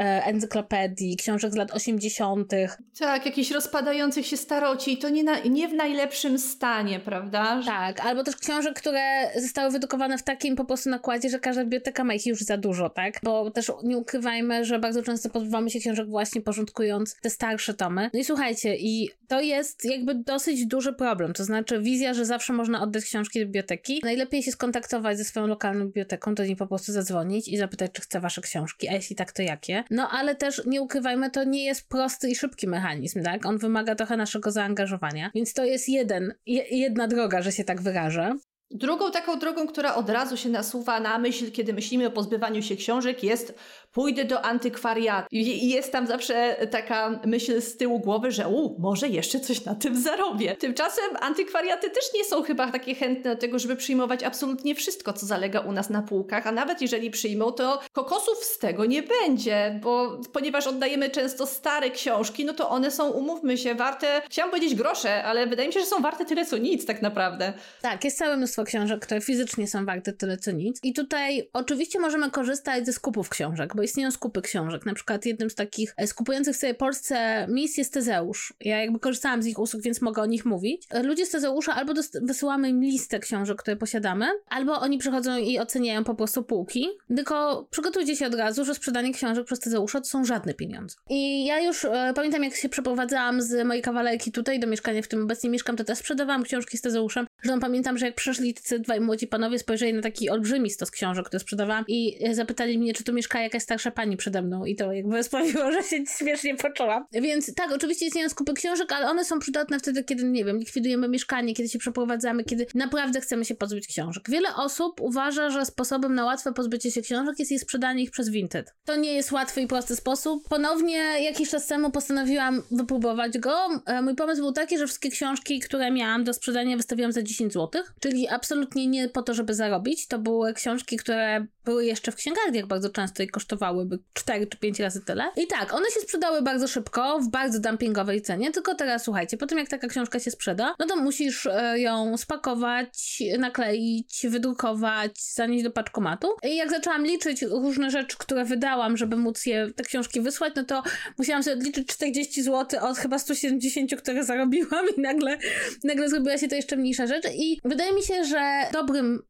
encyklopedii, 0.00 1.16
książek 1.16 1.52
z 1.52 1.56
lat 1.56 1.72
80. 1.72 2.52
Tak, 2.98 3.26
jakichś 3.26 3.50
rozpadających 3.50 4.26
się 4.26 4.36
staroci, 4.36 4.98
to 4.98 5.08
nie, 5.08 5.24
na, 5.24 5.38
nie 5.38 5.68
w 5.68 5.72
najlepszym 5.72 6.38
stanie, 6.38 7.00
prawda? 7.00 7.62
Tak, 7.66 8.00
albo 8.00 8.24
też 8.24 8.36
książek, 8.36 8.74
które 8.74 9.30
zostały 9.40 9.70
wydrukowane 9.70 10.18
w 10.18 10.22
takim 10.22 10.56
po 10.56 10.64
prostu 10.64 10.90
nakładzie, 10.90 11.30
że 11.30 11.38
każda 11.38 11.62
biblioteka 11.62 12.04
ma 12.04 12.14
ich 12.14 12.26
już 12.26 12.40
za 12.40 12.56
dużo, 12.56 12.90
tak? 12.90 13.20
Bo 13.22 13.50
też 13.50 13.72
nie 13.84 13.96
ukrywajmy, 13.96 14.64
że 14.64 14.78
bardzo 14.78 15.02
często 15.02 15.30
pozbywamy 15.30 15.70
się 15.70 15.80
książek 15.80 16.08
właśnie 16.08 16.40
porządkując 16.40 17.16
te 17.20 17.30
starsze 17.30 17.74
tomy. 17.74 18.10
No 18.14 18.20
i 18.20 18.24
słuchajcie, 18.24 18.76
i 18.76 19.10
to 19.28 19.40
jest 19.40 19.84
jakby 19.84 20.14
dosyć 20.14 20.66
duży 20.66 20.92
problem, 20.92 21.32
to 21.32 21.44
znaczy 21.44 21.80
wizja, 21.80 22.14
że 22.14 22.24
zawsze 22.24 22.52
można 22.52 22.82
oddać 22.82 23.04
książki 23.04 23.40
do 23.40 23.46
biblioteki. 23.46 24.00
Najlepiej 24.04 24.42
się 24.42 24.52
skontaktować 24.52 25.18
ze 25.18 25.24
swoją 25.24 25.46
lokalną 25.46 25.84
biblioteką, 25.84 26.34
do 26.34 26.44
niej 26.44 26.56
po 26.56 26.66
prostu 26.66 26.92
zadzwonić 26.92 27.48
i 27.48 27.56
zapytać, 27.56 27.90
czy 27.92 28.02
chce 28.02 28.20
wasze 28.20 28.40
książki, 28.40 28.88
a 28.88 28.92
jeśli 28.92 29.16
tak, 29.16 29.32
to 29.32 29.42
jakie. 29.42 29.84
No 29.90 30.08
ale 30.10 30.34
też 30.34 30.62
nie 30.66 30.82
ukrywajmy, 30.82 31.30
to 31.30 31.44
nie 31.44 31.64
jest 31.64 31.88
prosty 31.88 32.28
i 32.28 32.34
szybki 32.34 32.68
mechanizm, 32.68 33.22
tak? 33.22 33.46
On 33.46 33.58
wymaga 33.58 33.94
trochę 33.94 34.16
naszego 34.16 34.50
zaangażowania, 34.50 35.30
więc 35.34 35.54
to 35.54 35.64
jest 35.64 35.88
jeden, 35.88 36.34
jedna 36.70 37.08
droga, 37.08 37.42
że 37.42 37.52
się 37.52 37.64
tak 37.64 37.82
wyrażę. 37.82 38.34
Drugą 38.70 39.10
taką 39.10 39.38
drogą, 39.38 39.66
która 39.66 39.94
od 39.94 40.10
razu 40.10 40.36
się 40.36 40.48
nasuwa 40.48 41.00
na 41.00 41.18
myśl, 41.18 41.50
kiedy 41.50 41.72
myślimy 41.72 42.06
o 42.06 42.10
pozbywaniu 42.10 42.62
się 42.62 42.76
książek, 42.76 43.24
jest 43.24 43.54
pójdę 43.92 44.24
do 44.24 44.44
antykwariatu. 44.44 45.28
I 45.30 45.68
jest 45.68 45.92
tam 45.92 46.06
zawsze 46.06 46.56
taka 46.70 47.20
myśl 47.24 47.60
z 47.60 47.76
tyłu 47.76 48.00
głowy, 48.00 48.30
że 48.30 48.48
u, 48.48 48.76
może 48.78 49.08
jeszcze 49.08 49.40
coś 49.40 49.64
na 49.64 49.74
tym 49.74 50.02
zarobię. 50.02 50.56
Tymczasem 50.56 51.04
antykwariaty 51.20 51.90
też 51.90 52.04
nie 52.14 52.24
są 52.24 52.42
chyba 52.42 52.72
takie 52.72 52.94
chętne 52.94 53.34
do 53.34 53.40
tego, 53.40 53.58
żeby 53.58 53.76
przyjmować 53.76 54.22
absolutnie 54.22 54.74
wszystko, 54.74 55.12
co 55.12 55.26
zalega 55.26 55.60
u 55.60 55.72
nas 55.72 55.90
na 55.90 56.02
półkach, 56.02 56.46
a 56.46 56.52
nawet 56.52 56.82
jeżeli 56.82 57.10
przyjmą, 57.10 57.52
to 57.52 57.80
kokosów 57.92 58.38
z 58.44 58.58
tego 58.58 58.84
nie 58.84 59.02
będzie, 59.02 59.80
bo 59.82 60.20
ponieważ 60.32 60.66
oddajemy 60.66 61.10
często 61.10 61.46
stare 61.46 61.90
książki, 61.90 62.44
no 62.44 62.52
to 62.52 62.70
one 62.70 62.90
są, 62.90 63.10
umówmy 63.10 63.58
się, 63.58 63.74
warte, 63.74 64.22
chciałam 64.26 64.50
powiedzieć 64.50 64.74
grosze, 64.74 65.24
ale 65.24 65.46
wydaje 65.46 65.68
mi 65.68 65.74
się, 65.74 65.80
że 65.80 65.86
są 65.86 66.02
warte 66.02 66.24
tyle 66.24 66.46
co 66.46 66.58
nic 66.58 66.86
tak 66.86 67.02
naprawdę. 67.02 67.52
Tak, 67.82 68.04
jest 68.04 68.18
całe 68.18 68.36
mnóstwo 68.36 68.64
książek, 68.64 69.00
które 69.00 69.20
fizycznie 69.20 69.68
są 69.68 69.84
warte 69.84 70.12
tyle 70.12 70.36
co 70.36 70.50
nic. 70.50 70.78
I 70.82 70.92
tutaj 70.92 71.48
oczywiście 71.52 72.00
możemy 72.00 72.30
korzystać 72.30 72.86
ze 72.86 72.92
skupów 72.92 73.28
książek, 73.28 73.74
bo 73.80 73.84
istnieją 73.84 74.10
skupy 74.10 74.42
książek. 74.42 74.86
Na 74.86 74.94
przykład 74.94 75.26
jednym 75.26 75.50
z 75.50 75.54
takich 75.54 75.94
e, 75.96 76.06
skupujących 76.06 76.56
w 76.56 76.76
Polsce 76.76 77.46
miejsc 77.48 77.78
jest 77.78 77.92
Tezeusz. 77.92 78.54
Ja 78.60 78.80
jakby 78.80 78.98
korzystałam 78.98 79.42
z 79.42 79.46
ich 79.46 79.58
usług, 79.58 79.82
więc 79.82 80.02
mogę 80.02 80.22
o 80.22 80.26
nich 80.26 80.44
mówić. 80.44 80.86
E, 80.90 81.02
ludzie 81.02 81.26
z 81.26 81.30
Tezeusza 81.30 81.74
albo 81.74 81.92
wysyłamy 82.22 82.68
im 82.68 82.80
listę 82.80 83.18
książek, 83.18 83.62
które 83.62 83.76
posiadamy, 83.76 84.26
albo 84.48 84.80
oni 84.80 84.98
przychodzą 84.98 85.36
i 85.36 85.58
oceniają 85.58 86.04
po 86.04 86.14
prostu 86.14 86.42
półki. 86.42 86.86
Tylko 87.16 87.66
przygotujcie 87.70 88.16
się 88.16 88.26
od 88.26 88.34
razu, 88.34 88.64
że 88.64 88.74
sprzedanie 88.74 89.12
książek 89.12 89.46
przez 89.46 89.60
Tezeusza 89.60 90.00
to 90.00 90.06
są 90.06 90.24
żadne 90.24 90.54
pieniądze. 90.54 90.96
I 91.10 91.44
ja 91.44 91.60
już 91.60 91.84
e, 91.84 92.12
pamiętam, 92.14 92.44
jak 92.44 92.54
się 92.54 92.68
przeprowadzałam 92.68 93.42
z 93.42 93.66
mojej 93.66 93.82
kawalerki 93.82 94.32
tutaj 94.32 94.60
do 94.60 94.66
mieszkania, 94.66 95.02
w 95.02 95.06
którym 95.06 95.24
obecnie 95.24 95.50
mieszkam, 95.50 95.76
to 95.76 95.84
też 95.84 95.98
sprzedawałam 95.98 96.42
książki 96.42 96.78
z 96.78 96.80
Tezeuszem. 96.80 97.26
Zresztą 97.42 97.60
pamiętam, 97.60 97.98
że 97.98 98.06
jak 98.06 98.14
przyszli 98.14 98.54
tacy 98.54 98.78
dwaj 98.78 99.00
młodzi 99.00 99.26
panowie, 99.26 99.58
spojrzeli 99.58 99.92
na 99.92 100.02
taki 100.02 100.30
olbrzymi 100.30 100.70
stos 100.70 100.90
książek, 100.90 101.26
które 101.26 101.40
sprzedawałam 101.40 101.84
i 101.88 102.18
zapytali 102.32 102.78
mnie, 102.78 102.94
czy 102.94 103.04
tu 103.04 103.12
mieszka 103.12 103.42
jakaś 103.42 103.62
starsza 103.62 103.90
pani 103.90 104.16
przede 104.16 104.42
mną 104.42 104.64
i 104.64 104.76
to 104.76 104.92
jakby 104.92 105.22
sprawiło, 105.30 105.72
że 105.72 105.82
się 105.82 105.96
śmiesznie 106.18 106.56
poczułam. 106.56 107.04
Więc 107.12 107.54
tak, 107.54 107.72
oczywiście 107.72 108.06
istnieją 108.06 108.28
skupy 108.28 108.52
książek, 108.52 108.92
ale 108.92 109.06
one 109.06 109.24
są 109.24 109.38
przydatne 109.38 109.78
wtedy, 109.78 110.04
kiedy, 110.04 110.24
nie 110.24 110.44
wiem, 110.44 110.58
likwidujemy 110.58 111.08
mieszkanie, 111.08 111.54
kiedy 111.54 111.68
się 111.68 111.78
przeprowadzamy, 111.78 112.44
kiedy 112.44 112.66
naprawdę 112.74 113.20
chcemy 113.20 113.44
się 113.44 113.54
pozbyć 113.54 113.86
książek. 113.86 114.30
Wiele 114.30 114.48
osób 114.56 115.00
uważa, 115.00 115.50
że 115.50 115.66
sposobem 115.66 116.14
na 116.14 116.24
łatwe 116.24 116.52
pozbycie 116.52 116.90
się 116.90 117.02
książek 117.02 117.38
jest 117.38 117.50
je 117.50 117.58
sprzedanie 117.58 118.02
ich 118.02 118.10
przez 118.10 118.30
Vinted. 118.30 118.74
To 118.84 118.96
nie 118.96 119.12
jest 119.12 119.32
łatwy 119.32 119.60
i 119.60 119.66
prosty 119.66 119.96
sposób. 119.96 120.48
Ponownie 120.48 120.96
jakiś 121.22 121.50
czas 121.50 121.66
temu 121.66 121.90
postanowiłam 121.90 122.62
wypróbować 122.70 123.38
go. 123.38 123.56
E, 123.86 124.02
mój 124.02 124.14
pomysł 124.14 124.42
był 124.42 124.52
taki, 124.52 124.78
że 124.78 124.86
wszystkie 124.86 125.10
książki, 125.10 125.60
które 125.60 125.90
miałam 125.90 126.24
do 126.24 126.34
sprzedania 126.34 126.76
wystawiłam 126.76 127.12
za 127.12 127.22
10 127.30 127.52
zł, 127.52 127.82
czyli 128.00 128.28
absolutnie 128.28 128.86
nie 128.86 129.08
po 129.08 129.22
to, 129.22 129.34
żeby 129.34 129.54
zarobić. 129.54 130.06
To 130.06 130.18
były 130.18 130.54
książki, 130.54 130.96
które 130.96 131.46
były 131.70 131.84
jeszcze 131.84 132.12
w 132.12 132.16
księgarniach 132.16 132.66
bardzo 132.66 132.90
często 132.90 133.22
i 133.22 133.28
kosztowałyby 133.28 133.98
4 134.12 134.46
czy 134.46 134.58
5 134.58 134.80
razy 134.80 135.00
tyle. 135.04 135.24
I 135.36 135.46
tak, 135.46 135.74
one 135.74 135.90
się 135.90 136.00
sprzedały 136.00 136.42
bardzo 136.42 136.68
szybko, 136.68 137.18
w 137.20 137.28
bardzo 137.28 137.60
dumpingowej 137.60 138.22
cenie, 138.22 138.50
tylko 138.50 138.74
teraz 138.74 139.04
słuchajcie, 139.04 139.36
po 139.36 139.46
tym 139.46 139.58
jak 139.58 139.68
taka 139.68 139.88
książka 139.88 140.18
się 140.18 140.30
sprzeda, 140.30 140.74
no 140.78 140.86
to 140.86 140.96
musisz 140.96 141.46
e, 141.46 141.80
ją 141.80 142.16
spakować, 142.16 143.22
nakleić, 143.38 144.26
wydrukować, 144.28 145.22
zanieść 145.34 145.64
do 145.64 145.70
paczkomatu. 145.70 146.28
I 146.42 146.56
jak 146.56 146.70
zaczęłam 146.70 147.04
liczyć 147.04 147.42
różne 147.42 147.90
rzeczy, 147.90 148.16
które 148.18 148.44
wydałam, 148.44 148.96
żeby 148.96 149.16
móc 149.16 149.46
je, 149.46 149.70
te 149.76 149.84
książki 149.84 150.20
wysłać, 150.20 150.52
no 150.56 150.64
to 150.64 150.82
musiałam 151.18 151.42
sobie 151.42 151.56
odliczyć 151.56 151.88
40 151.88 152.42
zł 152.42 152.80
od 152.88 152.98
chyba 152.98 153.18
170, 153.18 153.94
które 153.96 154.24
zarobiłam 154.24 154.86
i 154.96 155.00
nagle, 155.00 155.38
nagle 155.84 156.08
zrobiła 156.08 156.38
się 156.38 156.48
to 156.48 156.54
jeszcze 156.54 156.76
mniejsza 156.76 157.06
rzecz. 157.06 157.24
I 157.34 157.60
wydaje 157.64 157.92
mi 157.92 158.02
się, 158.02 158.24
że 158.24 158.66
dobrym 158.72 159.22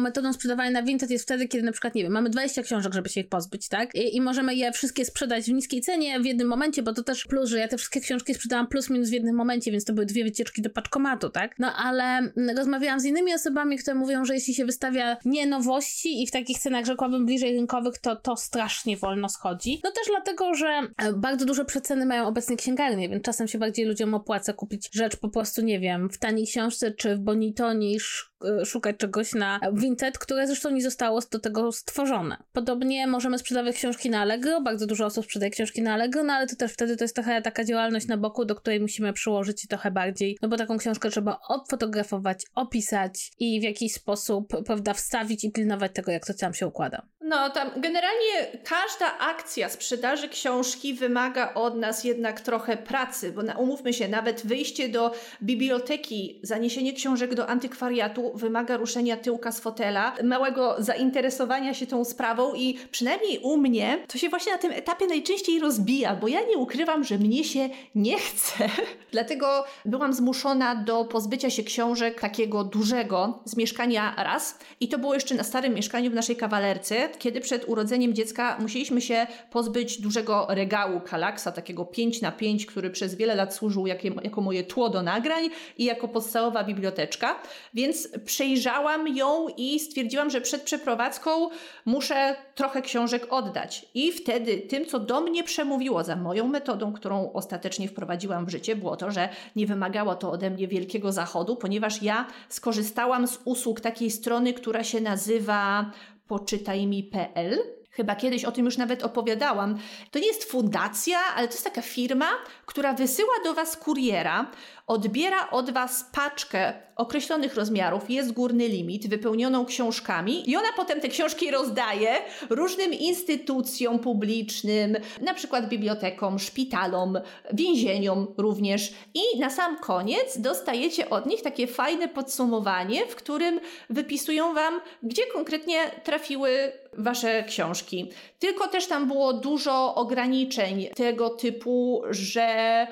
metodą 0.00 0.32
sprzedawania 0.32 0.70
na 0.70 0.82
Vinted 0.82 1.10
jest 1.10 1.24
wtedy, 1.24 1.48
kiedy 1.48 1.64
na 1.64 1.72
przykład, 1.72 1.85
nie 1.94 2.02
wiem, 2.02 2.12
mamy 2.12 2.30
20 2.30 2.62
książek, 2.62 2.94
żeby 2.94 3.08
się 3.08 3.20
ich 3.20 3.28
pozbyć, 3.28 3.68
tak? 3.68 3.94
I, 3.94 4.16
i 4.16 4.20
możemy 4.20 4.54
je 4.54 4.72
wszystkie 4.72 5.04
sprzedać 5.04 5.44
w 5.44 5.52
niskiej 5.52 5.80
cenie 5.80 6.20
w 6.20 6.24
jednym 6.24 6.48
momencie, 6.48 6.82
bo 6.82 6.92
to 6.92 7.02
też 7.02 7.24
plus, 7.24 7.50
że 7.50 7.58
ja 7.58 7.68
te 7.68 7.76
wszystkie 7.76 8.00
książki 8.00 8.34
sprzedałam 8.34 8.66
plus 8.66 8.90
minus 8.90 9.08
w 9.08 9.12
jednym 9.12 9.36
momencie, 9.36 9.72
więc 9.72 9.84
to 9.84 9.92
były 9.92 10.06
dwie 10.06 10.24
wycieczki 10.24 10.62
do 10.62 10.70
paczkomatu, 10.70 11.30
tak? 11.30 11.58
No 11.58 11.72
ale 11.76 12.02
mm, 12.02 12.56
rozmawiałam 12.56 13.00
z 13.00 13.04
innymi 13.04 13.34
osobami, 13.34 13.78
które 13.78 13.94
mówią, 13.94 14.24
że 14.24 14.34
jeśli 14.34 14.54
się 14.54 14.64
wystawia 14.64 15.16
nie 15.24 15.46
nowości 15.46 16.22
i 16.22 16.26
w 16.26 16.30
takich 16.30 16.58
cenach, 16.58 16.84
rzekłabym, 16.84 17.26
bliżej 17.26 17.56
rynkowych, 17.56 17.98
to 17.98 18.16
to 18.16 18.36
strasznie 18.36 18.96
wolno 18.96 19.28
schodzi. 19.28 19.80
No 19.84 19.90
też 19.90 20.06
dlatego, 20.10 20.54
że 20.54 20.66
e, 20.98 21.12
bardzo 21.12 21.46
duże 21.46 21.64
przeceny 21.64 22.06
mają 22.06 22.26
obecnie 22.26 22.56
księgarnie, 22.56 23.08
więc 23.08 23.24
czasem 23.24 23.48
się 23.48 23.58
bardziej 23.58 23.86
ludziom 23.86 24.14
opłaca 24.14 24.52
kupić 24.52 24.88
rzecz 24.92 25.16
po 25.16 25.28
prostu, 25.28 25.62
nie 25.62 25.80
wiem, 25.80 26.10
w 26.10 26.18
taniej 26.18 26.46
książce 26.46 26.90
czy 26.90 27.16
w 27.16 27.20
Bonito 27.20 27.72
niż 27.72 28.32
szukać 28.64 28.96
czegoś 28.96 29.34
na 29.34 29.60
Vinted, 29.72 30.18
które 30.18 30.46
zresztą 30.46 30.70
nie 30.70 30.82
zostało 30.82 31.20
do 31.32 31.38
tego 31.38 31.72
stworzone. 31.72 32.36
Podobnie 32.52 33.06
możemy 33.06 33.38
sprzedawać 33.38 33.76
książki 33.76 34.10
na 34.10 34.20
Allegro, 34.20 34.60
bardzo 34.60 34.86
dużo 34.86 35.06
osób 35.06 35.24
sprzedaje 35.24 35.50
książki 35.50 35.82
na 35.82 35.94
Allegro, 35.94 36.24
no 36.24 36.32
ale 36.32 36.46
to 36.46 36.56
też 36.56 36.72
wtedy 36.72 36.96
to 36.96 37.04
jest 37.04 37.14
trochę 37.14 37.42
taka 37.42 37.64
działalność 37.64 38.06
na 38.06 38.16
boku, 38.16 38.44
do 38.44 38.54
której 38.54 38.80
musimy 38.80 39.12
przyłożyć 39.12 39.66
trochę 39.68 39.90
bardziej, 39.90 40.38
no 40.42 40.48
bo 40.48 40.56
taką 40.56 40.78
książkę 40.78 41.10
trzeba 41.10 41.38
obfotografować, 41.48 42.44
opisać 42.54 43.32
i 43.38 43.60
w 43.60 43.62
jakiś 43.62 43.92
sposób, 43.92 44.52
prawda, 44.66 44.94
wstawić 44.94 45.44
i 45.44 45.52
pilnować 45.52 45.92
tego, 45.94 46.12
jak 46.12 46.26
to 46.26 46.34
tam 46.34 46.54
się 46.54 46.66
układa. 46.66 47.06
No, 47.28 47.50
tam 47.50 47.70
generalnie 47.76 48.46
każda 48.64 49.18
akcja 49.18 49.68
sprzedaży 49.68 50.28
książki 50.28 50.94
wymaga 50.94 51.54
od 51.54 51.76
nas 51.76 52.04
jednak 52.04 52.40
trochę 52.40 52.76
pracy, 52.76 53.32
bo 53.32 53.42
na, 53.42 53.54
umówmy 53.54 53.92
się, 53.92 54.08
nawet 54.08 54.46
wyjście 54.46 54.88
do 54.88 55.12
biblioteki, 55.42 56.40
zaniesienie 56.42 56.92
książek 56.92 57.34
do 57.34 57.48
antykwariatu 57.48 58.32
wymaga 58.34 58.76
ruszenia 58.76 59.16
tyłka 59.16 59.52
z 59.52 59.60
fotela, 59.60 60.14
małego 60.24 60.76
zainteresowania 60.78 61.74
się 61.74 61.86
tą 61.86 62.04
sprawą 62.04 62.54
i 62.54 62.78
przynajmniej 62.90 63.38
u 63.38 63.56
mnie 63.56 63.98
to 64.08 64.18
się 64.18 64.28
właśnie 64.28 64.52
na 64.52 64.58
tym 64.58 64.72
etapie 64.72 65.06
najczęściej 65.06 65.60
rozbija, 65.60 66.16
bo 66.16 66.28
ja 66.28 66.40
nie 66.40 66.58
ukrywam, 66.58 67.04
że 67.04 67.18
mnie 67.18 67.44
się 67.44 67.68
nie 67.94 68.18
chce. 68.18 68.68
Dlatego 69.12 69.64
byłam 69.84 70.12
zmuszona 70.12 70.74
do 70.74 71.04
pozbycia 71.04 71.50
się 71.50 71.64
książek 71.64 72.20
takiego 72.20 72.64
dużego 72.64 73.38
z 73.44 73.56
mieszkania 73.56 74.14
raz 74.16 74.58
i 74.80 74.88
to 74.88 74.98
było 74.98 75.14
jeszcze 75.14 75.34
na 75.34 75.44
starym 75.44 75.74
mieszkaniu 75.74 76.10
w 76.10 76.14
naszej 76.14 76.36
kawalerce, 76.36 77.08
kiedy 77.18 77.40
przed 77.40 77.68
urodzeniem 77.68 78.14
dziecka 78.14 78.56
musieliśmy 78.60 79.00
się 79.00 79.26
pozbyć 79.50 80.00
dużego 80.00 80.46
regału 80.48 81.00
Kalaksa, 81.00 81.52
takiego 81.52 81.84
5 81.84 82.22
na 82.22 82.32
5 82.32 82.66
który 82.66 82.90
przez 82.90 83.14
wiele 83.14 83.34
lat 83.34 83.54
służył 83.54 83.86
jako, 83.86 84.40
moje 84.40 84.64
tło 84.64 84.88
do 84.88 85.02
nagrań 85.02 85.48
i 85.78 85.84
jako 85.84 86.08
podstawowa 86.08 86.64
biblioteczka. 86.64 87.42
Więc 87.74 88.08
przejrzałam 88.24 89.16
ją 89.16 89.46
i 89.56 89.80
stwierdziłam, 89.80 90.30
że 90.30 90.40
przed 90.40 90.62
przeprowadzką 90.62 91.48
muszę 91.84 92.36
trochę 92.54 92.82
książek 92.82 93.26
oddać. 93.30 93.86
I 93.94 94.12
wtedy 94.12 94.58
tym, 94.58 94.86
co 94.86 94.98
do 94.98 95.20
mnie 95.20 95.44
przemówiło 95.44 96.04
za 96.04 96.16
moją 96.16 96.48
metodą, 96.48 96.92
którą 96.92 97.32
ostatecznie 97.32 97.88
wprowadziłam 97.88 98.46
w 98.46 98.50
życie, 98.50 98.76
było 98.76 98.96
to, 98.96 99.10
że 99.10 99.28
nie 99.56 99.66
wymagało 99.66 100.14
to 100.14 100.30
ode 100.30 100.50
mnie 100.50 100.68
wielkiego 100.68 101.12
zachodu, 101.12 101.56
ponieważ 101.56 102.02
ja 102.02 102.26
skorzystałam 102.48 103.26
z 103.28 103.38
usług 103.44 103.80
takiej 103.80 104.10
strony, 104.10 104.52
która 104.52 104.84
się 104.84 105.00
nazywa 105.00 105.90
poczytajmi.pl. 106.28 107.58
Chyba 107.90 108.16
kiedyś 108.16 108.44
o 108.44 108.52
tym 108.52 108.64
już 108.64 108.76
nawet 108.76 109.02
opowiadałam. 109.02 109.78
To 110.10 110.18
nie 110.18 110.26
jest 110.26 110.50
fundacja, 110.50 111.18
ale 111.36 111.48
to 111.48 111.54
jest 111.54 111.64
taka 111.64 111.82
firma, 111.82 112.28
która 112.66 112.92
wysyła 112.92 113.34
do 113.44 113.54
Was 113.54 113.76
kuriera, 113.76 114.50
odbiera 114.86 115.50
od 115.50 115.70
Was 115.70 116.10
paczkę 116.12 116.85
określonych 116.96 117.54
rozmiarów, 117.54 118.10
jest 118.10 118.32
górny 118.32 118.68
limit, 118.68 119.08
wypełnioną 119.08 119.66
książkami 119.66 120.50
i 120.50 120.56
ona 120.56 120.68
potem 120.76 121.00
te 121.00 121.08
książki 121.08 121.50
rozdaje 121.50 122.18
różnym 122.50 122.92
instytucjom 122.92 123.98
publicznym, 123.98 124.96
na 125.20 125.34
przykład 125.34 125.68
bibliotekom, 125.68 126.38
szpitalom, 126.38 127.18
więzieniom 127.52 128.26
również. 128.36 128.92
I 129.14 129.38
na 129.38 129.50
sam 129.50 129.78
koniec 129.78 130.38
dostajecie 130.38 131.10
od 131.10 131.26
nich 131.26 131.42
takie 131.42 131.66
fajne 131.66 132.08
podsumowanie, 132.08 133.06
w 133.06 133.16
którym 133.16 133.60
wypisują 133.90 134.54
Wam, 134.54 134.80
gdzie 135.02 135.22
konkretnie 135.26 135.76
trafiły 136.04 136.72
Wasze 136.98 137.44
książki. 137.44 138.10
Tylko 138.38 138.68
też 138.68 138.86
tam 138.86 139.08
było 139.08 139.32
dużo 139.32 139.94
ograniczeń 139.94 140.88
tego 140.94 141.30
typu, 141.30 142.02
że 142.10 142.86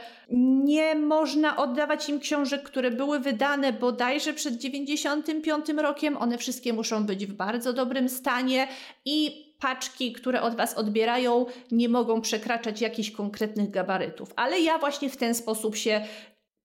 nie 0.64 0.94
można 0.94 1.56
oddawać 1.56 2.08
im 2.08 2.20
książek, 2.20 2.62
które 2.62 2.90
były 2.90 3.20
wydane 3.20 3.72
bodajże 3.72 4.32
przed 4.32 4.54
95 4.54 5.66
rokiem. 5.68 6.16
One 6.16 6.38
wszystkie 6.38 6.72
muszą 6.72 7.06
być 7.06 7.26
w 7.26 7.32
bardzo 7.32 7.72
dobrym 7.72 8.08
stanie 8.08 8.68
i 9.04 9.44
paczki, 9.60 10.12
które 10.12 10.42
od 10.42 10.56
Was 10.56 10.74
odbierają, 10.74 11.46
nie 11.72 11.88
mogą 11.88 12.20
przekraczać 12.20 12.80
jakichś 12.80 13.10
konkretnych 13.10 13.70
gabarytów. 13.70 14.32
Ale 14.36 14.60
ja 14.60 14.78
właśnie 14.78 15.10
w 15.10 15.16
ten 15.16 15.34
sposób 15.34 15.76
się 15.76 16.00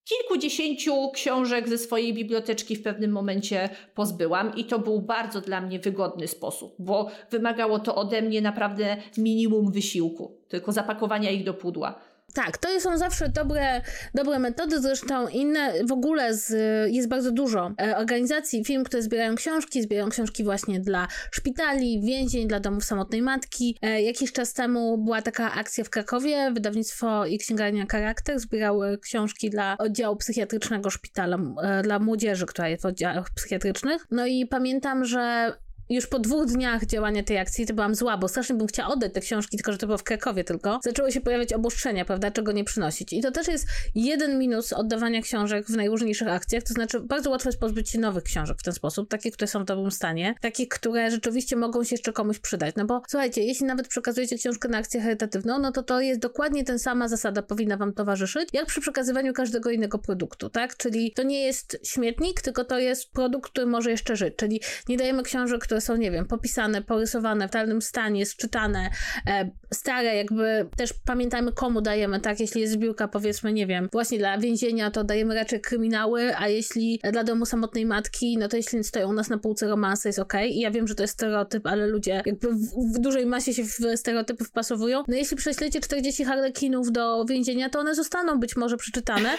kilkudziesięciu 0.04 1.10
książek 1.10 1.68
ze 1.68 1.78
swojej 1.78 2.14
biblioteczki 2.14 2.76
w 2.76 2.82
pewnym 2.82 3.10
momencie 3.10 3.68
pozbyłam 3.94 4.56
i 4.56 4.64
to 4.64 4.78
był 4.78 5.02
bardzo 5.02 5.40
dla 5.40 5.60
mnie 5.60 5.78
wygodny 5.78 6.28
sposób, 6.28 6.74
bo 6.78 7.10
wymagało 7.30 7.78
to 7.78 7.94
ode 7.94 8.22
mnie 8.22 8.42
naprawdę 8.42 8.96
minimum 9.18 9.72
wysiłku, 9.72 10.40
tylko 10.48 10.72
zapakowania 10.72 11.30
ich 11.30 11.44
do 11.44 11.54
pudła. 11.54 12.09
Tak, 12.34 12.58
to 12.58 12.80
są 12.80 12.98
zawsze 12.98 13.28
dobre, 13.28 13.82
dobre 14.14 14.38
metody, 14.38 14.80
zresztą 14.80 15.28
inne, 15.28 15.72
w 15.84 15.92
ogóle 15.92 16.34
z, 16.34 16.50
jest 16.92 17.08
bardzo 17.08 17.32
dużo 17.32 17.72
e, 17.82 17.96
organizacji, 17.96 18.64
firm, 18.64 18.84
które 18.84 19.02
zbierają 19.02 19.34
książki, 19.34 19.82
zbierają 19.82 20.10
książki 20.10 20.44
właśnie 20.44 20.80
dla 20.80 21.08
szpitali, 21.30 22.00
więzień, 22.00 22.48
dla 22.48 22.60
domów 22.60 22.84
samotnej 22.84 23.22
matki. 23.22 23.78
E, 23.82 24.02
jakiś 24.02 24.32
czas 24.32 24.52
temu 24.52 24.98
była 24.98 25.22
taka 25.22 25.52
akcja 25.52 25.84
w 25.84 25.90
Krakowie, 25.90 26.50
wydawnictwo 26.54 27.26
i 27.26 27.38
księgarnia 27.38 27.86
Charakter 27.90 28.40
zbierały 28.40 28.98
książki 28.98 29.50
dla 29.50 29.76
oddziału 29.78 30.16
psychiatrycznego 30.16 30.90
szpitala, 30.90 31.38
e, 31.62 31.82
dla 31.82 31.98
młodzieży, 31.98 32.46
która 32.46 32.68
jest 32.68 32.82
w 32.82 32.86
oddziałach 32.86 33.30
psychiatrycznych. 33.30 34.06
No 34.10 34.26
i 34.26 34.46
pamiętam, 34.46 35.04
że 35.04 35.52
już 35.90 36.06
po 36.06 36.18
dwóch 36.18 36.46
dniach 36.46 36.86
działania 36.86 37.22
tej 37.22 37.38
akcji 37.38 37.66
to 37.66 37.74
byłam 37.74 37.94
zła, 37.94 38.18
bo 38.18 38.28
strasznie 38.28 38.56
bym 38.56 38.66
chciała 38.66 38.88
oddać 38.88 39.14
te 39.14 39.20
książki, 39.20 39.56
tylko 39.56 39.72
że 39.72 39.78
to 39.78 39.86
było 39.86 39.98
w 39.98 40.02
Krakowie 40.02 40.44
tylko. 40.44 40.80
Zaczęły 40.84 41.12
się 41.12 41.20
pojawiać 41.20 41.52
obostrzenia, 41.52 42.04
prawda, 42.04 42.30
czego 42.30 42.52
nie 42.52 42.64
przynosić. 42.64 43.12
I 43.12 43.20
to 43.20 43.30
też 43.30 43.48
jest 43.48 43.66
jeden 43.94 44.38
minus 44.38 44.72
oddawania 44.72 45.22
książek 45.22 45.66
w 45.66 45.76
najróżniejszych 45.76 46.28
akcjach, 46.28 46.62
to 46.62 46.74
znaczy 46.74 47.00
bardzo 47.00 47.30
łatwo 47.30 47.48
jest 47.48 47.60
pozbyć 47.60 47.90
się 47.90 47.98
nowych 47.98 48.24
książek 48.24 48.58
w 48.58 48.62
ten 48.62 48.74
sposób, 48.74 49.08
takie, 49.08 49.30
które 49.30 49.48
są 49.48 49.62
w 49.62 49.64
dobrym 49.64 49.90
stanie, 49.90 50.34
takie, 50.40 50.66
które 50.66 51.10
rzeczywiście 51.10 51.56
mogą 51.56 51.84
się 51.84 51.94
jeszcze 51.94 52.12
komuś 52.12 52.38
przydać. 52.38 52.74
No 52.76 52.84
bo 52.84 53.02
słuchajcie, 53.08 53.42
jeśli 53.42 53.66
nawet 53.66 53.88
przekazujecie 53.88 54.38
książkę 54.38 54.68
na 54.68 54.78
akcję 54.78 55.00
charytatywną, 55.00 55.58
no 55.58 55.72
to 55.72 55.82
to 55.82 56.00
jest 56.00 56.20
dokładnie 56.20 56.64
ten 56.64 56.78
sama 56.78 57.08
zasada 57.08 57.42
powinna 57.42 57.76
wam 57.76 57.92
towarzyszyć, 57.92 58.48
jak 58.52 58.66
przy 58.66 58.80
przekazywaniu 58.80 59.32
każdego 59.32 59.70
innego 59.70 59.98
produktu, 59.98 60.50
tak? 60.50 60.76
Czyli 60.76 61.12
to 61.12 61.22
nie 61.22 61.42
jest 61.42 61.78
śmietnik, 61.82 62.40
tylko 62.40 62.64
to 62.64 62.78
jest 62.78 63.10
produkt, 63.10 63.50
który 63.50 63.66
może 63.66 63.90
jeszcze 63.90 64.16
żyć, 64.16 64.34
czyli 64.36 64.60
nie 64.88 64.96
dajemy 64.96 65.22
książek, 65.22 65.60
które 65.62 65.79
są, 65.80 65.96
nie 65.96 66.10
wiem, 66.10 66.26
popisane, 66.26 66.82
porysowane, 66.82 67.48
w 67.48 67.50
talnym 67.50 67.82
stanie, 67.82 68.26
sczytane, 68.26 68.90
e, 69.26 69.50
stare, 69.74 70.16
jakby 70.16 70.68
też 70.76 70.92
pamiętajmy 71.04 71.52
komu 71.52 71.80
dajemy, 71.80 72.20
tak? 72.20 72.40
Jeśli 72.40 72.60
jest 72.60 72.72
zbiórka, 72.72 73.08
powiedzmy, 73.08 73.52
nie 73.52 73.66
wiem, 73.66 73.88
właśnie 73.92 74.18
dla 74.18 74.38
więzienia, 74.38 74.90
to 74.90 75.04
dajemy 75.04 75.34
raczej 75.34 75.60
kryminały, 75.60 76.36
a 76.36 76.48
jeśli 76.48 77.00
dla 77.12 77.24
domu 77.24 77.46
samotnej 77.46 77.86
matki, 77.86 78.38
no 78.38 78.48
to 78.48 78.56
jeśli 78.56 78.84
stoją 78.84 79.08
u 79.08 79.12
nas 79.12 79.30
na 79.30 79.38
półce 79.38 79.68
romanse, 79.68 80.08
jest 80.08 80.18
ok. 80.18 80.34
I 80.48 80.60
ja 80.60 80.70
wiem, 80.70 80.88
że 80.88 80.94
to 80.94 81.02
jest 81.02 81.14
stereotyp, 81.14 81.66
ale 81.66 81.86
ludzie 81.86 82.22
jakby 82.26 82.48
w, 82.48 82.94
w 82.94 82.98
dużej 82.98 83.26
masie 83.26 83.54
się 83.54 83.64
w 83.64 83.96
stereotypy 83.96 84.44
wpasowują. 84.44 85.02
No 85.08 85.16
jeśli 85.16 85.36
prześlecie 85.36 85.80
40 85.80 86.24
harlekinów 86.24 86.92
do 86.92 87.24
więzienia, 87.24 87.70
to 87.70 87.78
one 87.78 87.94
zostaną 87.94 88.40
być 88.40 88.56
może 88.56 88.76
przeczytane, 88.76 89.30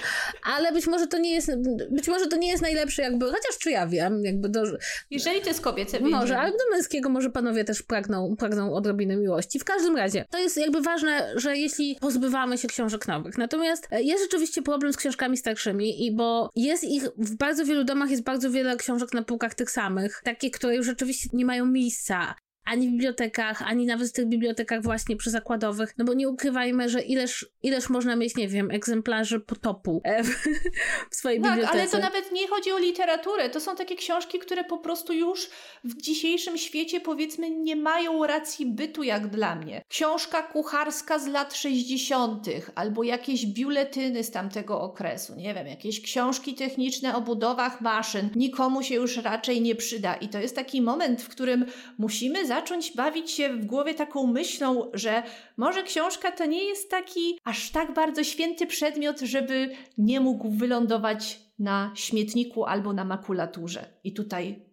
ale 0.43 0.71
być 0.73 0.87
może 0.87 1.07
to 1.07 1.17
nie 1.17 1.31
jest, 1.31 1.51
być 1.91 2.07
może 2.07 2.27
to 2.27 2.37
nie 2.37 2.51
jest 2.51 2.61
najlepsze 2.61 3.01
jakby, 3.01 3.25
chociaż 3.25 3.57
czy 3.59 3.71
ja 3.71 3.87
wiem, 3.87 4.25
jakby 4.25 4.49
do... 4.49 4.63
Jeżeli 5.11 5.41
to 5.41 5.47
jest 5.47 5.61
kobiece 5.61 5.99
więzienie. 5.99 6.17
Może, 6.31 6.41
ale 6.41 6.51
do 6.51 6.69
męskiego 6.71 7.09
może 7.09 7.29
panowie 7.29 7.63
też 7.63 7.81
pragną, 7.81 8.35
pragną 8.35 8.73
odrobiny 8.73 9.17
miłości. 9.17 9.59
W 9.59 9.63
każdym 9.63 9.95
razie, 9.95 10.25
to 10.29 10.37
jest 10.37 10.57
jakby 10.57 10.81
ważne, 10.81 11.31
że 11.35 11.57
jeśli 11.57 11.97
pozbywamy 12.01 12.57
się 12.57 12.67
książek 12.67 13.07
nowych. 13.07 13.37
Natomiast 13.37 13.87
e, 13.91 14.03
jest 14.03 14.23
rzeczywiście 14.23 14.61
problem 14.61 14.93
z 14.93 14.97
książkami 14.97 15.37
starszymi, 15.37 16.05
i 16.05 16.15
bo 16.15 16.49
jest 16.55 16.83
ich 16.83 17.03
w 17.17 17.35
bardzo 17.35 17.65
wielu 17.65 17.83
domach, 17.83 18.09
jest 18.11 18.23
bardzo 18.23 18.51
wiele 18.51 18.77
książek 18.77 19.13
na 19.13 19.23
półkach 19.23 19.55
tych 19.55 19.71
samych, 19.71 20.21
takie, 20.23 20.51
które 20.51 20.75
już 20.75 20.85
rzeczywiście 20.85 21.29
nie 21.33 21.45
mają 21.45 21.65
miejsca 21.65 22.35
ani 22.65 22.87
w 22.87 22.91
bibliotekach, 22.91 23.61
ani 23.61 23.85
nawet 23.85 24.09
w 24.09 24.11
tych 24.11 24.25
bibliotekach 24.25 24.83
właśnie 24.83 25.15
przyzakładowych, 25.15 25.93
no 25.97 26.05
bo 26.05 26.13
nie 26.13 26.29
ukrywajmy, 26.29 26.89
że 26.89 27.01
ileż, 27.01 27.49
ileż 27.63 27.89
można 27.89 28.15
mieć, 28.15 28.35
nie 28.35 28.47
wiem, 28.47 28.71
egzemplarzy 28.71 29.39
potopu 29.39 30.01
e, 30.03 30.23
w, 30.23 30.27
w 31.11 31.15
swojej 31.15 31.41
tak, 31.41 31.51
bibliotece. 31.51 31.79
ale 31.79 31.87
to 31.87 31.99
nawet 31.99 32.31
nie 32.31 32.47
chodzi 32.47 32.71
o 32.71 32.77
literaturę, 32.77 33.49
to 33.49 33.59
są 33.59 33.75
takie 33.75 33.95
książki, 33.95 34.39
które 34.39 34.63
po 34.63 34.77
prostu 34.77 35.13
już 35.13 35.49
w 35.83 36.01
dzisiejszym 36.01 36.57
świecie 36.57 36.99
powiedzmy 36.99 37.51
nie 37.51 37.75
mają 37.75 38.25
racji 38.27 38.65
bytu 38.65 39.03
jak 39.03 39.27
dla 39.27 39.55
mnie. 39.55 39.83
Książka 39.87 40.43
kucharska 40.43 41.19
z 41.19 41.27
lat 41.27 41.55
60. 41.55 42.47
albo 42.75 43.03
jakieś 43.03 43.45
biuletyny 43.45 44.23
z 44.23 44.31
tamtego 44.31 44.81
okresu, 44.81 45.35
nie 45.35 45.53
wiem, 45.53 45.67
jakieś 45.67 46.01
książki 46.01 46.55
techniczne 46.55 47.15
o 47.15 47.21
budowach 47.21 47.81
maszyn, 47.81 48.29
nikomu 48.35 48.83
się 48.83 48.95
już 48.95 49.17
raczej 49.17 49.61
nie 49.61 49.75
przyda 49.75 50.15
i 50.15 50.29
to 50.29 50.39
jest 50.39 50.55
taki 50.55 50.81
moment, 50.81 51.21
w 51.21 51.29
którym 51.29 51.65
musimy 51.97 52.47
zacząć 52.51 52.95
bawić 52.95 53.31
się 53.31 53.49
w 53.49 53.65
głowie 53.65 53.93
taką 53.93 54.27
myślą, 54.27 54.91
że 54.93 55.23
może 55.57 55.83
książka 55.83 56.31
to 56.31 56.45
nie 56.45 56.63
jest 56.63 56.91
taki 56.91 57.39
aż 57.43 57.71
tak 57.71 57.93
bardzo 57.93 58.23
święty 58.23 58.67
przedmiot, 58.67 59.19
żeby 59.19 59.75
nie 59.97 60.19
mógł 60.19 60.49
wylądować 60.49 61.39
na 61.59 61.91
śmietniku 61.95 62.65
albo 62.65 62.93
na 62.93 63.05
makulaturze. 63.05 63.85
I 64.03 64.13
tutaj, 64.13 64.65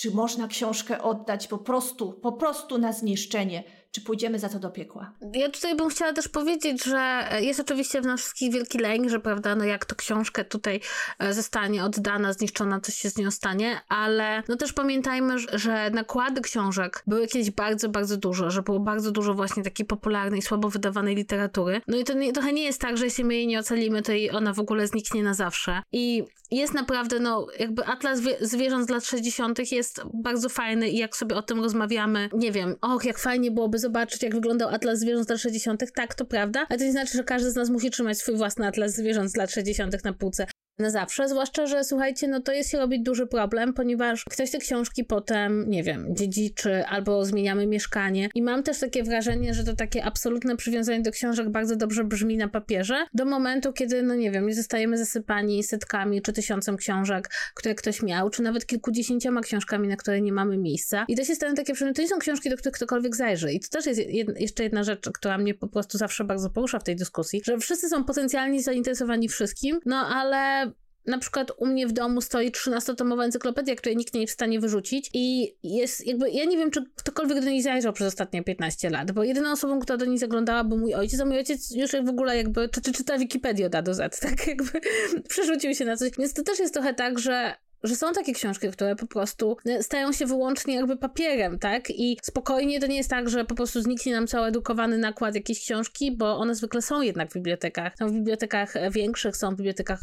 czy 0.00 0.10
można 0.10 0.48
książkę 0.48 1.02
oddać 1.02 1.48
po 1.48 1.58
prostu, 1.58 2.12
po 2.12 2.32
prostu 2.32 2.78
na 2.78 2.92
zniszczenie? 2.92 3.64
Czy 3.96 4.00
pójdziemy 4.00 4.38
za 4.38 4.48
to 4.48 4.58
do 4.58 4.70
piekła. 4.70 5.12
Ja 5.32 5.50
tutaj 5.50 5.76
bym 5.76 5.88
chciała 5.88 6.12
też 6.12 6.28
powiedzieć, 6.28 6.84
że 6.84 7.28
jest 7.40 7.60
oczywiście 7.60 8.00
w 8.00 8.06
nas 8.06 8.20
wszystkich 8.20 8.52
wielki 8.52 8.78
lęk, 8.78 9.10
że 9.10 9.20
prawda, 9.20 9.56
no 9.56 9.64
jak 9.64 9.84
to 9.84 9.96
książkę 9.96 10.44
tutaj 10.44 10.80
e, 11.18 11.34
zostanie 11.34 11.84
oddana, 11.84 12.32
zniszczona, 12.32 12.80
coś 12.80 12.94
się 12.94 13.10
z 13.10 13.18
nią 13.18 13.30
stanie, 13.30 13.80
ale 13.88 14.42
no 14.48 14.56
też 14.56 14.72
pamiętajmy, 14.72 15.34
że 15.38 15.90
nakłady 15.90 16.40
książek 16.40 17.02
były 17.06 17.26
kiedyś 17.26 17.50
bardzo, 17.50 17.88
bardzo 17.88 18.16
dużo, 18.16 18.50
że 18.50 18.62
było 18.62 18.80
bardzo 18.80 19.12
dużo 19.12 19.34
właśnie 19.34 19.62
takiej 19.62 19.86
popularnej, 19.86 20.42
słabo 20.42 20.70
wydawanej 20.70 21.16
literatury. 21.16 21.80
No 21.86 21.96
i 21.96 22.04
to 22.04 22.12
nie, 22.12 22.32
trochę 22.32 22.52
nie 22.52 22.64
jest 22.64 22.80
tak, 22.80 22.96
że 22.96 23.04
jeśli 23.04 23.24
my 23.24 23.34
jej 23.34 23.46
nie 23.46 23.58
ocalimy, 23.58 24.02
to 24.02 24.12
i 24.12 24.30
ona 24.30 24.52
w 24.52 24.60
ogóle 24.60 24.86
zniknie 24.86 25.22
na 25.22 25.34
zawsze. 25.34 25.82
I 25.92 26.24
jest 26.50 26.74
naprawdę, 26.74 27.20
no 27.20 27.46
jakby 27.58 27.86
Atlas 27.86 28.20
Zwierząt 28.40 28.86
z 28.86 28.90
lat 28.90 29.04
60. 29.04 29.72
jest 29.72 30.02
bardzo 30.14 30.48
fajny 30.48 30.88
i 30.88 30.98
jak 30.98 31.16
sobie 31.16 31.36
o 31.36 31.42
tym 31.42 31.60
rozmawiamy, 31.60 32.28
nie 32.32 32.52
wiem, 32.52 32.76
och, 32.80 33.04
jak 33.04 33.18
fajnie 33.18 33.50
byłoby 33.50 33.78
zobaczyć, 33.86 34.22
jak 34.22 34.34
wyglądał 34.34 34.68
Atlas 34.68 34.98
Zwierząt 34.98 35.26
z 35.26 35.30
lat 35.30 35.40
60. 35.40 35.92
Tak, 35.94 36.14
to 36.14 36.24
prawda, 36.24 36.66
ale 36.68 36.78
to 36.78 36.84
nie 36.84 36.92
znaczy, 36.92 37.16
że 37.16 37.24
każdy 37.24 37.50
z 37.50 37.54
nas 37.54 37.70
musi 37.70 37.90
trzymać 37.90 38.18
swój 38.18 38.36
własny 38.36 38.66
Atlas 38.66 38.92
Zwierząt 38.92 39.30
z 39.30 39.36
lat 39.36 39.50
60. 39.50 40.04
na 40.04 40.12
półce 40.12 40.46
na 40.78 40.90
zawsze, 40.90 41.28
zwłaszcza, 41.28 41.66
że 41.66 41.84
słuchajcie, 41.84 42.28
no 42.28 42.40
to 42.40 42.52
jest 42.52 42.70
się 42.70 42.78
robić 42.78 43.02
duży 43.02 43.26
problem, 43.26 43.74
ponieważ 43.74 44.24
ktoś 44.24 44.50
te 44.50 44.58
książki 44.58 45.04
potem, 45.04 45.70
nie 45.70 45.82
wiem, 45.82 46.16
dziedziczy 46.16 46.86
albo 46.86 47.24
zmieniamy 47.24 47.66
mieszkanie. 47.66 48.28
I 48.34 48.42
mam 48.42 48.62
też 48.62 48.78
takie 48.78 49.02
wrażenie, 49.02 49.54
że 49.54 49.64
to 49.64 49.76
takie 49.76 50.04
absolutne 50.04 50.56
przywiązanie 50.56 51.02
do 51.02 51.10
książek 51.10 51.48
bardzo 51.48 51.76
dobrze 51.76 52.04
brzmi 52.04 52.36
na 52.36 52.48
papierze, 52.48 53.06
do 53.14 53.24
momentu, 53.24 53.72
kiedy, 53.72 54.02
no 54.02 54.14
nie 54.14 54.30
wiem, 54.30 54.46
nie 54.46 54.54
zostajemy 54.54 54.98
zasypani 54.98 55.62
setkami 55.62 56.22
czy 56.22 56.32
tysiącem 56.32 56.76
książek, 56.76 57.30
które 57.54 57.74
ktoś 57.74 58.02
miał, 58.02 58.30
czy 58.30 58.42
nawet 58.42 58.66
kilkudziesięcioma 58.66 59.40
książkami, 59.40 59.88
na 59.88 59.96
które 59.96 60.20
nie 60.20 60.32
mamy 60.32 60.58
miejsca. 60.58 61.04
I 61.08 61.16
to 61.16 61.24
się 61.24 61.34
stanie 61.34 61.54
takie 61.54 61.74
przynajmniej 61.74 61.96
to 61.96 62.02
nie 62.02 62.08
są 62.08 62.18
książki, 62.18 62.50
do 62.50 62.56
których 62.56 62.74
ktokolwiek 62.74 63.16
zajrzy. 63.16 63.52
I 63.52 63.60
to 63.60 63.68
też 63.68 63.86
jest 63.86 64.00
jeszcze 64.36 64.62
jedna 64.62 64.84
rzecz, 64.84 65.10
która 65.10 65.38
mnie 65.38 65.54
po 65.54 65.68
prostu 65.68 65.98
zawsze 65.98 66.24
bardzo 66.24 66.50
porusza 66.50 66.78
w 66.78 66.84
tej 66.84 66.96
dyskusji, 66.96 67.42
że 67.44 67.58
wszyscy 67.58 67.88
są 67.88 68.04
potencjalnie 68.04 68.62
zainteresowani 68.62 69.28
wszystkim, 69.28 69.80
no 69.86 69.96
ale 69.96 70.65
na 71.06 71.18
przykład 71.18 71.52
u 71.56 71.66
mnie 71.66 71.86
w 71.86 71.92
domu 71.92 72.20
stoi 72.20 72.50
13-tomowa 72.50 73.24
encyklopedia, 73.24 73.76
której 73.76 73.96
nikt 73.96 74.14
nie 74.14 74.20
jest 74.20 74.32
w 74.32 74.34
stanie 74.34 74.60
wyrzucić 74.60 75.10
i 75.14 75.54
jest 75.62 76.06
jakby, 76.06 76.30
ja 76.30 76.44
nie 76.44 76.56
wiem, 76.56 76.70
czy 76.70 76.84
ktokolwiek 76.94 77.40
do 77.40 77.50
niej 77.50 77.62
zajrzał 77.62 77.92
przez 77.92 78.08
ostatnie 78.08 78.44
15 78.44 78.90
lat, 78.90 79.12
bo 79.12 79.24
jedyną 79.24 79.52
osobą, 79.52 79.80
która 79.80 79.96
do 79.96 80.04
niej 80.04 80.18
zaglądała 80.18 80.64
był 80.64 80.78
mój 80.78 80.94
ojciec, 80.94 81.20
a 81.20 81.24
mój 81.24 81.36
ojciec 81.36 81.70
już 81.70 81.90
w 82.04 82.08
ogóle 82.08 82.36
jakby, 82.36 82.68
czy, 82.68 82.80
czy 82.80 82.92
czyta 82.92 83.18
Wikipedię 83.18 83.66
od 83.66 83.74
A 83.74 83.82
do 83.82 83.94
Z, 83.94 84.20
tak 84.20 84.46
jakby 84.46 84.80
przerzucił 85.28 85.74
się 85.74 85.84
na 85.84 85.96
coś, 85.96 86.10
więc 86.18 86.34
to 86.34 86.42
też 86.42 86.58
jest 86.58 86.74
trochę 86.74 86.94
tak, 86.94 87.18
że 87.18 87.54
że 87.86 87.96
są 87.96 88.12
takie 88.12 88.32
książki, 88.32 88.68
które 88.68 88.96
po 88.96 89.06
prostu 89.06 89.56
e, 89.66 89.82
stają 89.82 90.12
się 90.12 90.26
wyłącznie 90.26 90.74
jakby 90.74 90.96
papierem, 90.96 91.58
tak? 91.58 91.90
I 91.90 92.18
spokojnie 92.22 92.80
to 92.80 92.86
nie 92.86 92.96
jest 92.96 93.10
tak, 93.10 93.28
że 93.28 93.44
po 93.44 93.54
prostu 93.54 93.82
zniknie 93.82 94.12
nam 94.12 94.26
cały 94.26 94.46
edukowany 94.46 94.98
nakład 94.98 95.34
jakiejś 95.34 95.60
książki, 95.60 96.16
bo 96.16 96.38
one 96.38 96.54
zwykle 96.54 96.82
są 96.82 97.02
jednak 97.02 97.30
w 97.30 97.34
bibliotekach. 97.34 97.92
Są 97.98 98.08
w 98.08 98.12
bibliotekach 98.12 98.76
e, 98.76 98.90
większych, 98.90 99.36
są 99.36 99.50
w 99.50 99.56
bibliotekach 99.56 100.00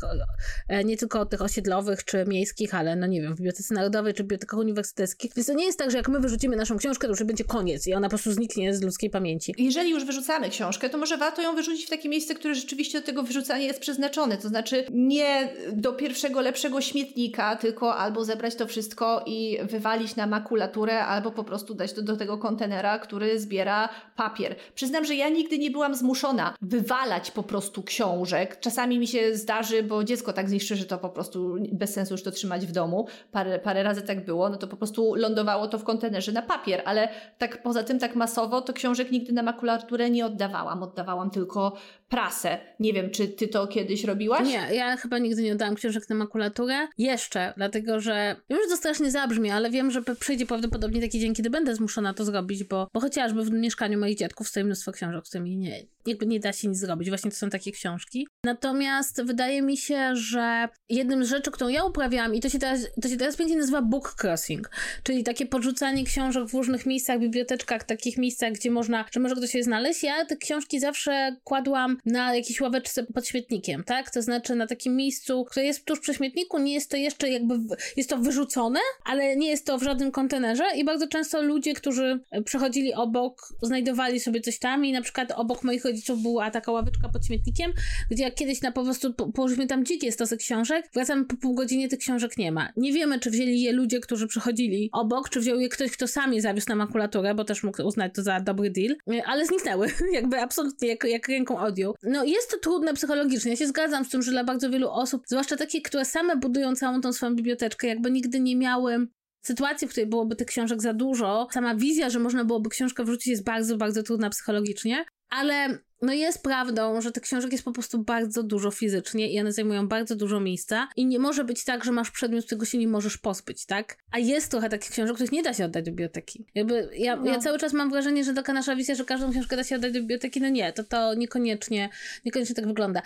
e, 0.67 0.83
nie 0.83 0.97
tylko 0.97 1.25
tych 1.25 1.41
osiedlowych 1.41 2.03
czy 2.03 2.25
miejskich, 2.27 2.75
ale 2.75 2.95
no 2.95 3.07
nie 3.07 3.21
wiem, 3.21 3.33
w 3.33 3.37
Bibliotece 3.37 3.73
Narodowej 3.73 4.13
czy 4.13 4.23
w 4.23 4.25
bibliotekach 4.25 4.59
uniwersyteckich. 4.59 5.31
Więc 5.35 5.47
to 5.47 5.53
nie 5.53 5.65
jest 5.65 5.79
tak, 5.79 5.91
że 5.91 5.97
jak 5.97 6.09
my 6.09 6.19
wyrzucimy 6.19 6.55
naszą 6.55 6.77
książkę, 6.77 7.07
to 7.07 7.11
już 7.11 7.23
będzie 7.23 7.43
koniec 7.43 7.87
i 7.87 7.93
ona 7.93 8.07
po 8.07 8.09
prostu 8.09 8.31
zniknie 8.31 8.73
z 8.75 8.81
ludzkiej 8.81 9.09
pamięci. 9.09 9.55
Jeżeli 9.57 9.89
już 9.89 10.05
wyrzucamy 10.05 10.49
książkę, 10.49 10.89
to 10.89 10.97
może 10.97 11.17
warto 11.17 11.41
ją 11.41 11.55
wyrzucić 11.55 11.85
w 11.85 11.89
takie 11.89 12.09
miejsce, 12.09 12.35
które 12.35 12.55
rzeczywiście 12.55 12.99
do 12.99 13.05
tego 13.05 13.23
wyrzucania 13.23 13.65
jest 13.65 13.79
przeznaczone. 13.79 14.37
To 14.37 14.47
znaczy 14.47 14.85
nie 14.91 15.49
do 15.73 15.93
pierwszego, 15.93 16.41
lepszego 16.41 16.81
śmietnika, 16.81 17.55
tylko 17.55 17.72
albo 17.81 18.25
zebrać 18.25 18.55
to 18.55 18.67
wszystko 18.67 19.23
i 19.25 19.57
wywalić 19.63 20.15
na 20.15 20.27
makulaturę, 20.27 21.05
albo 21.05 21.31
po 21.31 21.43
prostu 21.43 21.73
dać 21.73 21.93
to 21.93 22.01
do 22.01 22.17
tego 22.17 22.37
kontenera, 22.37 22.99
który 22.99 23.39
zbiera 23.39 23.89
papier. 24.15 24.55
Przyznam, 24.75 25.05
że 25.05 25.15
ja 25.15 25.29
nigdy 25.29 25.57
nie 25.57 25.71
byłam 25.71 25.95
zmuszona 25.95 26.55
wywalać 26.61 27.31
po 27.31 27.43
prostu 27.43 27.83
książek. 27.83 28.59
Czasami 28.59 28.99
mi 28.99 29.07
się 29.07 29.35
zdarzy, 29.35 29.83
bo 29.83 30.03
dziecko 30.03 30.33
tak 30.33 30.49
zniszczy, 30.49 30.75
że 30.75 30.85
to 30.85 30.97
po 30.97 31.09
prostu 31.09 31.55
bez 31.71 31.93
sensu 31.93 32.13
już 32.13 32.23
to 32.23 32.31
trzymać 32.31 32.65
w 32.65 32.71
domu. 32.71 33.07
Parę, 33.31 33.59
parę 33.59 33.83
razy 33.83 34.01
tak 34.01 34.25
było, 34.25 34.49
no 34.49 34.57
to 34.57 34.67
po 34.67 34.77
prostu 34.77 35.15
lądowało 35.15 35.67
to 35.67 35.79
w 35.79 35.83
kontenerze 35.83 36.31
na 36.31 36.41
papier, 36.41 36.81
ale 36.85 37.09
tak 37.37 37.63
poza 37.63 37.83
tym 37.83 37.99
tak 37.99 38.15
masowo 38.15 38.61
to 38.61 38.73
książek 38.73 39.11
nigdy 39.11 39.33
na 39.33 39.43
makulaturę 39.43 40.09
nie 40.09 40.25
oddawałam. 40.25 40.83
Oddawałam 40.83 41.29
tylko 41.29 41.73
prasę. 42.13 42.57
Nie 42.79 42.93
wiem, 42.93 43.09
czy 43.11 43.27
ty 43.27 43.47
to 43.47 43.67
kiedyś 43.67 44.03
robiłaś? 44.03 44.47
Nie, 44.47 44.75
ja 44.75 44.97
chyba 44.97 45.17
nigdy 45.17 45.43
nie 45.43 45.53
oddałam 45.53 45.75
książek 45.75 46.09
na 46.09 46.15
makulaturę. 46.15 46.87
Jeszcze, 46.97 47.53
dlatego 47.57 47.99
że 47.99 48.35
że 48.49 48.57
to 48.69 48.77
strasznie 48.77 49.11
zabrzmi, 49.11 49.51
ale 49.51 49.69
wiem, 49.69 49.91
że 49.91 50.01
przyjdzie 50.19 50.45
prawdopodobnie 50.45 51.01
taki 51.01 51.19
dzień, 51.19 51.33
kiedy 51.33 51.49
będę 51.49 51.75
zmuszona 51.75 52.13
to 52.13 52.25
zrobić, 52.25 52.63
bo, 52.63 52.87
bo 52.93 52.99
chociażby 52.99 53.43
w 53.43 53.51
mieszkaniu 53.51 53.99
moich 53.99 54.17
dziadków 54.17 54.47
stoi 54.47 54.63
mnóstwo 54.63 54.91
książek, 54.91 55.25
z 55.25 55.29
którymi 55.29 55.57
nie, 55.57 55.79
jakby 56.05 56.25
nie 56.25 56.39
da 56.39 56.53
się 56.53 56.67
nic 56.67 56.77
zrobić. 56.77 57.09
Właśnie 57.09 57.31
to 57.31 57.37
są 57.37 57.49
takie 57.49 57.71
książki. 57.71 58.27
Natomiast 58.45 59.23
wydaje 59.23 59.61
mi 59.61 59.77
się, 59.77 60.15
że 60.15 60.67
jednym 60.89 61.25
z 61.25 61.29
rzeczy, 61.29 61.51
którą 61.51 61.69
ja 61.69 61.83
uprawiałam 61.83 62.35
i 62.35 62.41
to 62.41 62.49
się 62.49 62.59
teraz, 62.59 62.79
to 63.01 63.09
się 63.09 63.17
teraz 63.17 63.35
pięknie 63.35 63.57
nazywa 63.57 63.81
book 63.81 64.15
crossing, 64.23 64.69
czyli 65.03 65.23
takie 65.23 65.45
podrzucanie 65.45 66.03
książek 66.03 66.47
w 66.47 66.53
różnych 66.53 66.85
miejscach, 66.85 67.19
biblioteczkach, 67.19 67.83
takich 67.83 68.17
miejscach, 68.17 68.53
gdzie 68.53 68.71
można, 68.71 69.05
że 69.11 69.19
może 69.19 69.35
ktoś 69.35 69.55
je 69.55 69.63
znaleźć. 69.63 70.03
Ja 70.03 70.25
te 70.25 70.37
książki 70.37 70.79
zawsze 70.79 71.35
kładłam 71.43 71.97
na 72.05 72.35
jakiejś 72.35 72.61
ławeczce 72.61 73.03
pod 73.03 73.27
śmietnikiem, 73.27 73.83
tak? 73.83 74.11
To 74.11 74.21
znaczy 74.21 74.55
na 74.55 74.67
takim 74.67 74.95
miejscu, 74.95 75.45
które 75.45 75.65
jest 75.65 75.85
tuż 75.85 75.99
przy 75.99 76.13
śmietniku, 76.13 76.59
nie 76.59 76.73
jest 76.73 76.91
to 76.91 76.97
jeszcze 76.97 77.29
jakby, 77.29 77.55
jest 77.97 78.09
to 78.09 78.17
wyrzucone, 78.17 78.79
ale 79.05 79.35
nie 79.35 79.47
jest 79.47 79.65
to 79.65 79.77
w 79.77 79.83
żadnym 79.83 80.11
kontenerze 80.11 80.63
i 80.75 80.85
bardzo 80.85 81.07
często 81.07 81.41
ludzie, 81.41 81.73
którzy 81.73 82.19
przechodzili 82.45 82.93
obok, 82.93 83.53
znajdowali 83.61 84.19
sobie 84.19 84.41
coś 84.41 84.59
tam 84.59 84.85
i 84.85 84.91
na 84.91 85.01
przykład 85.01 85.31
obok 85.31 85.63
moich 85.63 85.85
rodziców 85.93 86.21
była 86.21 86.51
taka 86.51 86.71
ławeczka 86.71 87.09
pod 87.09 87.25
śmietnikiem, 87.25 87.73
gdzie 88.11 88.23
jak 88.23 88.35
kiedyś 88.35 88.61
na 88.61 88.71
po 88.71 88.83
prostu 88.83 89.13
położyliśmy 89.13 89.67
tam 89.67 89.85
dzikie 89.85 90.11
stosy 90.11 90.37
książek, 90.37 90.85
wracamy 90.93 91.25
po 91.25 91.37
pół 91.37 91.55
godzinie, 91.55 91.89
tych 91.89 91.99
książek 91.99 92.37
nie 92.37 92.51
ma. 92.51 92.69
Nie 92.77 92.93
wiemy, 92.93 93.19
czy 93.19 93.31
wzięli 93.31 93.61
je 93.61 93.71
ludzie, 93.71 93.99
którzy 93.99 94.27
przechodzili 94.27 94.89
obok, 94.93 95.29
czy 95.29 95.39
wziął 95.39 95.59
je 95.59 95.69
ktoś, 95.69 95.91
kto 95.91 96.07
sam 96.07 96.33
je 96.33 96.41
zawiózł 96.41 96.69
na 96.69 96.75
makulaturę, 96.75 97.35
bo 97.35 97.43
też 97.43 97.63
mógł 97.63 97.83
uznać 97.83 98.11
to 98.15 98.23
za 98.23 98.39
dobry 98.39 98.69
deal, 98.69 98.95
ale 99.25 99.45
zniknęły, 99.45 99.87
jakby 100.13 100.39
absolutnie 100.39 100.87
jak, 100.87 101.03
jak 101.03 101.27
ręką 101.27 101.59
audio. 101.59 101.93
No 102.03 102.23
jest 102.23 102.51
to 102.51 102.57
trudne 102.57 102.93
psychologicznie. 102.93 103.51
Ja 103.51 103.57
się 103.57 103.67
zgadzam 103.67 104.05
z 104.05 104.09
tym, 104.09 104.21
że 104.21 104.31
dla 104.31 104.43
bardzo 104.43 104.69
wielu 104.69 104.89
osób, 104.89 105.23
zwłaszcza 105.27 105.57
takie, 105.57 105.81
które 105.81 106.05
same 106.05 106.35
budują 106.35 106.75
całą 106.75 107.01
tą 107.01 107.13
swoją 107.13 107.35
biblioteczkę, 107.35 107.87
jakby 107.87 108.11
nigdy 108.11 108.39
nie 108.39 108.55
miały 108.55 109.07
sytuacji, 109.45 109.87
w 109.87 109.91
której 109.91 110.09
byłoby 110.09 110.35
tych 110.35 110.47
książek 110.47 110.81
za 110.81 110.93
dużo, 110.93 111.47
sama 111.51 111.75
wizja, 111.75 112.09
że 112.09 112.19
można 112.19 112.45
byłoby 112.45 112.69
książkę 112.69 113.03
wrzucić 113.03 113.27
jest 113.27 113.43
bardzo, 113.43 113.77
bardzo 113.77 114.03
trudna 114.03 114.29
psychologicznie, 114.29 115.05
ale 115.33 115.77
no 116.01 116.13
jest 116.13 116.43
prawdą, 116.43 117.01
że 117.01 117.11
tych 117.11 117.23
książek 117.23 117.51
jest 117.51 117.63
po 117.63 117.71
prostu 117.71 118.03
bardzo 118.03 118.43
dużo 118.43 118.71
fizycznie 118.71 119.31
i 119.31 119.39
one 119.39 119.53
zajmują 119.53 119.87
bardzo 119.87 120.15
dużo 120.15 120.39
miejsca 120.39 120.87
i 120.95 121.05
nie 121.05 121.19
może 121.19 121.43
być 121.43 121.63
tak, 121.63 121.83
że 121.83 121.91
masz 121.91 122.11
przedmiot, 122.11 122.45
którego 122.45 122.65
się 122.65 122.77
nie 122.77 122.87
możesz 122.87 123.17
pozbyć, 123.17 123.65
tak? 123.65 123.97
A 124.11 124.19
jest 124.19 124.51
trochę 124.51 124.69
takich 124.69 124.91
książek, 124.91 125.15
których 125.15 125.31
nie 125.31 125.43
da 125.43 125.53
się 125.53 125.65
oddać 125.65 125.85
do 125.85 125.91
biblioteki. 125.91 126.45
Jakby 126.55 126.89
ja, 126.93 127.15
no. 127.15 127.25
ja 127.25 127.39
cały 127.39 127.59
czas 127.59 127.73
mam 127.73 127.89
wrażenie, 127.89 128.23
że 128.23 128.33
taka 128.33 128.53
nasza 128.53 128.75
wizja, 128.75 128.95
że 128.95 129.05
każdą 129.05 129.31
książkę 129.31 129.55
da 129.55 129.63
się 129.63 129.75
oddać 129.75 129.93
do 129.93 129.99
biblioteki, 129.99 130.41
no 130.41 130.49
nie, 130.49 130.73
to 130.73 130.83
to 130.83 131.13
niekoniecznie, 131.13 131.89
niekoniecznie 132.25 132.55
tak 132.55 132.67
wygląda. 132.67 133.01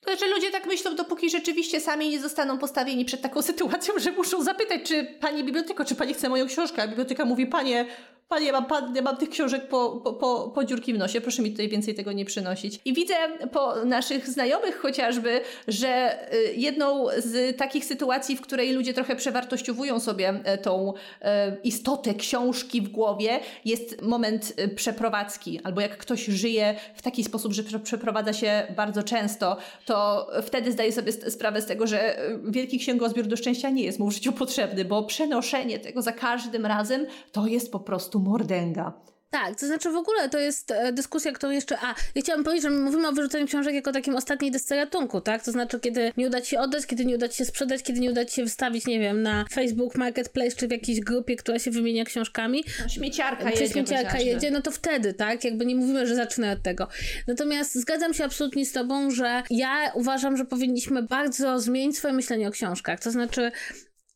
To, 0.00 0.16
że 0.16 0.26
ludzie 0.26 0.50
tak 0.50 0.66
myślą, 0.66 0.96
dopóki 0.96 1.30
rzeczywiście 1.30 1.80
sami 1.80 2.08
nie 2.08 2.20
zostaną 2.20 2.58
postawieni 2.58 3.04
przed 3.04 3.22
taką 3.22 3.42
sytuacją, 3.52 3.98
że 3.98 4.12
muszą 4.12 4.42
zapytać, 4.42 4.80
czy 4.82 5.04
pani 5.20 5.44
biblioteko, 5.44 5.84
czy 5.84 5.94
pani 5.94 6.14
chce 6.14 6.28
moją 6.28 6.46
książkę, 6.46 6.82
a 6.82 6.88
biblioteka 6.88 7.24
mówi, 7.24 7.46
panie, 7.46 7.86
Panie, 8.28 8.52
mam, 8.52 8.66
pan, 8.66 8.96
ja 8.96 9.02
mam 9.02 9.16
tych 9.16 9.30
książek 9.30 9.68
po, 9.68 9.90
po, 10.04 10.12
po, 10.12 10.52
po 10.54 10.64
dziurki 10.64 10.94
w 10.94 10.98
nosie, 10.98 11.20
proszę 11.20 11.42
mi 11.42 11.50
tutaj 11.50 11.68
więcej 11.68 11.94
tego 11.94 12.12
nie 12.12 12.24
przynosić. 12.24 12.80
I 12.84 12.94
widzę 12.94 13.14
po 13.52 13.84
naszych 13.84 14.28
znajomych 14.28 14.78
chociażby, 14.78 15.40
że 15.68 16.18
y, 16.34 16.54
jedną 16.56 17.06
z 17.18 17.56
takich 17.56 17.84
sytuacji, 17.84 18.36
w 18.36 18.40
której 18.40 18.72
ludzie 18.72 18.94
trochę 18.94 19.16
przewartościowują 19.16 20.00
sobie 20.00 20.40
e, 20.44 20.58
tą 20.58 20.94
e, 21.22 21.56
istotę 21.64 22.14
książki 22.14 22.82
w 22.82 22.88
głowie, 22.88 23.40
jest 23.64 24.02
moment 24.02 24.52
e, 24.56 24.68
przeprowadzki. 24.68 25.60
Albo 25.64 25.80
jak 25.80 25.98
ktoś 25.98 26.24
żyje 26.24 26.74
w 26.94 27.02
taki 27.02 27.24
sposób, 27.24 27.52
że 27.52 27.62
przeprowadza 27.78 28.32
się 28.32 28.66
bardzo 28.76 29.02
często, 29.02 29.56
to 29.84 30.26
wtedy 30.42 30.72
zdaje 30.72 30.92
sobie 30.92 31.12
sprawę 31.12 31.62
z 31.62 31.66
tego, 31.66 31.86
że 31.86 32.16
wielki 32.44 32.78
księgozbiór 32.78 33.26
do 33.26 33.36
szczęścia 33.36 33.70
nie 33.70 33.82
jest 33.82 33.98
mu 33.98 34.10
w 34.10 34.12
życiu 34.12 34.32
potrzebny, 34.32 34.84
bo 34.84 35.02
przenoszenie 35.02 35.78
tego 35.78 36.02
za 36.02 36.12
każdym 36.12 36.66
razem 36.66 37.06
to 37.32 37.46
jest 37.46 37.72
po 37.72 37.80
prostu 37.80 38.15
prostu 38.16 38.30
mordęga. 38.30 38.92
Tak, 39.30 39.60
to 39.60 39.66
znaczy 39.66 39.90
w 39.90 39.96
ogóle 39.96 40.28
to 40.28 40.38
jest 40.38 40.70
e, 40.70 40.92
dyskusja, 40.92 41.32
którą 41.32 41.52
jeszcze. 41.52 41.78
A, 41.78 41.94
ja 42.14 42.22
chciałam 42.22 42.44
powiedzieć, 42.44 42.62
że 42.62 42.70
mówimy 42.70 43.08
o 43.08 43.12
wyrzuceniu 43.12 43.46
książek 43.46 43.74
jako 43.74 43.92
takim 43.92 44.16
ostatniej 44.16 44.50
desce 44.50 44.76
ratunku, 44.76 45.20
tak? 45.20 45.44
To 45.44 45.52
znaczy, 45.52 45.80
kiedy 45.80 46.12
nie 46.16 46.26
uda 46.26 46.40
ci 46.40 46.50
się 46.50 46.60
oddać, 46.60 46.86
kiedy 46.86 47.04
nie 47.04 47.14
uda 47.14 47.28
ci 47.28 47.36
się 47.36 47.44
sprzedać, 47.44 47.82
kiedy 47.82 48.00
nie 48.00 48.10
uda 48.10 48.24
ci 48.24 48.34
się 48.34 48.42
wystawić, 48.42 48.86
nie 48.86 49.00
wiem, 49.00 49.22
na 49.22 49.44
Facebook 49.52 49.94
Marketplace 49.94 50.56
czy 50.56 50.68
w 50.68 50.70
jakiejś 50.70 51.00
grupie, 51.00 51.36
która 51.36 51.58
się 51.58 51.70
wymienia 51.70 52.04
książkami. 52.04 52.64
No, 52.82 52.88
śmieciarka 52.88 53.50
jedzie. 53.50 53.68
śmieciarka 53.68 54.18
jedzie, 54.18 54.50
no 54.50 54.62
to 54.62 54.70
wtedy, 54.70 55.14
tak? 55.14 55.44
Jakby 55.44 55.66
nie 55.66 55.76
mówimy, 55.76 56.06
że 56.06 56.14
zaczynamy 56.14 56.52
od 56.52 56.62
tego. 56.62 56.88
Natomiast 57.26 57.74
zgadzam 57.74 58.14
się 58.14 58.24
absolutnie 58.24 58.66
z 58.66 58.72
Tobą, 58.72 59.10
że 59.10 59.42
ja 59.50 59.92
uważam, 59.94 60.36
że 60.36 60.44
powinniśmy 60.44 61.02
bardzo 61.02 61.60
zmienić 61.60 61.98
swoje 61.98 62.14
myślenie 62.14 62.48
o 62.48 62.50
książkach. 62.50 63.00
To 63.00 63.10
znaczy, 63.10 63.52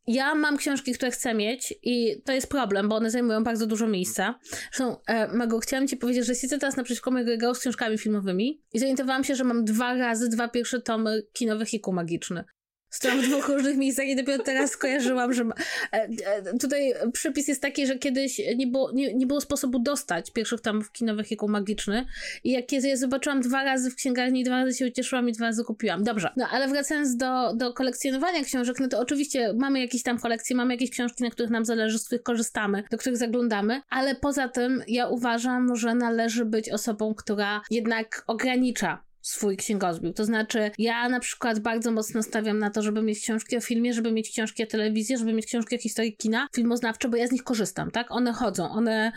ja 0.06 0.34
mam 0.34 0.56
książki, 0.56 0.92
które 0.92 1.10
chcę 1.10 1.34
mieć 1.34 1.74
i 1.82 2.22
to 2.24 2.32
jest 2.32 2.50
problem, 2.50 2.88
bo 2.88 2.96
one 2.96 3.10
zajmują 3.10 3.44
bardzo 3.44 3.66
dużo 3.66 3.86
miejsca. 3.86 4.38
Zresztą, 4.50 4.96
e, 5.06 5.28
Mago, 5.28 5.58
chciałam 5.58 5.88
ci 5.88 5.96
powiedzieć, 5.96 6.26
że 6.26 6.34
siedzę 6.34 6.58
teraz 6.58 6.76
naprzeciwko 6.76 7.10
mojego 7.10 7.30
regału 7.30 7.54
z 7.54 7.58
książkami 7.58 7.98
filmowymi 7.98 8.62
i 8.72 8.78
zorientowałam 8.78 9.24
się, 9.24 9.34
że 9.34 9.44
mam 9.44 9.64
dwa 9.64 9.94
razy 9.94 10.28
dwa 10.28 10.48
pierwsze 10.48 10.80
tomy 10.80 11.22
kinowych 11.32 11.68
Hiku 11.68 11.92
Magiczny. 11.92 12.44
Stałam 12.90 13.20
w 13.20 13.28
dwóch 13.28 13.48
różnych 13.48 13.76
miejscach 13.76 14.06
i 14.06 14.16
dopiero 14.16 14.42
teraz 14.42 14.70
skojarzyłam, 14.70 15.32
że 15.32 15.44
ma... 15.44 15.54
E, 15.92 16.08
e, 16.26 16.58
tutaj 16.58 16.94
przepis 17.12 17.48
jest 17.48 17.62
taki, 17.62 17.86
że 17.86 17.98
kiedyś 17.98 18.40
nie 18.56 18.66
było, 18.66 18.92
nie, 18.92 19.14
nie 19.14 19.26
było 19.26 19.40
sposobu 19.40 19.78
dostać 19.78 20.30
pierwszych 20.30 20.60
tomów 20.60 20.92
kinowych 20.92 21.30
jako 21.30 21.48
magiczny 21.48 22.06
i 22.44 22.50
jak 22.50 22.72
je 22.72 22.96
zobaczyłam 22.96 23.40
dwa 23.40 23.64
razy 23.64 23.90
w 23.90 23.94
księgarni, 23.94 24.44
dwa 24.44 24.64
razy 24.64 24.78
się 24.78 24.86
ucieszyłam 24.86 25.28
i 25.28 25.32
dwa 25.32 25.44
razy 25.44 25.64
kupiłam. 25.64 26.04
Dobrze, 26.04 26.30
no 26.36 26.46
ale 26.50 26.68
wracając 26.68 27.16
do, 27.16 27.54
do 27.54 27.72
kolekcjonowania 27.72 28.44
książek, 28.44 28.80
no 28.80 28.88
to 28.88 29.00
oczywiście 29.00 29.54
mamy 29.58 29.80
jakieś 29.80 30.02
tam 30.02 30.18
kolekcje, 30.18 30.56
mamy 30.56 30.74
jakieś 30.74 30.90
książki, 30.90 31.24
na 31.24 31.30
których 31.30 31.50
nam 31.50 31.64
zależy, 31.64 31.98
z 31.98 32.06
których 32.06 32.22
korzystamy, 32.22 32.84
do 32.90 32.98
których 32.98 33.18
zaglądamy, 33.18 33.82
ale 33.90 34.14
poza 34.14 34.48
tym 34.48 34.82
ja 34.88 35.08
uważam, 35.08 35.76
że 35.76 35.94
należy 35.94 36.44
być 36.44 36.70
osobą, 36.70 37.14
która 37.14 37.62
jednak 37.70 38.24
ogranicza 38.26 39.09
swój 39.22 39.56
księgozbiór. 39.56 40.14
To 40.14 40.24
znaczy, 40.24 40.70
ja 40.78 41.08
na 41.08 41.20
przykład 41.20 41.58
bardzo 41.58 41.90
mocno 41.90 42.22
stawiam 42.22 42.58
na 42.58 42.70
to, 42.70 42.82
żeby 42.82 43.02
mieć 43.02 43.20
książki 43.20 43.56
o 43.56 43.60
filmie, 43.60 43.94
żeby 43.94 44.12
mieć 44.12 44.30
książki 44.30 44.62
o 44.62 44.66
telewizji, 44.66 45.18
żeby 45.18 45.32
mieć 45.32 45.46
książki 45.46 45.76
o 45.76 45.78
historii 45.78 46.16
kina, 46.16 46.48
filmoznawcze, 46.54 47.08
bo 47.08 47.16
ja 47.16 47.26
z 47.26 47.32
nich 47.32 47.42
korzystam, 47.42 47.90
tak? 47.90 48.10
One 48.10 48.32
chodzą, 48.32 48.70
one, 48.70 49.12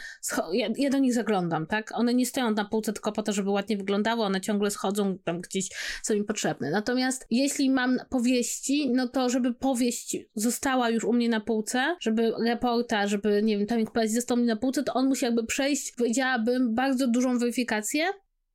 ja, 0.54 0.68
ja, 0.78 0.90
do 0.90 0.98
nich 0.98 1.14
zaglądam, 1.14 1.68
tak? 1.68 1.92
One 1.96 2.14
nie 2.14 2.26
stoją 2.26 2.52
na 2.52 2.66
półce 2.66 2.94
tylko 2.94 3.12
po 3.12 3.24
to, 3.24 3.34
żeby 3.34 3.50
ładnie 3.50 3.78
wyglądały, 3.78 4.24
one 4.24 4.42
ciągle 4.42 4.72
schodzą 4.72 5.18
tam 5.24 5.42
gdzieś, 5.42 5.70
są 6.04 6.14
mi 6.14 6.24
potrzebne. 6.24 6.72
Natomiast 6.72 7.26
jeśli 7.30 7.70
mam 7.70 7.98
powieści, 8.10 8.90
no 8.94 9.08
to 9.08 9.30
żeby 9.30 9.54
powieść 9.54 10.18
została 10.36 10.90
już 10.90 11.04
u 11.04 11.14
mnie 11.14 11.30
na 11.30 11.40
półce, 11.40 11.96
żeby 12.00 12.34
reporta, 12.46 13.08
żeby, 13.08 13.42
nie 13.44 13.58
wiem, 13.58 13.68
tomik 13.68 13.92
poezji 13.92 14.16
został 14.16 14.38
mi 14.38 14.44
na 14.44 14.56
półce, 14.56 14.84
to 14.84 14.94
on 14.94 15.08
musi 15.08 15.26
jakby 15.26 15.46
przejść, 15.46 15.92
powiedziałabym, 15.92 16.76
bardzo 16.76 17.08
dużą 17.08 17.38
weryfikację, 17.38 18.06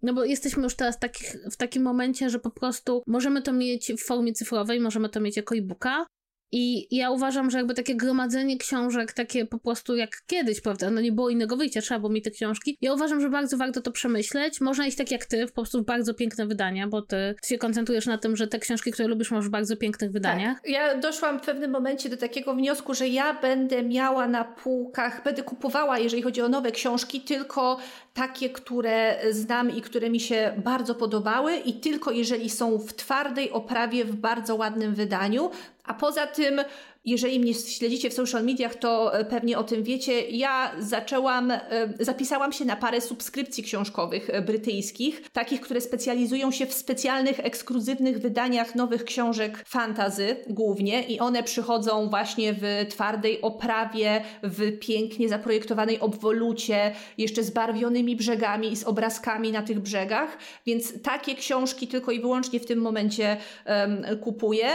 no 0.03 0.15
bo 0.15 0.25
jesteśmy 0.25 0.63
już 0.63 0.77
teraz 0.77 0.99
takich, 0.99 1.37
w 1.53 1.57
takim 1.57 1.83
momencie, 1.83 2.31
że 2.31 2.39
po 2.39 2.51
prostu 2.51 3.03
możemy 3.07 3.43
to 3.43 3.53
mieć 3.53 3.93
w 3.93 4.05
formie 4.05 4.33
cyfrowej, 4.33 4.81
możemy 4.81 5.09
to 5.09 5.21
mieć 5.21 5.37
jako 5.37 5.55
e-booka, 5.55 6.07
i 6.53 6.97
ja 6.97 7.11
uważam, 7.11 7.51
że 7.51 7.59
jakby 7.59 7.75
takie 7.75 7.97
gromadzenie 7.97 8.59
książek, 8.59 9.13
takie 9.13 9.47
po 9.47 9.59
prostu 9.59 9.97
jak 9.97 10.11
kiedyś, 10.27 10.61
prawda, 10.61 10.91
no 10.91 11.01
nie 11.01 11.13
było 11.13 11.31
innego 11.31 11.57
wyjścia, 11.57 11.81
trzeba 11.81 12.01
było 12.01 12.13
mieć 12.13 12.25
te 12.25 12.31
książki. 12.31 12.79
Ja 12.81 12.95
uważam, 12.95 13.21
że 13.21 13.31
bardzo 13.31 13.57
warto 13.57 13.81
to 13.81 13.93
przemyśleć. 13.93 14.61
Można 14.61 14.87
iść 14.87 14.97
tak 14.97 15.11
jak 15.11 15.25
ty, 15.25 15.47
po 15.47 15.53
prostu 15.53 15.83
bardzo 15.83 16.15
piękne 16.15 16.47
wydania, 16.47 16.89
bo 16.89 17.03
ty, 17.03 17.35
ty 17.43 17.49
się 17.49 17.59
koncentrujesz 17.59 18.07
na 18.07 18.19
tym, 18.19 18.37
że 18.37 18.47
te 18.47 18.59
książki, 18.59 18.93
które 18.93 19.09
lubisz, 19.09 19.31
masz 19.31 19.47
w 19.47 19.51
bardzo 19.51 19.77
pięknych 19.77 20.13
wydaniach. 20.13 20.61
Tak. 20.61 20.71
Ja 20.71 20.97
doszłam 20.97 21.39
w 21.39 21.43
pewnym 21.43 21.71
momencie 21.71 22.09
do 22.09 22.17
takiego 22.17 22.55
wniosku, 22.55 22.95
że 22.95 23.09
ja 23.09 23.35
będę 23.35 23.83
miała 23.83 24.29
na 24.29 24.45
półkach, 24.45 25.25
będę 25.25 25.43
kupowała, 25.43 25.99
jeżeli 25.99 26.23
chodzi 26.23 26.43
o 26.43 26.49
nowe 26.49 26.73
książki, 26.73 27.21
tylko 27.21 27.79
takie, 28.15 28.51
które 28.51 29.19
znam 29.31 29.77
i 29.77 29.81
które 29.81 30.11
mi 30.11 30.21
się 30.21 30.53
bardzo 30.65 30.95
podobały 30.95 31.57
i 31.57 31.73
tylko 31.73 32.11
jeżeli 32.11 32.51
są 32.51 32.79
w 32.79 32.95
twardej 32.95 33.51
oprawie, 33.51 34.05
w 34.05 34.17
bardzo 34.17 34.57
ładnym 34.57 34.95
wydaniu, 34.95 35.51
a 35.89 35.95
poza 35.95 36.27
tym 36.27 36.61
jeżeli 37.09 37.41
mnie 37.41 37.55
śledzicie 37.55 38.11
w 38.11 38.15
social 38.15 38.45
mediach, 38.45 38.75
to 38.75 39.19
e, 39.19 39.25
pewnie 39.25 39.59
o 39.59 39.65
tym 39.65 39.83
wiecie. 39.83 40.29
Ja 40.31 40.73
zaczęłam, 40.79 41.51
e, 41.51 41.61
zapisałam 42.01 42.53
się 42.53 42.65
na 42.65 42.77
parę 42.77 43.01
subskrypcji 43.01 43.65
książkowych 43.65 44.31
e, 44.31 44.43
brytyjskich, 44.43 45.31
takich, 45.33 45.61
które 45.61 45.81
specjalizują 45.81 46.51
się 46.51 46.67
w 46.67 46.75
specjalnych, 46.75 47.41
ekskluzywnych 47.41 48.19
wydaniach 48.19 48.75
nowych 48.75 49.05
książek 49.05 49.65
fantazy 49.67 50.37
głównie 50.47 51.03
i 51.03 51.21
one 51.21 51.43
przychodzą 51.43 52.11
właśnie 52.11 52.53
w 52.53 52.87
twardej 52.89 53.41
oprawie, 53.43 54.25
w 54.43 54.79
pięknie 54.79 55.29
zaprojektowanej 55.29 56.01
obwolucie, 56.01 56.95
jeszcze 57.19 57.43
z 57.43 57.51
barwionymi 57.51 58.17
brzegami 58.17 58.73
i 58.73 58.77
z 58.77 58.85
obrazkami 58.85 59.53
na 59.53 59.63
tych 59.63 59.81
brzegach, 59.81 60.39
więc 60.67 61.03
takie 61.03 61.35
książki 61.35 61.89
tylko 61.89 62.13
i 62.13 62.21
wyłącznie 62.21 62.61
w 62.61 62.67
tym 62.67 62.79
momencie 62.79 63.37
um, 63.67 64.19
kupuję. 64.21 64.69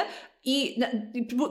I 0.46 0.80
na, 0.80 0.88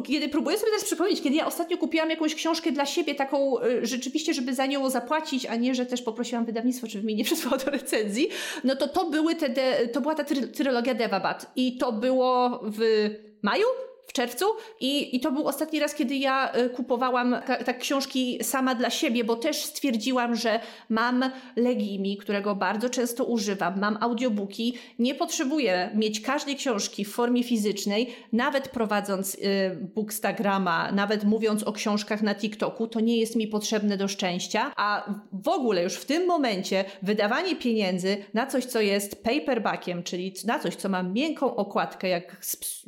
kiedy 0.05 0.29
próbuję 0.29 0.59
sobie 0.59 0.71
teraz 0.71 0.85
przypomnieć, 0.85 1.23
kiedy 1.23 1.37
ja 1.37 1.47
ostatnio 1.47 1.79
kupiłam 1.79 2.11
jakąś 2.11 2.35
książkę 2.35 2.73
dla 2.73 2.87
siebie, 2.87 3.15
taką 3.15 3.63
y, 3.63 3.87
rzeczywiście, 3.87 4.35
żeby 4.35 4.55
za 4.55 4.67
nią 4.67 4.91
zapłacić, 4.91 5.47
a 5.47 5.57
nie, 5.57 5.75
że 5.75 5.87
też 5.87 6.03
poprosiłam 6.03 6.45
wydawnictwo, 6.45 6.87
żeby 6.87 7.07
mi 7.07 7.15
nie 7.15 7.25
przesłało 7.33 7.57
do 7.57 7.71
recenzji, 7.71 8.29
no 8.65 8.77
to 8.77 8.89
to, 8.89 9.11
były 9.11 9.35
te, 9.35 9.49
de, 9.49 9.89
to 9.89 10.01
była 10.01 10.15
ta 10.15 10.25
trylogia 10.55 10.95
Devabat. 10.95 11.53
I 11.57 11.77
to 11.77 11.93
było 11.93 12.61
w 12.65 13.11
maju? 13.43 13.67
W 14.07 14.13
czerwcu 14.13 14.45
i, 14.81 15.17
i 15.17 15.21
to 15.21 15.33
był 15.33 15.49
ostatni 15.49 15.81
raz, 15.81 15.95
kiedy 15.95 16.17
ja 16.17 16.57
y, 16.57 16.71
kupowałam 16.71 17.37
tak 17.65 17.79
książki 17.79 18.39
sama 18.43 18.75
dla 18.75 18.91
siebie, 18.91 19.25
bo 19.25 19.37
też 19.37 19.65
stwierdziłam, 19.65 20.37
że 20.37 20.61
mam 20.89 21.25
Legimi, 21.57 22.17
którego 22.17 22.55
bardzo 22.55 22.91
często 22.91 23.25
używam, 23.25 23.81
mam 23.81 23.99
audiobooki, 24.01 24.75
nie 24.99 25.15
potrzebuję 25.15 25.91
mieć 25.95 26.21
każdej 26.21 26.57
książki 26.57 27.05
w 27.05 27.13
formie 27.13 27.45
fizycznej, 27.45 28.15
nawet 28.33 28.69
prowadząc 28.69 29.35
y, 29.35 29.39
Bookstagrama, 29.95 30.93
nawet 30.93 31.25
mówiąc 31.25 31.63
o 31.63 31.73
książkach 31.73 32.23
na 32.23 32.35
TikToku, 32.35 32.87
to 32.87 33.01
nie 33.01 33.19
jest 33.19 33.37
mi 33.37 33.47
potrzebne 33.47 33.97
do 33.97 34.09
szczęścia, 34.09 34.73
a 34.77 35.15
w 35.33 35.49
ogóle 35.49 35.83
już 35.83 35.95
w 35.95 36.05
tym 36.05 36.27
momencie 36.27 36.85
wydawanie 37.03 37.57
pieniędzy 37.57 38.25
na 38.35 38.47
coś, 38.47 38.65
co 38.65 38.81
jest 38.81 39.25
paperbackiem, 39.25 40.03
czyli 40.03 40.35
na 40.45 40.59
coś, 40.59 40.77
co 40.77 40.89
ma 40.89 41.03
miękką 41.03 41.57
okładkę, 41.57 42.09
jak, 42.09 42.37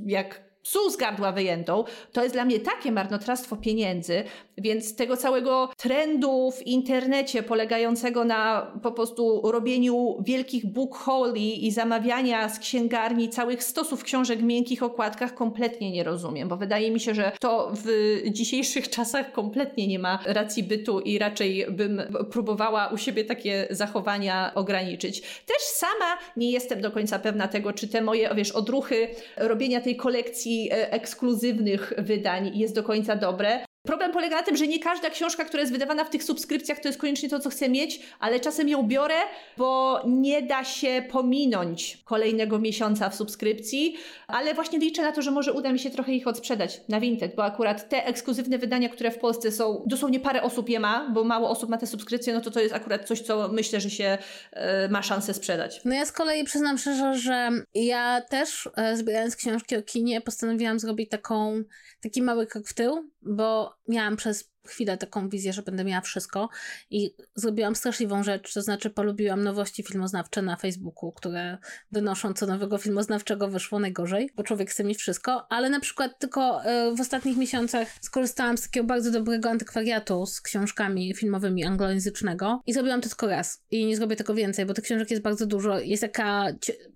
jak 0.06 0.53
psu 0.64 0.90
z 0.90 0.96
gardła 0.96 1.32
wyjętą, 1.32 1.84
to 2.12 2.22
jest 2.22 2.34
dla 2.34 2.44
mnie 2.44 2.60
takie 2.60 2.92
marnotrawstwo 2.92 3.56
pieniędzy, 3.56 4.24
więc 4.58 4.96
tego 4.96 5.16
całego 5.16 5.68
trendu 5.76 6.50
w 6.50 6.66
internecie 6.66 7.42
polegającego 7.42 8.24
na 8.24 8.72
po 8.82 8.92
prostu 8.92 9.50
robieniu 9.52 10.16
wielkich 10.24 10.66
book 10.66 10.96
holy 10.96 11.38
i 11.38 11.70
zamawiania 11.70 12.48
z 12.48 12.58
księgarni 12.58 13.28
całych 13.28 13.64
stosów 13.64 14.02
książek 14.02 14.38
w 14.38 14.42
miękkich 14.42 14.82
okładkach 14.82 15.34
kompletnie 15.34 15.90
nie 15.90 16.04
rozumiem, 16.04 16.48
bo 16.48 16.56
wydaje 16.56 16.90
mi 16.90 17.00
się, 17.00 17.14
że 17.14 17.32
to 17.40 17.72
w 17.84 18.20
dzisiejszych 18.30 18.90
czasach 18.90 19.32
kompletnie 19.32 19.86
nie 19.86 19.98
ma 19.98 20.18
racji 20.26 20.62
bytu 20.62 21.00
i 21.00 21.18
raczej 21.18 21.66
bym 21.70 22.02
próbowała 22.30 22.88
u 22.88 22.96
siebie 22.96 23.24
takie 23.24 23.66
zachowania 23.70 24.52
ograniczyć. 24.54 25.20
Też 25.20 25.62
sama 25.62 26.18
nie 26.36 26.50
jestem 26.50 26.80
do 26.80 26.90
końca 26.90 27.18
pewna 27.18 27.48
tego, 27.48 27.72
czy 27.72 27.88
te 27.88 28.02
moje, 28.02 28.34
wiesz, 28.34 28.50
odruchy 28.50 29.08
robienia 29.36 29.80
tej 29.80 29.96
kolekcji 29.96 30.64
E, 30.74 30.92
ekskluzywnych 30.92 31.92
wydań 31.98 32.58
jest 32.58 32.74
do 32.74 32.82
końca 32.82 33.16
dobre. 33.16 33.64
Problem 33.86 34.12
polega 34.12 34.36
na 34.36 34.42
tym, 34.42 34.56
że 34.56 34.66
nie 34.66 34.78
każda 34.78 35.10
książka, 35.10 35.44
która 35.44 35.60
jest 35.60 35.72
wydawana 35.72 36.04
w 36.04 36.10
tych 36.10 36.24
subskrypcjach, 36.24 36.80
to 36.80 36.88
jest 36.88 37.00
koniecznie 37.00 37.28
to, 37.28 37.40
co 37.40 37.50
chcę 37.50 37.68
mieć, 37.68 38.00
ale 38.20 38.40
czasem 38.40 38.68
ją 38.68 38.82
biorę, 38.82 39.14
bo 39.56 40.00
nie 40.06 40.42
da 40.42 40.64
się 40.64 41.02
pominąć 41.10 41.98
kolejnego 42.04 42.58
miesiąca 42.58 43.10
w 43.10 43.14
subskrypcji, 43.14 43.96
ale 44.26 44.54
właśnie 44.54 44.78
liczę 44.78 45.02
na 45.02 45.12
to, 45.12 45.22
że 45.22 45.30
może 45.30 45.52
uda 45.52 45.72
mi 45.72 45.78
się 45.78 45.90
trochę 45.90 46.12
ich 46.12 46.26
odsprzedać 46.26 46.80
na 46.88 47.00
Vinted, 47.00 47.34
bo 47.34 47.44
akurat 47.44 47.88
te 47.88 48.06
ekskluzywne 48.06 48.58
wydania, 48.58 48.88
które 48.88 49.10
w 49.10 49.18
Polsce 49.18 49.52
są, 49.52 49.82
dosłownie 49.86 50.20
parę 50.20 50.42
osób 50.42 50.68
je 50.68 50.80
ma, 50.80 51.10
bo 51.10 51.24
mało 51.24 51.50
osób 51.50 51.70
ma 51.70 51.78
te 51.78 51.86
subskrypcje, 51.86 52.34
no 52.34 52.40
to 52.40 52.50
to 52.50 52.60
jest 52.60 52.74
akurat 52.74 53.04
coś, 53.08 53.20
co 53.20 53.48
myślę, 53.48 53.80
że 53.80 53.90
się 53.90 54.18
e, 54.52 54.88
ma 54.88 55.02
szansę 55.02 55.34
sprzedać. 55.34 55.80
No 55.84 55.94
ja 55.94 56.04
z 56.06 56.12
kolei 56.12 56.44
przyznam 56.44 56.78
szczerze, 56.78 57.18
że 57.18 57.50
ja 57.74 58.20
też 58.20 58.68
e, 58.76 58.96
zbierając 58.96 59.36
książki 59.36 59.76
o 59.76 59.82
kinie 59.82 60.20
postanowiłam 60.20 60.78
zrobić 60.78 61.10
taką, 61.10 61.62
taki 62.02 62.22
mały 62.22 62.46
krok 62.46 62.68
w 62.68 62.74
tył, 62.74 63.10
bo 63.22 63.73
miałam 63.88 64.16
przez 64.16 64.54
chwilę 64.68 64.98
taką 64.98 65.28
wizję, 65.28 65.52
że 65.52 65.62
będę 65.62 65.84
miała 65.84 66.00
wszystko 66.00 66.48
i 66.90 67.14
zrobiłam 67.34 67.76
straszliwą 67.76 68.22
rzecz, 68.22 68.54
to 68.54 68.62
znaczy 68.62 68.90
polubiłam 68.90 69.44
nowości 69.44 69.82
filmoznawcze 69.82 70.42
na 70.42 70.56
Facebooku, 70.56 71.12
które 71.12 71.58
donoszą, 71.92 72.32
co 72.32 72.46
nowego 72.46 72.78
filmoznawczego 72.78 73.48
wyszło 73.48 73.78
najgorzej, 73.78 74.30
bo 74.36 74.42
człowiek 74.42 74.70
chce 74.70 74.84
mieć 74.84 74.98
wszystko, 74.98 75.46
ale 75.50 75.70
na 75.70 75.80
przykład 75.80 76.18
tylko 76.18 76.64
e, 76.64 76.94
w 76.94 77.00
ostatnich 77.00 77.36
miesiącach 77.36 77.88
skorzystałam 78.00 78.58
z 78.58 78.62
takiego 78.62 78.86
bardzo 78.86 79.10
dobrego 79.10 79.50
antykwariatu 79.50 80.26
z 80.26 80.40
książkami 80.40 81.14
filmowymi 81.14 81.64
anglojęzycznego 81.64 82.60
i 82.66 82.72
zrobiłam 82.72 83.00
to 83.00 83.08
tylko 83.08 83.26
raz 83.26 83.62
i 83.70 83.86
nie 83.86 83.96
zrobię 83.96 84.16
tego 84.16 84.34
więcej, 84.34 84.66
bo 84.66 84.74
tych 84.74 84.84
książek 84.84 85.10
jest 85.10 85.22
bardzo 85.22 85.46
dużo, 85.46 85.80
jest 85.80 86.02
taka 86.02 86.46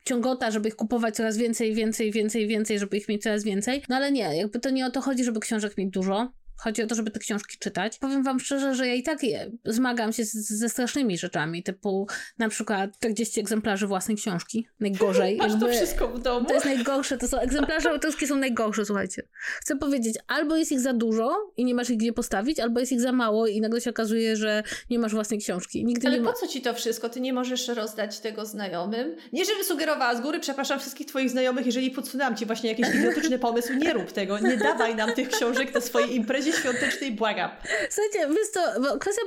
ciągota, 0.04 0.50
żeby 0.50 0.68
ich 0.68 0.76
kupować 0.76 1.16
coraz 1.16 1.36
więcej, 1.36 1.74
więcej, 1.74 2.12
więcej, 2.12 2.46
więcej, 2.46 2.78
żeby 2.78 2.96
ich 2.96 3.08
mieć 3.08 3.22
coraz 3.22 3.44
więcej, 3.44 3.82
no 3.88 3.96
ale 3.96 4.12
nie, 4.12 4.36
jakby 4.36 4.60
to 4.60 4.70
nie 4.70 4.86
o 4.86 4.90
to 4.90 5.00
chodzi, 5.00 5.24
żeby 5.24 5.40
książek 5.40 5.78
mieć 5.78 5.90
dużo, 5.90 6.32
Chodzi 6.58 6.82
o 6.82 6.86
to, 6.86 6.94
żeby 6.94 7.10
te 7.10 7.18
książki 7.18 7.58
czytać. 7.58 7.98
Powiem 7.98 8.22
wam 8.22 8.40
szczerze, 8.40 8.74
że 8.74 8.86
ja 8.86 8.94
i 8.94 9.02
tak 9.02 9.18
zmagam 9.64 10.12
się 10.12 10.24
z, 10.24 10.32
ze 10.34 10.68
strasznymi 10.68 11.18
rzeczami, 11.18 11.62
typu 11.62 12.06
na 12.38 12.48
przykład 12.48 12.96
40 12.96 13.40
egzemplarzy 13.40 13.86
własnej 13.86 14.16
książki. 14.16 14.66
Najgorzej. 14.80 15.36
Masz 15.38 15.50
Jakby, 15.50 15.66
to 15.66 15.72
wszystko 15.72 16.08
w 16.08 16.20
domu. 16.20 16.46
To 16.46 16.54
jest 16.54 16.66
najgorsze, 16.66 17.18
to 17.18 17.28
są 17.28 17.38
egzemplarze 17.38 17.90
autorskie 17.90 18.26
są 18.26 18.36
najgorsze, 18.36 18.84
słuchajcie. 18.84 19.22
Chcę 19.60 19.76
powiedzieć, 19.76 20.14
albo 20.26 20.56
jest 20.56 20.72
ich 20.72 20.80
za 20.80 20.92
dużo 20.92 21.52
i 21.56 21.64
nie 21.64 21.74
masz 21.74 21.90
ich 21.90 21.96
gdzie 21.96 22.12
postawić, 22.12 22.60
albo 22.60 22.80
jest 22.80 22.92
ich 22.92 23.00
za 23.00 23.12
mało 23.12 23.46
i 23.46 23.60
nagle 23.60 23.80
się 23.80 23.90
okazuje, 23.90 24.36
że 24.36 24.62
nie 24.90 24.98
masz 24.98 25.12
własnej 25.12 25.40
książki. 25.40 25.84
Nigdy 25.84 26.08
Ale 26.08 26.20
po 26.20 26.32
co 26.32 26.46
ci 26.46 26.62
to 26.62 26.74
wszystko? 26.74 27.08
Ty 27.08 27.20
nie 27.20 27.32
możesz 27.32 27.68
rozdać 27.68 28.18
tego 28.18 28.46
znajomym? 28.46 29.16
Nie, 29.32 29.44
żebym 29.44 29.64
sugerowała 29.64 30.14
z 30.14 30.20
góry, 30.20 30.40
przepraszam 30.40 30.80
wszystkich 30.80 31.06
twoich 31.06 31.30
znajomych, 31.30 31.66
jeżeli 31.66 31.90
podsunęłam 31.90 32.36
ci 32.36 32.46
właśnie 32.46 32.70
jakiś 32.70 32.94
idiotyczny 32.94 33.38
pomysł, 33.38 33.74
nie 33.74 33.92
rób 33.92 34.12
tego, 34.12 34.38
nie 34.38 34.56
dawaj 34.56 34.96
nam 34.96 35.12
tych 35.12 35.28
książek 35.28 35.74
na 35.74 35.80
swojej 35.80 36.16
imprezie 36.16 36.47
świątecznej, 36.52 37.12
błagam. 37.12 37.50
Słuchajcie, 37.90 38.34
wiesz 38.34 38.50
to, 38.54 38.80
bo 38.80 38.98
kwestia 38.98 39.22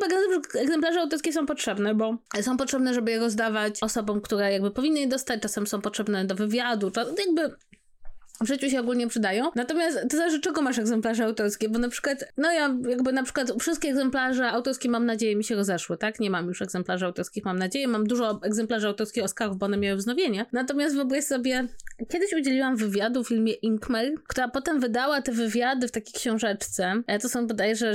że 0.54 0.60
egzemplarze 0.60 1.00
autorskie 1.00 1.34
są 1.34 1.46
potrzebne, 1.46 1.96
bo 1.96 2.18
są 2.42 2.58
potrzebne, 2.58 2.94
żeby 2.94 3.12
je 3.12 3.20
rozdawać 3.20 3.84
osobom, 3.84 4.22
które 4.22 4.52
jakby 4.52 4.72
powinny 4.72 5.00
je 5.00 5.08
dostać, 5.08 5.42
czasem 5.42 5.68
są 5.68 5.82
potrzebne 5.82 6.26
do 6.26 6.36
wywiadu, 6.36 6.92
jakby 7.18 7.56
w 8.42 8.48
życiu 8.48 8.70
się 8.70 8.80
ogólnie 8.80 9.08
przydają. 9.08 9.52
Natomiast 9.56 10.00
to 10.10 10.18
zależy, 10.18 10.40
czego 10.40 10.62
masz 10.62 10.80
egzemplarze 10.80 11.26
autorskie, 11.26 11.70
bo 11.70 11.80
na 11.80 11.90
przykład, 11.90 12.26
no 12.38 12.52
ja 12.52 12.76
jakby 12.90 13.14
na 13.14 13.24
przykład 13.24 13.54
wszystkie 13.60 13.90
egzemplarze 13.90 14.50
autorskie 14.50 14.90
mam 14.90 15.06
nadzieję 15.06 15.36
mi 15.36 15.44
się 15.44 15.56
rozeszły, 15.56 15.98
tak? 15.98 16.20
Nie 16.20 16.30
mam 16.30 16.48
już 16.48 16.62
egzemplarzy 16.62 17.06
autorskich, 17.06 17.46
mam 17.46 17.58
nadzieję. 17.60 17.88
Mam 17.88 18.08
dużo 18.08 18.40
egzemplarzy 18.44 18.88
autorskich 18.88 19.24
Oscarów, 19.24 19.58
bo 19.58 19.66
one 19.66 19.78
miały 19.78 19.98
wznowienie. 19.98 20.46
Natomiast 20.52 20.96
wyobraź 20.96 21.24
sobie, 21.24 21.68
kiedyś 22.10 22.34
udzieliłam 22.34 22.76
wywiadu 22.76 23.24
w 23.24 23.28
filmie 23.28 23.54
Inkmer, 23.54 24.14
która 24.28 24.48
potem 24.48 24.80
wydała 24.80 25.22
te 25.22 25.32
wywiady 25.32 25.88
w 25.88 25.92
takiej 25.92 26.14
książeczce. 26.14 27.02
E, 27.08 27.20
to 27.20 27.30
są 27.30 27.48
bodajże 27.48 27.94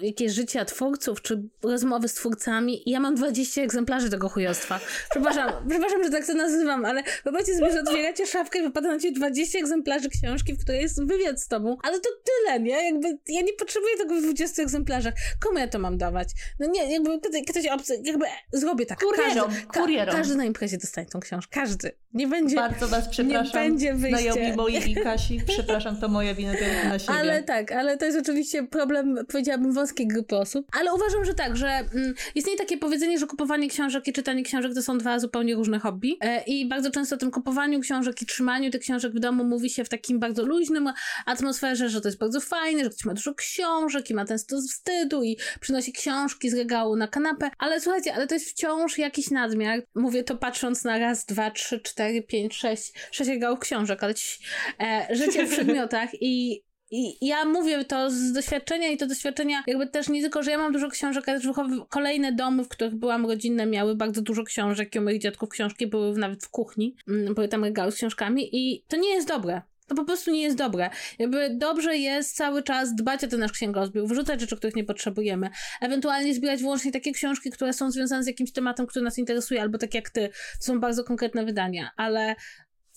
jakieś 0.00 0.32
życia 0.32 0.64
twórców, 0.64 1.22
czy 1.22 1.42
rozmowy 1.62 2.08
z 2.08 2.14
twórcami 2.14 2.88
i 2.88 2.90
ja 2.92 3.00
mam 3.00 3.14
20 3.14 3.62
egzemplarzy 3.62 4.10
tego 4.10 4.28
chujostwa. 4.28 4.80
Przepraszam, 5.10 5.52
przepraszam, 5.70 6.04
że 6.04 6.10
tak 6.10 6.26
to 6.26 6.34
nazywam, 6.34 6.84
ale 6.84 7.02
wyobraźcie 7.24 7.54
sobie, 7.58 7.72
że 7.72 7.80
otwieracie 7.80 8.26
szafkę 8.26 8.58
i 8.58 8.62
wypada 8.62 8.88
na 8.88 8.98
ciebie 8.98 9.16
20 9.16 9.58
egzemplarzy 9.58 10.08
książki, 10.08 10.52
w 10.52 10.62
której 10.62 10.80
jest 10.80 11.06
wywiad 11.06 11.40
z 11.40 11.48
tobą, 11.48 11.76
ale 11.82 12.00
to 12.00 12.08
tyle, 12.24 12.60
nie? 12.60 12.84
Jakby 12.84 13.08
ja 13.28 13.40
nie 13.42 13.52
potrzebuję 13.52 13.96
tego 13.96 14.14
w 14.14 14.22
20 14.22 14.62
egzemplarzach. 14.62 15.14
Komu 15.40 15.58
ja 15.58 15.68
to 15.68 15.78
mam 15.78 15.98
dawać? 15.98 16.28
No 16.58 16.66
nie, 16.66 16.92
jakby 16.92 17.20
ktoś 17.48 17.66
obcy, 17.66 18.02
jakby 18.04 18.26
zrobię 18.52 18.86
tak. 18.86 18.98
Kurierom, 19.00 19.50
każdy, 19.50 19.66
kurierom. 19.66 20.16
każdy 20.16 20.36
na 20.36 20.44
imprezie 20.44 20.78
dostanie 20.78 21.06
tą 21.06 21.20
książkę. 21.20 21.60
Każdy. 21.60 21.92
Nie 22.14 22.26
będzie. 22.26 22.56
Bardzo 22.56 22.88
was 22.88 23.08
przepraszam. 23.08 23.62
Nie 23.62 23.70
będzie 23.70 23.94
wyjścia. 23.94 24.32
Znajomi 24.32 24.56
moi 24.56 24.90
i 24.90 24.94
Kasi. 24.94 25.40
Przepraszam, 25.46 25.96
to 26.00 26.08
moja 26.08 26.34
wina 26.34 26.52
tylko 26.52 26.88
na 26.88 26.98
siebie. 26.98 27.18
Ale 27.18 27.42
tak, 27.42 27.72
ale 27.72 27.96
to 27.96 28.04
jest 28.04 28.18
oczywiście 28.18 28.62
problem, 28.66 29.18
powiedziałabym, 29.28 29.59
wąskiej 29.72 30.08
grupy 30.08 30.36
osób. 30.36 30.66
Ale 30.80 30.94
uważam, 30.94 31.24
że 31.24 31.34
tak, 31.34 31.56
że 31.56 31.68
mm, 31.68 32.14
istnieje 32.34 32.58
takie 32.58 32.78
powiedzenie, 32.78 33.18
że 33.18 33.26
kupowanie 33.26 33.68
książek 33.68 34.08
i 34.08 34.12
czytanie 34.12 34.42
książek 34.42 34.74
to 34.74 34.82
są 34.82 34.98
dwa 34.98 35.18
zupełnie 35.18 35.54
różne 35.54 35.78
hobby. 35.78 36.16
E, 36.20 36.42
I 36.42 36.68
bardzo 36.68 36.90
często 36.90 37.14
o 37.14 37.18
tym 37.18 37.30
kupowaniu 37.30 37.80
książek 37.80 38.22
i 38.22 38.26
trzymaniu 38.26 38.70
tych 38.70 38.80
książek 38.80 39.12
w 39.12 39.18
domu 39.18 39.44
mówi 39.44 39.70
się 39.70 39.84
w 39.84 39.88
takim 39.88 40.18
bardzo 40.18 40.46
luźnym 40.46 40.92
atmosferze, 41.26 41.88
że 41.88 42.00
to 42.00 42.08
jest 42.08 42.18
bardzo 42.18 42.40
fajne, 42.40 42.84
że 42.84 42.90
ktoś 42.90 43.04
ma 43.04 43.14
dużo 43.14 43.34
książek 43.34 44.10
i 44.10 44.14
ma 44.14 44.24
ten 44.24 44.38
stos 44.38 44.70
wstydu 44.70 45.22
i 45.22 45.36
przynosi 45.60 45.92
książki 45.92 46.50
z 46.50 46.54
regału 46.54 46.96
na 46.96 47.08
kanapę. 47.08 47.50
Ale 47.58 47.80
słuchajcie, 47.80 48.14
ale 48.14 48.26
to 48.26 48.34
jest 48.34 48.50
wciąż 48.50 48.98
jakiś 48.98 49.30
nadmiar. 49.30 49.82
Mówię 49.94 50.24
to 50.24 50.36
patrząc 50.36 50.84
na 50.84 50.98
raz, 50.98 51.26
dwa, 51.26 51.50
trzy, 51.50 51.80
cztery 51.80 52.10
4, 52.10 52.22
5, 52.22 52.54
6, 52.54 52.92
6 53.10 53.30
regałów 53.30 53.58
książek, 53.58 54.04
ale 54.04 54.14
ci, 54.14 54.38
e, 54.80 55.06
życie 55.10 55.46
w 55.46 55.50
przedmiotach 55.50 56.10
i 56.20 56.62
i 56.90 57.26
ja 57.26 57.44
mówię 57.44 57.84
to 57.84 58.10
z 58.10 58.32
doświadczenia 58.32 58.88
i 58.88 58.96
to 58.96 59.06
doświadczenia 59.06 59.62
jakby 59.66 59.86
też 59.86 60.08
nie 60.08 60.22
tylko, 60.22 60.42
że 60.42 60.50
ja 60.50 60.58
mam 60.58 60.72
dużo 60.72 60.88
książek, 60.88 61.28
ale 61.28 61.40
też 61.40 61.50
kolejne 61.88 62.32
domy, 62.32 62.64
w 62.64 62.68
których 62.68 62.94
byłam 62.94 63.26
rodzinne, 63.26 63.66
miały 63.66 63.94
bardzo 63.94 64.22
dużo 64.22 64.44
książek 64.44 64.94
i 64.94 64.98
u 64.98 65.02
moich 65.02 65.20
dziadków 65.20 65.48
książki 65.48 65.86
były 65.86 66.18
nawet 66.18 66.44
w 66.44 66.48
kuchni, 66.48 66.96
mm, 67.08 67.34
były 67.34 67.48
tam 67.48 67.64
regały 67.64 67.92
z 67.92 67.94
książkami 67.94 68.48
i 68.52 68.84
to 68.88 68.96
nie 68.96 69.14
jest 69.14 69.28
dobre. 69.28 69.62
To 69.86 69.94
po 69.94 70.04
prostu 70.04 70.30
nie 70.30 70.42
jest 70.42 70.56
dobre. 70.56 70.90
Jakby 71.18 71.50
dobrze 71.50 71.96
jest 71.96 72.36
cały 72.36 72.62
czas 72.62 72.94
dbać 72.94 73.24
o 73.24 73.28
ten 73.28 73.40
nasz 73.40 73.52
księgozbiór, 73.52 74.08
wyrzucać 74.08 74.40
rzeczy, 74.40 74.56
których 74.56 74.76
nie 74.76 74.84
potrzebujemy, 74.84 75.50
ewentualnie 75.80 76.34
zbierać 76.34 76.60
wyłącznie 76.60 76.92
takie 76.92 77.12
książki, 77.12 77.50
które 77.50 77.72
są 77.72 77.90
związane 77.90 78.24
z 78.24 78.26
jakimś 78.26 78.52
tematem, 78.52 78.86
który 78.86 79.04
nas 79.04 79.18
interesuje, 79.18 79.62
albo 79.62 79.78
tak 79.78 79.94
jak 79.94 80.10
ty. 80.10 80.28
To 80.58 80.64
są 80.64 80.80
bardzo 80.80 81.04
konkretne 81.04 81.44
wydania, 81.44 81.90
ale 81.96 82.34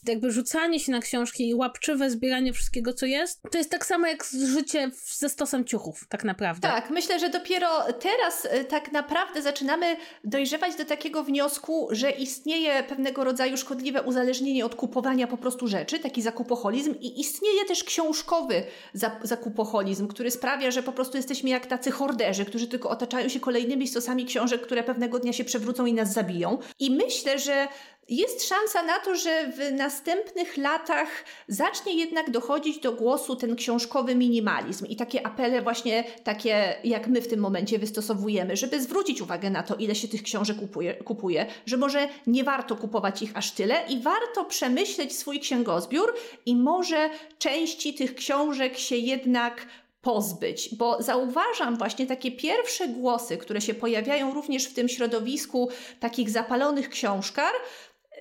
jakby 0.07 0.31
rzucanie 0.31 0.79
się 0.79 0.91
na 0.91 0.99
książki 0.99 1.49
i 1.49 1.55
łapczywe 1.55 2.09
zbieranie 2.09 2.53
wszystkiego, 2.53 2.93
co 2.93 3.05
jest, 3.05 3.41
to 3.51 3.57
jest 3.57 3.69
tak 3.69 3.85
samo 3.85 4.07
jak 4.07 4.23
życie 4.53 4.91
ze 5.05 5.29
stosem 5.29 5.65
ciuchów, 5.65 6.05
tak 6.09 6.23
naprawdę. 6.23 6.67
Tak, 6.67 6.89
myślę, 6.89 7.19
że 7.19 7.29
dopiero 7.29 7.67
teraz 7.99 8.45
y, 8.45 8.65
tak 8.65 8.91
naprawdę 8.91 9.41
zaczynamy 9.41 9.95
dojrzewać 10.23 10.75
do 10.75 10.85
takiego 10.85 11.23
wniosku, 11.23 11.87
że 11.91 12.11
istnieje 12.11 12.83
pewnego 12.83 13.23
rodzaju 13.23 13.57
szkodliwe 13.57 14.01
uzależnienie 14.01 14.65
od 14.65 14.75
kupowania 14.75 15.27
po 15.27 15.37
prostu 15.37 15.67
rzeczy, 15.67 15.99
taki 15.99 16.21
zakupoholizm 16.21 16.95
i 16.99 17.19
istnieje 17.19 17.65
też 17.65 17.83
książkowy 17.83 18.63
zakupoholizm, 19.23 20.07
który 20.07 20.31
sprawia, 20.31 20.71
że 20.71 20.83
po 20.83 20.91
prostu 20.91 21.17
jesteśmy 21.17 21.49
jak 21.49 21.65
tacy 21.65 21.91
horderzy, 21.91 22.45
którzy 22.45 22.67
tylko 22.67 22.89
otaczają 22.89 23.29
się 23.29 23.39
kolejnymi 23.39 23.87
stosami 23.87 24.25
książek, 24.25 24.61
które 24.61 24.83
pewnego 24.83 25.19
dnia 25.19 25.33
się 25.33 25.43
przewrócą 25.43 25.85
i 25.85 25.93
nas 25.93 26.13
zabiją. 26.13 26.57
I 26.79 26.91
myślę, 26.91 27.39
że 27.39 27.67
jest 28.09 28.47
szansa 28.47 28.83
na 28.83 28.99
to, 28.99 29.15
że 29.15 29.51
w 29.51 29.71
następnych 29.71 30.57
latach 30.57 31.07
zacznie 31.47 31.93
jednak 31.93 32.31
dochodzić 32.31 32.79
do 32.79 32.91
głosu 32.91 33.35
ten 33.35 33.55
książkowy 33.55 34.15
minimalizm 34.15 34.85
i 34.85 34.95
takie 34.95 35.27
apele 35.27 35.61
właśnie 35.61 36.03
takie, 36.23 36.75
jak 36.83 37.07
my 37.07 37.21
w 37.21 37.27
tym 37.27 37.39
momencie 37.39 37.79
wystosowujemy, 37.79 38.57
żeby 38.57 38.81
zwrócić 38.81 39.21
uwagę 39.21 39.49
na 39.49 39.63
to, 39.63 39.75
ile 39.75 39.95
się 39.95 40.07
tych 40.07 40.23
książek 40.23 40.57
kupuje, 40.57 40.93
kupuje 40.93 41.45
że 41.65 41.77
może 41.77 42.07
nie 42.27 42.43
warto 42.43 42.75
kupować 42.75 43.21
ich 43.21 43.37
aż 43.37 43.51
tyle 43.51 43.75
i 43.89 43.99
warto 43.99 44.45
przemyśleć 44.45 45.15
swój 45.15 45.39
księgozbiór 45.39 46.13
i 46.45 46.55
może 46.55 47.09
części 47.37 47.93
tych 47.93 48.15
książek 48.15 48.77
się 48.77 48.95
jednak 48.95 49.67
pozbyć, 50.03 50.75
bo 50.75 51.03
zauważam 51.03 51.77
właśnie 51.77 52.07
takie 52.07 52.31
pierwsze 52.31 52.87
głosy, 52.87 53.37
które 53.37 53.61
się 53.61 53.73
pojawiają 53.73 54.33
również 54.33 54.65
w 54.65 54.73
tym 54.73 54.89
środowisku 54.89 55.69
takich 55.99 56.29
zapalonych 56.29 56.89
książkar, 56.89 57.51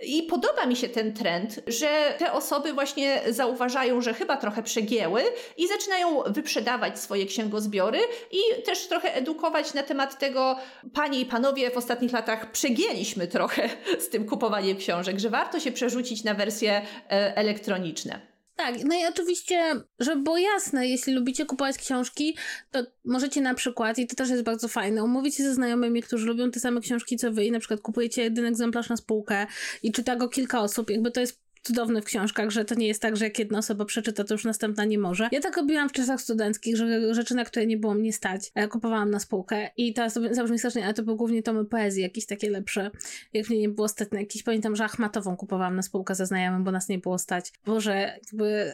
i 0.03 0.23
podoba 0.23 0.67
mi 0.67 0.77
się 0.77 0.89
ten 0.89 1.13
trend, 1.13 1.61
że 1.67 2.15
te 2.19 2.33
osoby 2.33 2.73
właśnie 2.73 3.23
zauważają, 3.29 4.01
że 4.01 4.15
chyba 4.15 4.37
trochę 4.37 4.63
przegięły 4.63 5.23
i 5.57 5.69
zaczynają 5.69 6.23
wyprzedawać 6.27 6.99
swoje 6.99 7.27
księgozbiory 7.27 7.99
i 8.31 8.63
też 8.63 8.87
trochę 8.87 9.15
edukować 9.15 9.75
na 9.75 9.83
temat 9.83 10.19
tego, 10.19 10.57
panie 10.95 11.21
i 11.21 11.27
panowie, 11.27 11.71
w 11.71 11.77
ostatnich 11.77 12.13
latach 12.13 12.53
przegięliśmy 12.53 13.27
trochę 13.27 13.69
z 13.99 14.09
tym 14.09 14.27
kupowaniem 14.27 14.77
książek, 14.77 15.19
że 15.19 15.31
warto 15.31 15.61
się 15.61 15.73
przerzucić 15.73 16.25
na 16.25 16.35
wersje 16.35 16.83
e, 17.11 17.37
elektroniczne. 17.37 18.32
Tak, 18.63 18.85
no 18.85 18.95
i 18.95 19.07
oczywiście, 19.07 19.75
żeby 19.99 20.23
było 20.23 20.39
jasne, 20.39 20.89
jeśli 20.89 21.13
lubicie 21.13 21.47
kupować 21.47 21.79
książki, 21.79 22.37
to 22.71 22.83
możecie 23.05 23.41
na 23.41 23.55
przykład, 23.55 23.99
i 23.99 24.07
to 24.07 24.17
też 24.17 24.31
jest 24.31 24.43
bardzo 24.43 24.69
fajne, 24.69 25.05
umówić 25.05 25.37
się 25.37 25.43
ze 25.43 25.55
znajomymi, 25.55 26.03
którzy 26.03 26.27
lubią 26.27 26.51
te 26.51 26.61
same 26.61 26.81
książki 26.81 27.17
co 27.17 27.33
wy 27.33 27.45
i 27.45 27.51
na 27.51 27.59
przykład 27.59 27.81
kupujecie 27.81 28.23
jeden 28.23 28.47
egzemplarz 28.47 28.89
na 28.89 28.97
spółkę 28.97 29.47
i 29.83 29.93
czyta 29.93 30.17
go 30.17 30.29
kilka 30.29 30.61
osób, 30.61 30.91
jakby 30.91 31.11
to 31.11 31.21
jest 31.21 31.41
cudowne 31.63 32.03
w 32.03 32.05
książkach, 32.05 32.51
że 32.51 32.65
to 32.65 32.75
nie 32.75 32.87
jest 32.87 33.03
tak, 33.03 33.17
że 33.17 33.25
jak 33.25 33.39
jedna 33.39 33.59
osoba 33.59 33.85
przeczyta, 33.85 34.25
to 34.25 34.35
już 34.35 34.45
następna 34.45 34.85
nie 34.85 34.99
może. 34.99 35.29
Ja 35.33 35.41
tak 35.41 35.57
robiłam 35.57 35.89
w 35.89 35.93
czasach 35.93 36.21
studenckich, 36.21 36.77
że 36.77 37.15
rzeczy, 37.15 37.35
na 37.35 37.45
które 37.45 37.67
nie 37.67 37.77
było 37.77 37.95
mnie 37.95 38.13
stać, 38.13 38.53
kupowałam 38.71 39.11
na 39.11 39.21
spółkę 39.21 39.71
i 39.77 39.95
to 39.95 40.11
zabrzmi 40.31 40.59
strasznie, 40.59 40.85
ale 40.85 40.95
to 40.95 41.03
były 41.03 41.17
głównie 41.17 41.43
tomy 41.43 41.65
poezji, 41.65 42.03
jakieś 42.03 42.27
takie 42.27 42.51
lepsze. 42.51 42.91
Jak 43.33 43.49
mnie 43.49 43.59
nie 43.59 43.69
było 43.69 43.89
stać 43.89 44.11
na 44.11 44.21
jakiś, 44.21 44.43
pamiętam, 44.43 44.77
że 44.77 44.85
Achmatową 44.85 45.37
kupowałam 45.37 45.77
na 45.77 45.83
spółkę 45.83 46.15
ze 46.15 46.27
znajomym, 46.27 46.65
bo 46.65 46.73
nas 46.73 46.89
nie 46.89 46.99
było 46.99 47.19
stać. 47.19 47.53
Boże, 47.65 48.19
jakby 48.25 48.73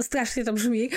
strasznie 0.00 0.44
to 0.44 0.52
brzmi, 0.52 0.90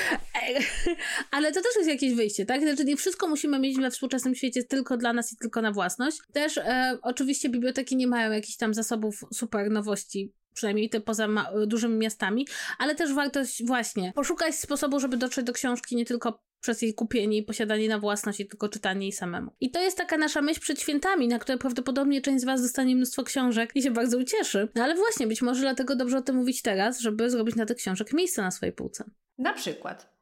ale 1.31 1.51
to 1.51 1.61
też 1.61 1.75
jest 1.75 1.89
jakieś 1.89 2.13
wyjście, 2.13 2.45
tak? 2.45 2.61
Znaczy 2.61 2.85
nie 2.85 2.97
wszystko 2.97 3.27
musimy 3.27 3.59
mieć 3.59 3.77
we 3.77 3.91
współczesnym 3.91 4.35
świecie 4.35 4.63
tylko 4.63 4.97
dla 4.97 5.13
nas 5.13 5.33
i 5.33 5.37
tylko 5.37 5.61
na 5.61 5.71
własność. 5.71 6.17
Też 6.33 6.57
e, 6.57 6.97
oczywiście 7.01 7.49
biblioteki 7.49 7.95
nie 7.95 8.07
mają 8.07 8.31
jakichś 8.31 8.57
tam 8.57 8.73
zasobów 8.73 9.25
super 9.33 9.71
nowości 9.71 10.33
przynajmniej 10.53 10.89
te 10.89 11.01
poza 11.01 11.27
dużymi 11.67 11.97
miastami, 11.97 12.47
ale 12.77 12.95
też 12.95 13.13
warto 13.13 13.39
właśnie 13.65 14.13
poszukać 14.15 14.55
sposobu, 14.55 14.99
żeby 14.99 15.17
dotrzeć 15.17 15.45
do 15.45 15.53
książki 15.53 15.95
nie 15.95 16.05
tylko 16.05 16.43
przez 16.61 16.81
jej 16.81 16.93
kupienie 16.93 17.37
i 17.37 17.43
posiadanie 17.43 17.89
na 17.89 17.99
własność 17.99 18.39
i 18.39 18.47
tylko 18.47 18.69
czytanie 18.69 19.01
jej 19.01 19.11
samemu. 19.11 19.51
I 19.59 19.71
to 19.71 19.81
jest 19.81 19.97
taka 19.97 20.17
nasza 20.17 20.41
myśl 20.41 20.59
przed 20.59 20.81
świętami, 20.81 21.27
na 21.27 21.39
które 21.39 21.57
prawdopodobnie 21.57 22.21
część 22.21 22.41
z 22.41 22.45
Was 22.45 22.61
dostanie 22.61 22.95
mnóstwo 22.95 23.23
książek 23.23 23.71
i 23.75 23.81
się 23.81 23.91
bardzo 23.91 24.17
ucieszy. 24.17 24.69
No 24.75 24.83
ale 24.83 24.95
właśnie, 24.95 25.27
być 25.27 25.41
może 25.41 25.61
dlatego 25.61 25.95
dobrze 25.95 26.17
o 26.17 26.21
tym 26.21 26.35
mówić 26.35 26.61
teraz, 26.61 26.99
żeby 26.99 27.29
zrobić 27.29 27.55
na 27.55 27.65
tych 27.65 27.77
książek 27.77 28.13
miejsce 28.13 28.41
na 28.41 28.51
swojej 28.51 28.73
półce. 28.73 29.03
Na 29.37 29.53
przykład. 29.53 30.12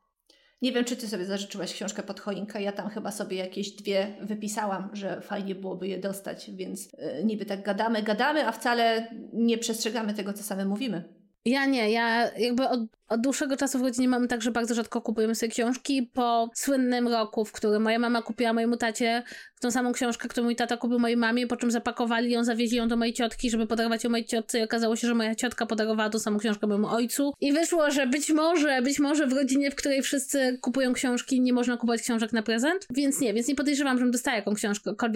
Nie 0.61 0.71
wiem, 0.71 0.85
czy 0.85 0.95
ty 0.95 1.07
sobie 1.07 1.25
zażyczyłaś 1.25 1.73
książkę 1.73 2.03
pod 2.03 2.19
choinkę. 2.19 2.61
Ja 2.61 2.71
tam 2.71 2.89
chyba 2.89 3.11
sobie 3.11 3.37
jakieś 3.37 3.71
dwie 3.71 4.15
wypisałam, 4.21 4.89
że 4.93 5.21
fajnie 5.21 5.55
byłoby 5.55 5.87
je 5.87 5.97
dostać, 5.97 6.51
więc 6.51 6.93
yy, 6.93 7.23
niby 7.23 7.45
tak 7.45 7.63
gadamy, 7.63 8.03
gadamy, 8.03 8.47
a 8.47 8.51
wcale 8.51 9.07
nie 9.33 9.57
przestrzegamy 9.57 10.13
tego, 10.13 10.33
co 10.33 10.43
same 10.43 10.65
mówimy. 10.65 11.03
Ja 11.45 11.65
nie, 11.65 11.91
ja 11.91 12.31
jakby 12.37 12.69
od, 12.69 12.79
od 13.11 13.21
dłuższego 13.21 13.57
czasu 13.57 13.79
w 13.79 13.81
rodzinie 13.81 14.07
mamy 14.07 14.27
tak, 14.27 14.41
że 14.41 14.51
bardzo 14.51 14.73
rzadko 14.73 15.01
kupujemy 15.01 15.35
sobie 15.35 15.51
książki. 15.51 16.09
Po 16.13 16.49
słynnym 16.55 17.07
roku, 17.07 17.45
w 17.45 17.51
którym 17.51 17.81
moja 17.83 17.99
mama 17.99 18.21
kupiła 18.21 18.53
mojemu 18.53 18.77
tacie 18.77 19.23
tą 19.61 19.71
samą 19.71 19.91
książkę, 19.91 20.27
którą 20.27 20.45
mój 20.45 20.55
tata 20.55 20.77
kupił 20.77 20.99
mojej 20.99 21.17
mamie, 21.17 21.47
po 21.47 21.57
czym 21.57 21.71
zapakowali 21.71 22.31
ją, 22.31 22.43
zawieźli 22.43 22.77
ją 22.77 22.87
do 22.87 22.97
mojej 22.97 23.13
ciotki, 23.13 23.49
żeby 23.49 23.67
podarować 23.67 24.03
ją 24.03 24.09
mojej 24.09 24.25
ciotce 24.25 24.59
i 24.59 24.63
okazało 24.63 24.95
się, 24.95 25.07
że 25.07 25.15
moja 25.15 25.35
ciotka 25.35 25.65
podarowała 25.65 26.09
tą 26.09 26.19
samą 26.19 26.37
książkę 26.39 26.67
mojemu 26.67 26.87
ojcu. 26.87 27.33
I 27.41 27.53
wyszło, 27.53 27.91
że 27.91 28.07
być 28.07 28.29
może, 28.29 28.81
być 28.81 28.99
może 28.99 29.27
w 29.27 29.33
rodzinie, 29.33 29.71
w 29.71 29.75
której 29.75 30.01
wszyscy 30.01 30.57
kupują 30.61 30.93
książki, 30.93 31.41
nie 31.41 31.53
można 31.53 31.77
kupować 31.77 32.01
książek 32.01 32.33
na 32.33 32.41
prezent, 32.41 32.87
więc 32.89 33.21
nie, 33.21 33.33
więc 33.33 33.47
nie 33.47 33.55
podejrzewam, 33.55 33.97
żebym 33.97 34.11
dostała 34.11 34.37
jakąś 34.37 34.61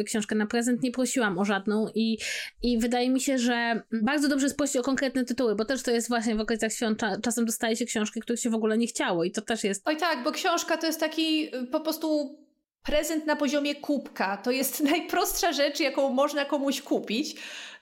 książkę, 0.06 0.36
na 0.36 0.46
prezent, 0.46 0.84
nie 0.84 0.92
prosiłam 0.92 1.38
o 1.38 1.46
żadną 1.46 1.88
i, 1.96 2.18
i 2.62 2.80
wydaje 2.80 3.10
mi 3.10 3.22
się, 3.22 3.38
że 3.38 3.82
bardzo 4.04 4.28
dobrze 4.28 4.48
jest 4.62 4.76
o 4.76 4.82
konkretne 4.82 5.26
tytuły, 5.26 5.56
bo 5.56 5.66
też 5.66 5.84
to 5.84 5.92
jest 5.92 6.08
właśnie 6.08 6.36
w 6.36 6.40
okolicach 6.40 6.74
świąt 6.74 7.02
czasem 7.22 7.46
dostaje 7.46 7.76
się 7.76 7.85
książki, 7.86 8.20
których 8.22 8.40
się 8.40 8.50
w 8.50 8.56
ogóle 8.56 8.78
nie 8.78 8.88
chciało 8.88 9.24
i 9.24 9.32
to 9.32 9.42
też 9.42 9.64
jest... 9.64 9.88
Oj 9.88 9.98
tak, 9.98 10.24
bo 10.24 10.32
książka 10.32 10.78
to 10.78 10.88
jest 10.88 11.00
taki 11.00 11.56
y, 11.56 11.68
po 11.68 11.80
prostu 11.80 12.38
prezent 12.84 13.26
na 13.26 13.36
poziomie 13.36 13.76
kubka. 13.76 14.38
To 14.38 14.52
jest 14.52 14.84
najprostsza 14.92 15.54
rzecz, 15.54 15.80
jaką 15.80 16.10
można 16.10 16.46
komuś 16.46 16.82
kupić. 16.82 17.36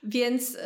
Więc 0.04 0.58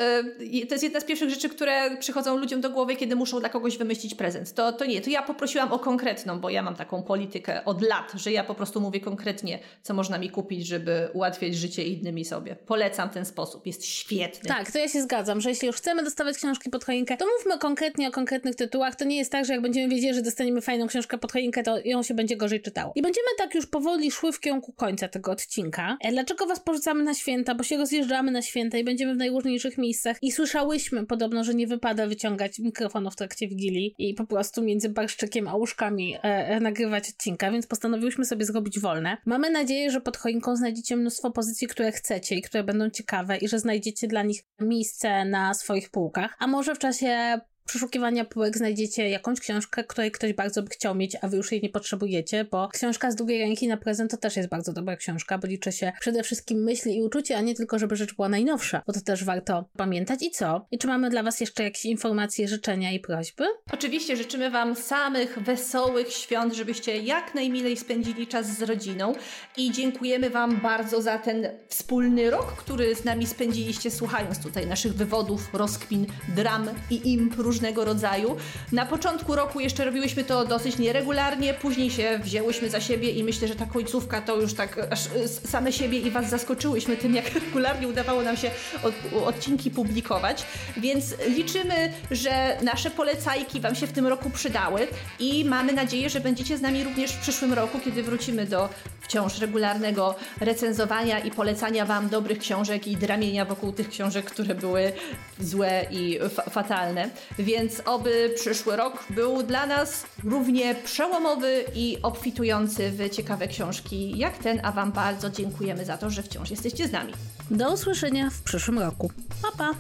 yy, 0.52 0.66
to 0.66 0.74
jest 0.74 0.84
jedna 0.84 1.00
z 1.00 1.04
pierwszych 1.04 1.30
rzeczy, 1.30 1.48
które 1.48 1.96
przychodzą 1.96 2.36
ludziom 2.36 2.60
do 2.60 2.70
głowy, 2.70 2.96
kiedy 2.96 3.16
muszą 3.16 3.40
dla 3.40 3.48
kogoś 3.48 3.78
wymyślić 3.78 4.14
prezent. 4.14 4.54
To, 4.54 4.72
to 4.72 4.84
nie, 4.84 5.00
to 5.00 5.10
ja 5.10 5.22
poprosiłam 5.22 5.72
o 5.72 5.78
konkretną, 5.78 6.40
bo 6.40 6.50
ja 6.50 6.62
mam 6.62 6.76
taką 6.76 7.02
politykę 7.02 7.64
od 7.64 7.82
lat, 7.82 8.12
że 8.14 8.32
ja 8.32 8.44
po 8.44 8.54
prostu 8.54 8.80
mówię 8.80 9.00
konkretnie, 9.00 9.58
co 9.82 9.94
można 9.94 10.18
mi 10.18 10.30
kupić, 10.30 10.66
żeby 10.66 11.08
ułatwiać 11.12 11.54
życie 11.54 11.84
innym 11.84 12.18
i 12.18 12.24
sobie. 12.24 12.56
Polecam 12.56 13.10
ten 13.10 13.24
sposób, 13.24 13.66
jest 13.66 13.84
świetny. 13.84 14.48
Tak, 14.48 14.72
to 14.72 14.78
ja 14.78 14.88
się 14.88 15.02
zgadzam, 15.02 15.40
że 15.40 15.48
jeśli 15.48 15.66
już 15.66 15.76
chcemy 15.76 16.04
dostawać 16.04 16.36
książki 16.36 16.70
pod 16.70 16.84
choinkę, 16.84 17.16
to 17.16 17.24
mówmy 17.38 17.58
konkretnie 17.58 18.08
o 18.08 18.10
konkretnych 18.10 18.54
tytułach. 18.54 18.96
To 18.96 19.04
nie 19.04 19.16
jest 19.16 19.32
tak, 19.32 19.44
że 19.44 19.52
jak 19.52 19.62
będziemy 19.62 19.88
wiedzieli, 19.88 20.14
że 20.14 20.22
dostaniemy 20.22 20.60
fajną 20.60 20.86
książkę 20.86 21.18
pod 21.18 21.32
choinkę, 21.32 21.62
to 21.62 21.78
ją 21.84 22.02
się 22.02 22.14
będzie 22.14 22.36
gorzej 22.36 22.62
czytało. 22.62 22.92
I 22.94 23.02
będziemy 23.02 23.28
tak 23.38 23.54
już 23.54 23.66
powoli 23.66 24.10
szły 24.10 24.32
w 24.32 24.40
kierunku 24.40 24.72
końca 24.72 25.08
tego 25.08 25.30
odcinka. 25.30 25.96
E, 26.00 26.12
dlaczego 26.12 26.46
was 26.46 26.60
porzucamy 26.60 27.04
na 27.04 27.14
święta? 27.14 27.54
Bo 27.54 27.64
się 27.64 27.76
rozjeżdżamy 27.76 28.30
na 28.30 28.42
święta 28.42 28.78
i 28.78 28.84
będziemy 28.84 29.14
w 29.14 29.18
najróżniejszych 29.28 29.78
miejscach 29.78 30.16
i 30.22 30.32
słyszałyśmy 30.32 31.06
podobno, 31.06 31.44
że 31.44 31.54
nie 31.54 31.66
wypada 31.66 32.06
wyciągać 32.06 32.58
mikrofonu 32.58 33.10
w 33.10 33.16
trakcie 33.16 33.48
Wigilii 33.48 33.94
i 33.98 34.14
po 34.14 34.26
prostu 34.26 34.62
między 34.62 34.88
barszczykiem 34.88 35.48
a 35.48 35.54
łóżkami 35.54 36.14
e, 36.14 36.20
e, 36.22 36.60
nagrywać 36.60 37.08
odcinka, 37.08 37.50
więc 37.50 37.66
postanowiłyśmy 37.66 38.24
sobie 38.24 38.44
zrobić 38.44 38.80
wolne. 38.80 39.16
Mamy 39.26 39.50
nadzieję, 39.50 39.90
że 39.90 40.00
pod 40.00 40.16
choinką 40.16 40.56
znajdziecie 40.56 40.96
mnóstwo 40.96 41.30
pozycji, 41.30 41.68
które 41.68 41.92
chcecie 41.92 42.34
i 42.34 42.42
które 42.42 42.64
będą 42.64 42.90
ciekawe 42.90 43.36
i 43.36 43.48
że 43.48 43.58
znajdziecie 43.58 44.08
dla 44.08 44.22
nich 44.22 44.42
miejsce 44.60 45.24
na 45.24 45.54
swoich 45.54 45.90
półkach. 45.90 46.36
A 46.38 46.46
może 46.46 46.74
w 46.74 46.78
czasie 46.78 47.40
przeszukiwania 47.68 48.24
półek 48.24 48.56
znajdziecie 48.56 49.08
jakąś 49.08 49.40
książkę, 49.40 49.84
której 49.84 50.10
ktoś 50.10 50.32
bardzo 50.32 50.62
by 50.62 50.70
chciał 50.70 50.94
mieć, 50.94 51.16
a 51.22 51.28
wy 51.28 51.36
już 51.36 51.52
jej 51.52 51.62
nie 51.62 51.68
potrzebujecie, 51.68 52.44
bo 52.44 52.68
książka 52.68 53.10
z 53.10 53.14
drugiej 53.14 53.40
ręki 53.40 53.68
na 53.68 53.76
prezent 53.76 54.10
to 54.10 54.16
też 54.16 54.36
jest 54.36 54.48
bardzo 54.48 54.72
dobra 54.72 54.96
książka, 54.96 55.38
bo 55.38 55.46
liczy 55.46 55.72
się 55.72 55.92
przede 56.00 56.22
wszystkim 56.22 56.62
myśli 56.62 56.96
i 56.96 57.02
uczucie, 57.02 57.36
a 57.36 57.40
nie 57.40 57.54
tylko, 57.54 57.78
żeby 57.78 57.96
rzecz 57.96 58.14
była 58.14 58.28
najnowsza, 58.28 58.82
bo 58.86 58.92
to 58.92 59.00
też 59.00 59.24
warto 59.24 59.68
pamiętać. 59.76 60.22
I 60.22 60.30
co? 60.30 60.66
I 60.70 60.78
czy 60.78 60.86
mamy 60.86 61.10
dla 61.10 61.22
was 61.22 61.40
jeszcze 61.40 61.62
jakieś 61.62 61.84
informacje, 61.84 62.48
życzenia 62.48 62.92
i 62.92 63.00
prośby? 63.00 63.44
Oczywiście 63.72 64.16
życzymy 64.16 64.50
wam 64.50 64.76
samych 64.76 65.38
wesołych 65.38 66.12
świąt, 66.12 66.54
żebyście 66.54 66.96
jak 66.96 67.34
najmilej 67.34 67.76
spędzili 67.76 68.26
czas 68.26 68.58
z 68.58 68.62
rodziną 68.62 69.14
i 69.56 69.72
dziękujemy 69.72 70.30
wam 70.30 70.60
bardzo 70.60 71.02
za 71.02 71.18
ten 71.18 71.48
wspólny 71.68 72.30
rok, 72.30 72.56
który 72.56 72.94
z 72.94 73.04
nami 73.04 73.26
spędziliście 73.26 73.90
słuchając 73.90 74.42
tutaj 74.42 74.66
naszych 74.66 74.94
wywodów, 74.94 75.48
rozkmin, 75.52 76.06
dram 76.36 76.70
i 76.90 77.12
imp 77.12 77.34
różnych 77.36 77.57
różnego 77.58 77.84
rodzaju. 77.84 78.36
Na 78.72 78.86
początku 78.86 79.36
roku 79.36 79.60
jeszcze 79.60 79.84
robiłyśmy 79.84 80.24
to 80.24 80.44
dosyć 80.44 80.78
nieregularnie, 80.78 81.54
później 81.54 81.90
się 81.90 82.18
wzięłyśmy 82.22 82.70
za 82.70 82.80
siebie 82.80 83.10
i 83.10 83.24
myślę, 83.24 83.48
że 83.48 83.54
ta 83.54 83.66
końcówka 83.66 84.20
to 84.20 84.36
już 84.40 84.54
tak 84.54 84.86
aż 84.90 85.06
y, 85.06 85.28
same 85.28 85.72
siebie 85.72 85.98
i 85.98 86.10
Was 86.10 86.30
zaskoczyłyśmy 86.30 86.96
tym, 86.96 87.14
jak 87.14 87.34
regularnie 87.44 87.88
udawało 87.88 88.22
nam 88.22 88.36
się 88.36 88.50
od, 88.82 88.94
odcinki 89.26 89.70
publikować. 89.70 90.44
Więc 90.76 91.14
liczymy, 91.28 91.92
że 92.10 92.56
nasze 92.62 92.90
polecajki 92.90 93.60
Wam 93.60 93.74
się 93.74 93.86
w 93.86 93.92
tym 93.92 94.06
roku 94.06 94.30
przydały 94.30 94.86
i 95.18 95.44
mamy 95.44 95.72
nadzieję, 95.72 96.10
że 96.10 96.20
będziecie 96.20 96.58
z 96.58 96.60
nami 96.60 96.84
również 96.84 97.12
w 97.12 97.20
przyszłym 97.20 97.52
roku, 97.52 97.78
kiedy 97.84 98.02
wrócimy 98.02 98.46
do 98.46 98.68
wciąż 99.00 99.38
regularnego 99.38 100.14
recenzowania 100.40 101.18
i 101.18 101.30
polecania 101.30 101.84
Wam 101.84 102.08
dobrych 102.08 102.38
książek 102.38 102.86
i 102.88 102.96
dramienia 102.96 103.44
wokół 103.44 103.72
tych 103.72 103.88
książek, 103.88 104.24
które 104.24 104.54
były 104.54 104.92
złe 105.40 105.86
i 105.90 106.18
fatalne. 106.50 107.10
Więc 107.48 107.82
oby 107.84 108.32
przyszły 108.36 108.76
rok 108.76 109.04
był 109.10 109.42
dla 109.42 109.66
nas 109.66 110.06
równie 110.24 110.74
przełomowy 110.74 111.64
i 111.74 111.98
obfitujący 112.02 112.90
w 112.90 113.10
ciekawe 113.10 113.48
książki 113.48 114.18
jak 114.18 114.38
ten, 114.38 114.60
a 114.62 114.72
Wam 114.72 114.92
bardzo 114.92 115.30
dziękujemy 115.30 115.84
za 115.84 115.98
to, 115.98 116.10
że 116.10 116.22
wciąż 116.22 116.50
jesteście 116.50 116.88
z 116.88 116.92
nami. 116.92 117.12
Do 117.50 117.72
usłyszenia 117.72 118.30
w 118.30 118.42
przyszłym 118.42 118.78
roku. 118.78 119.10
Pa, 119.42 119.58
pa! 119.58 119.70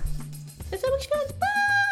Wesołych 0.70 1.02
świąt! 1.02 1.32
Pa! 1.40 1.87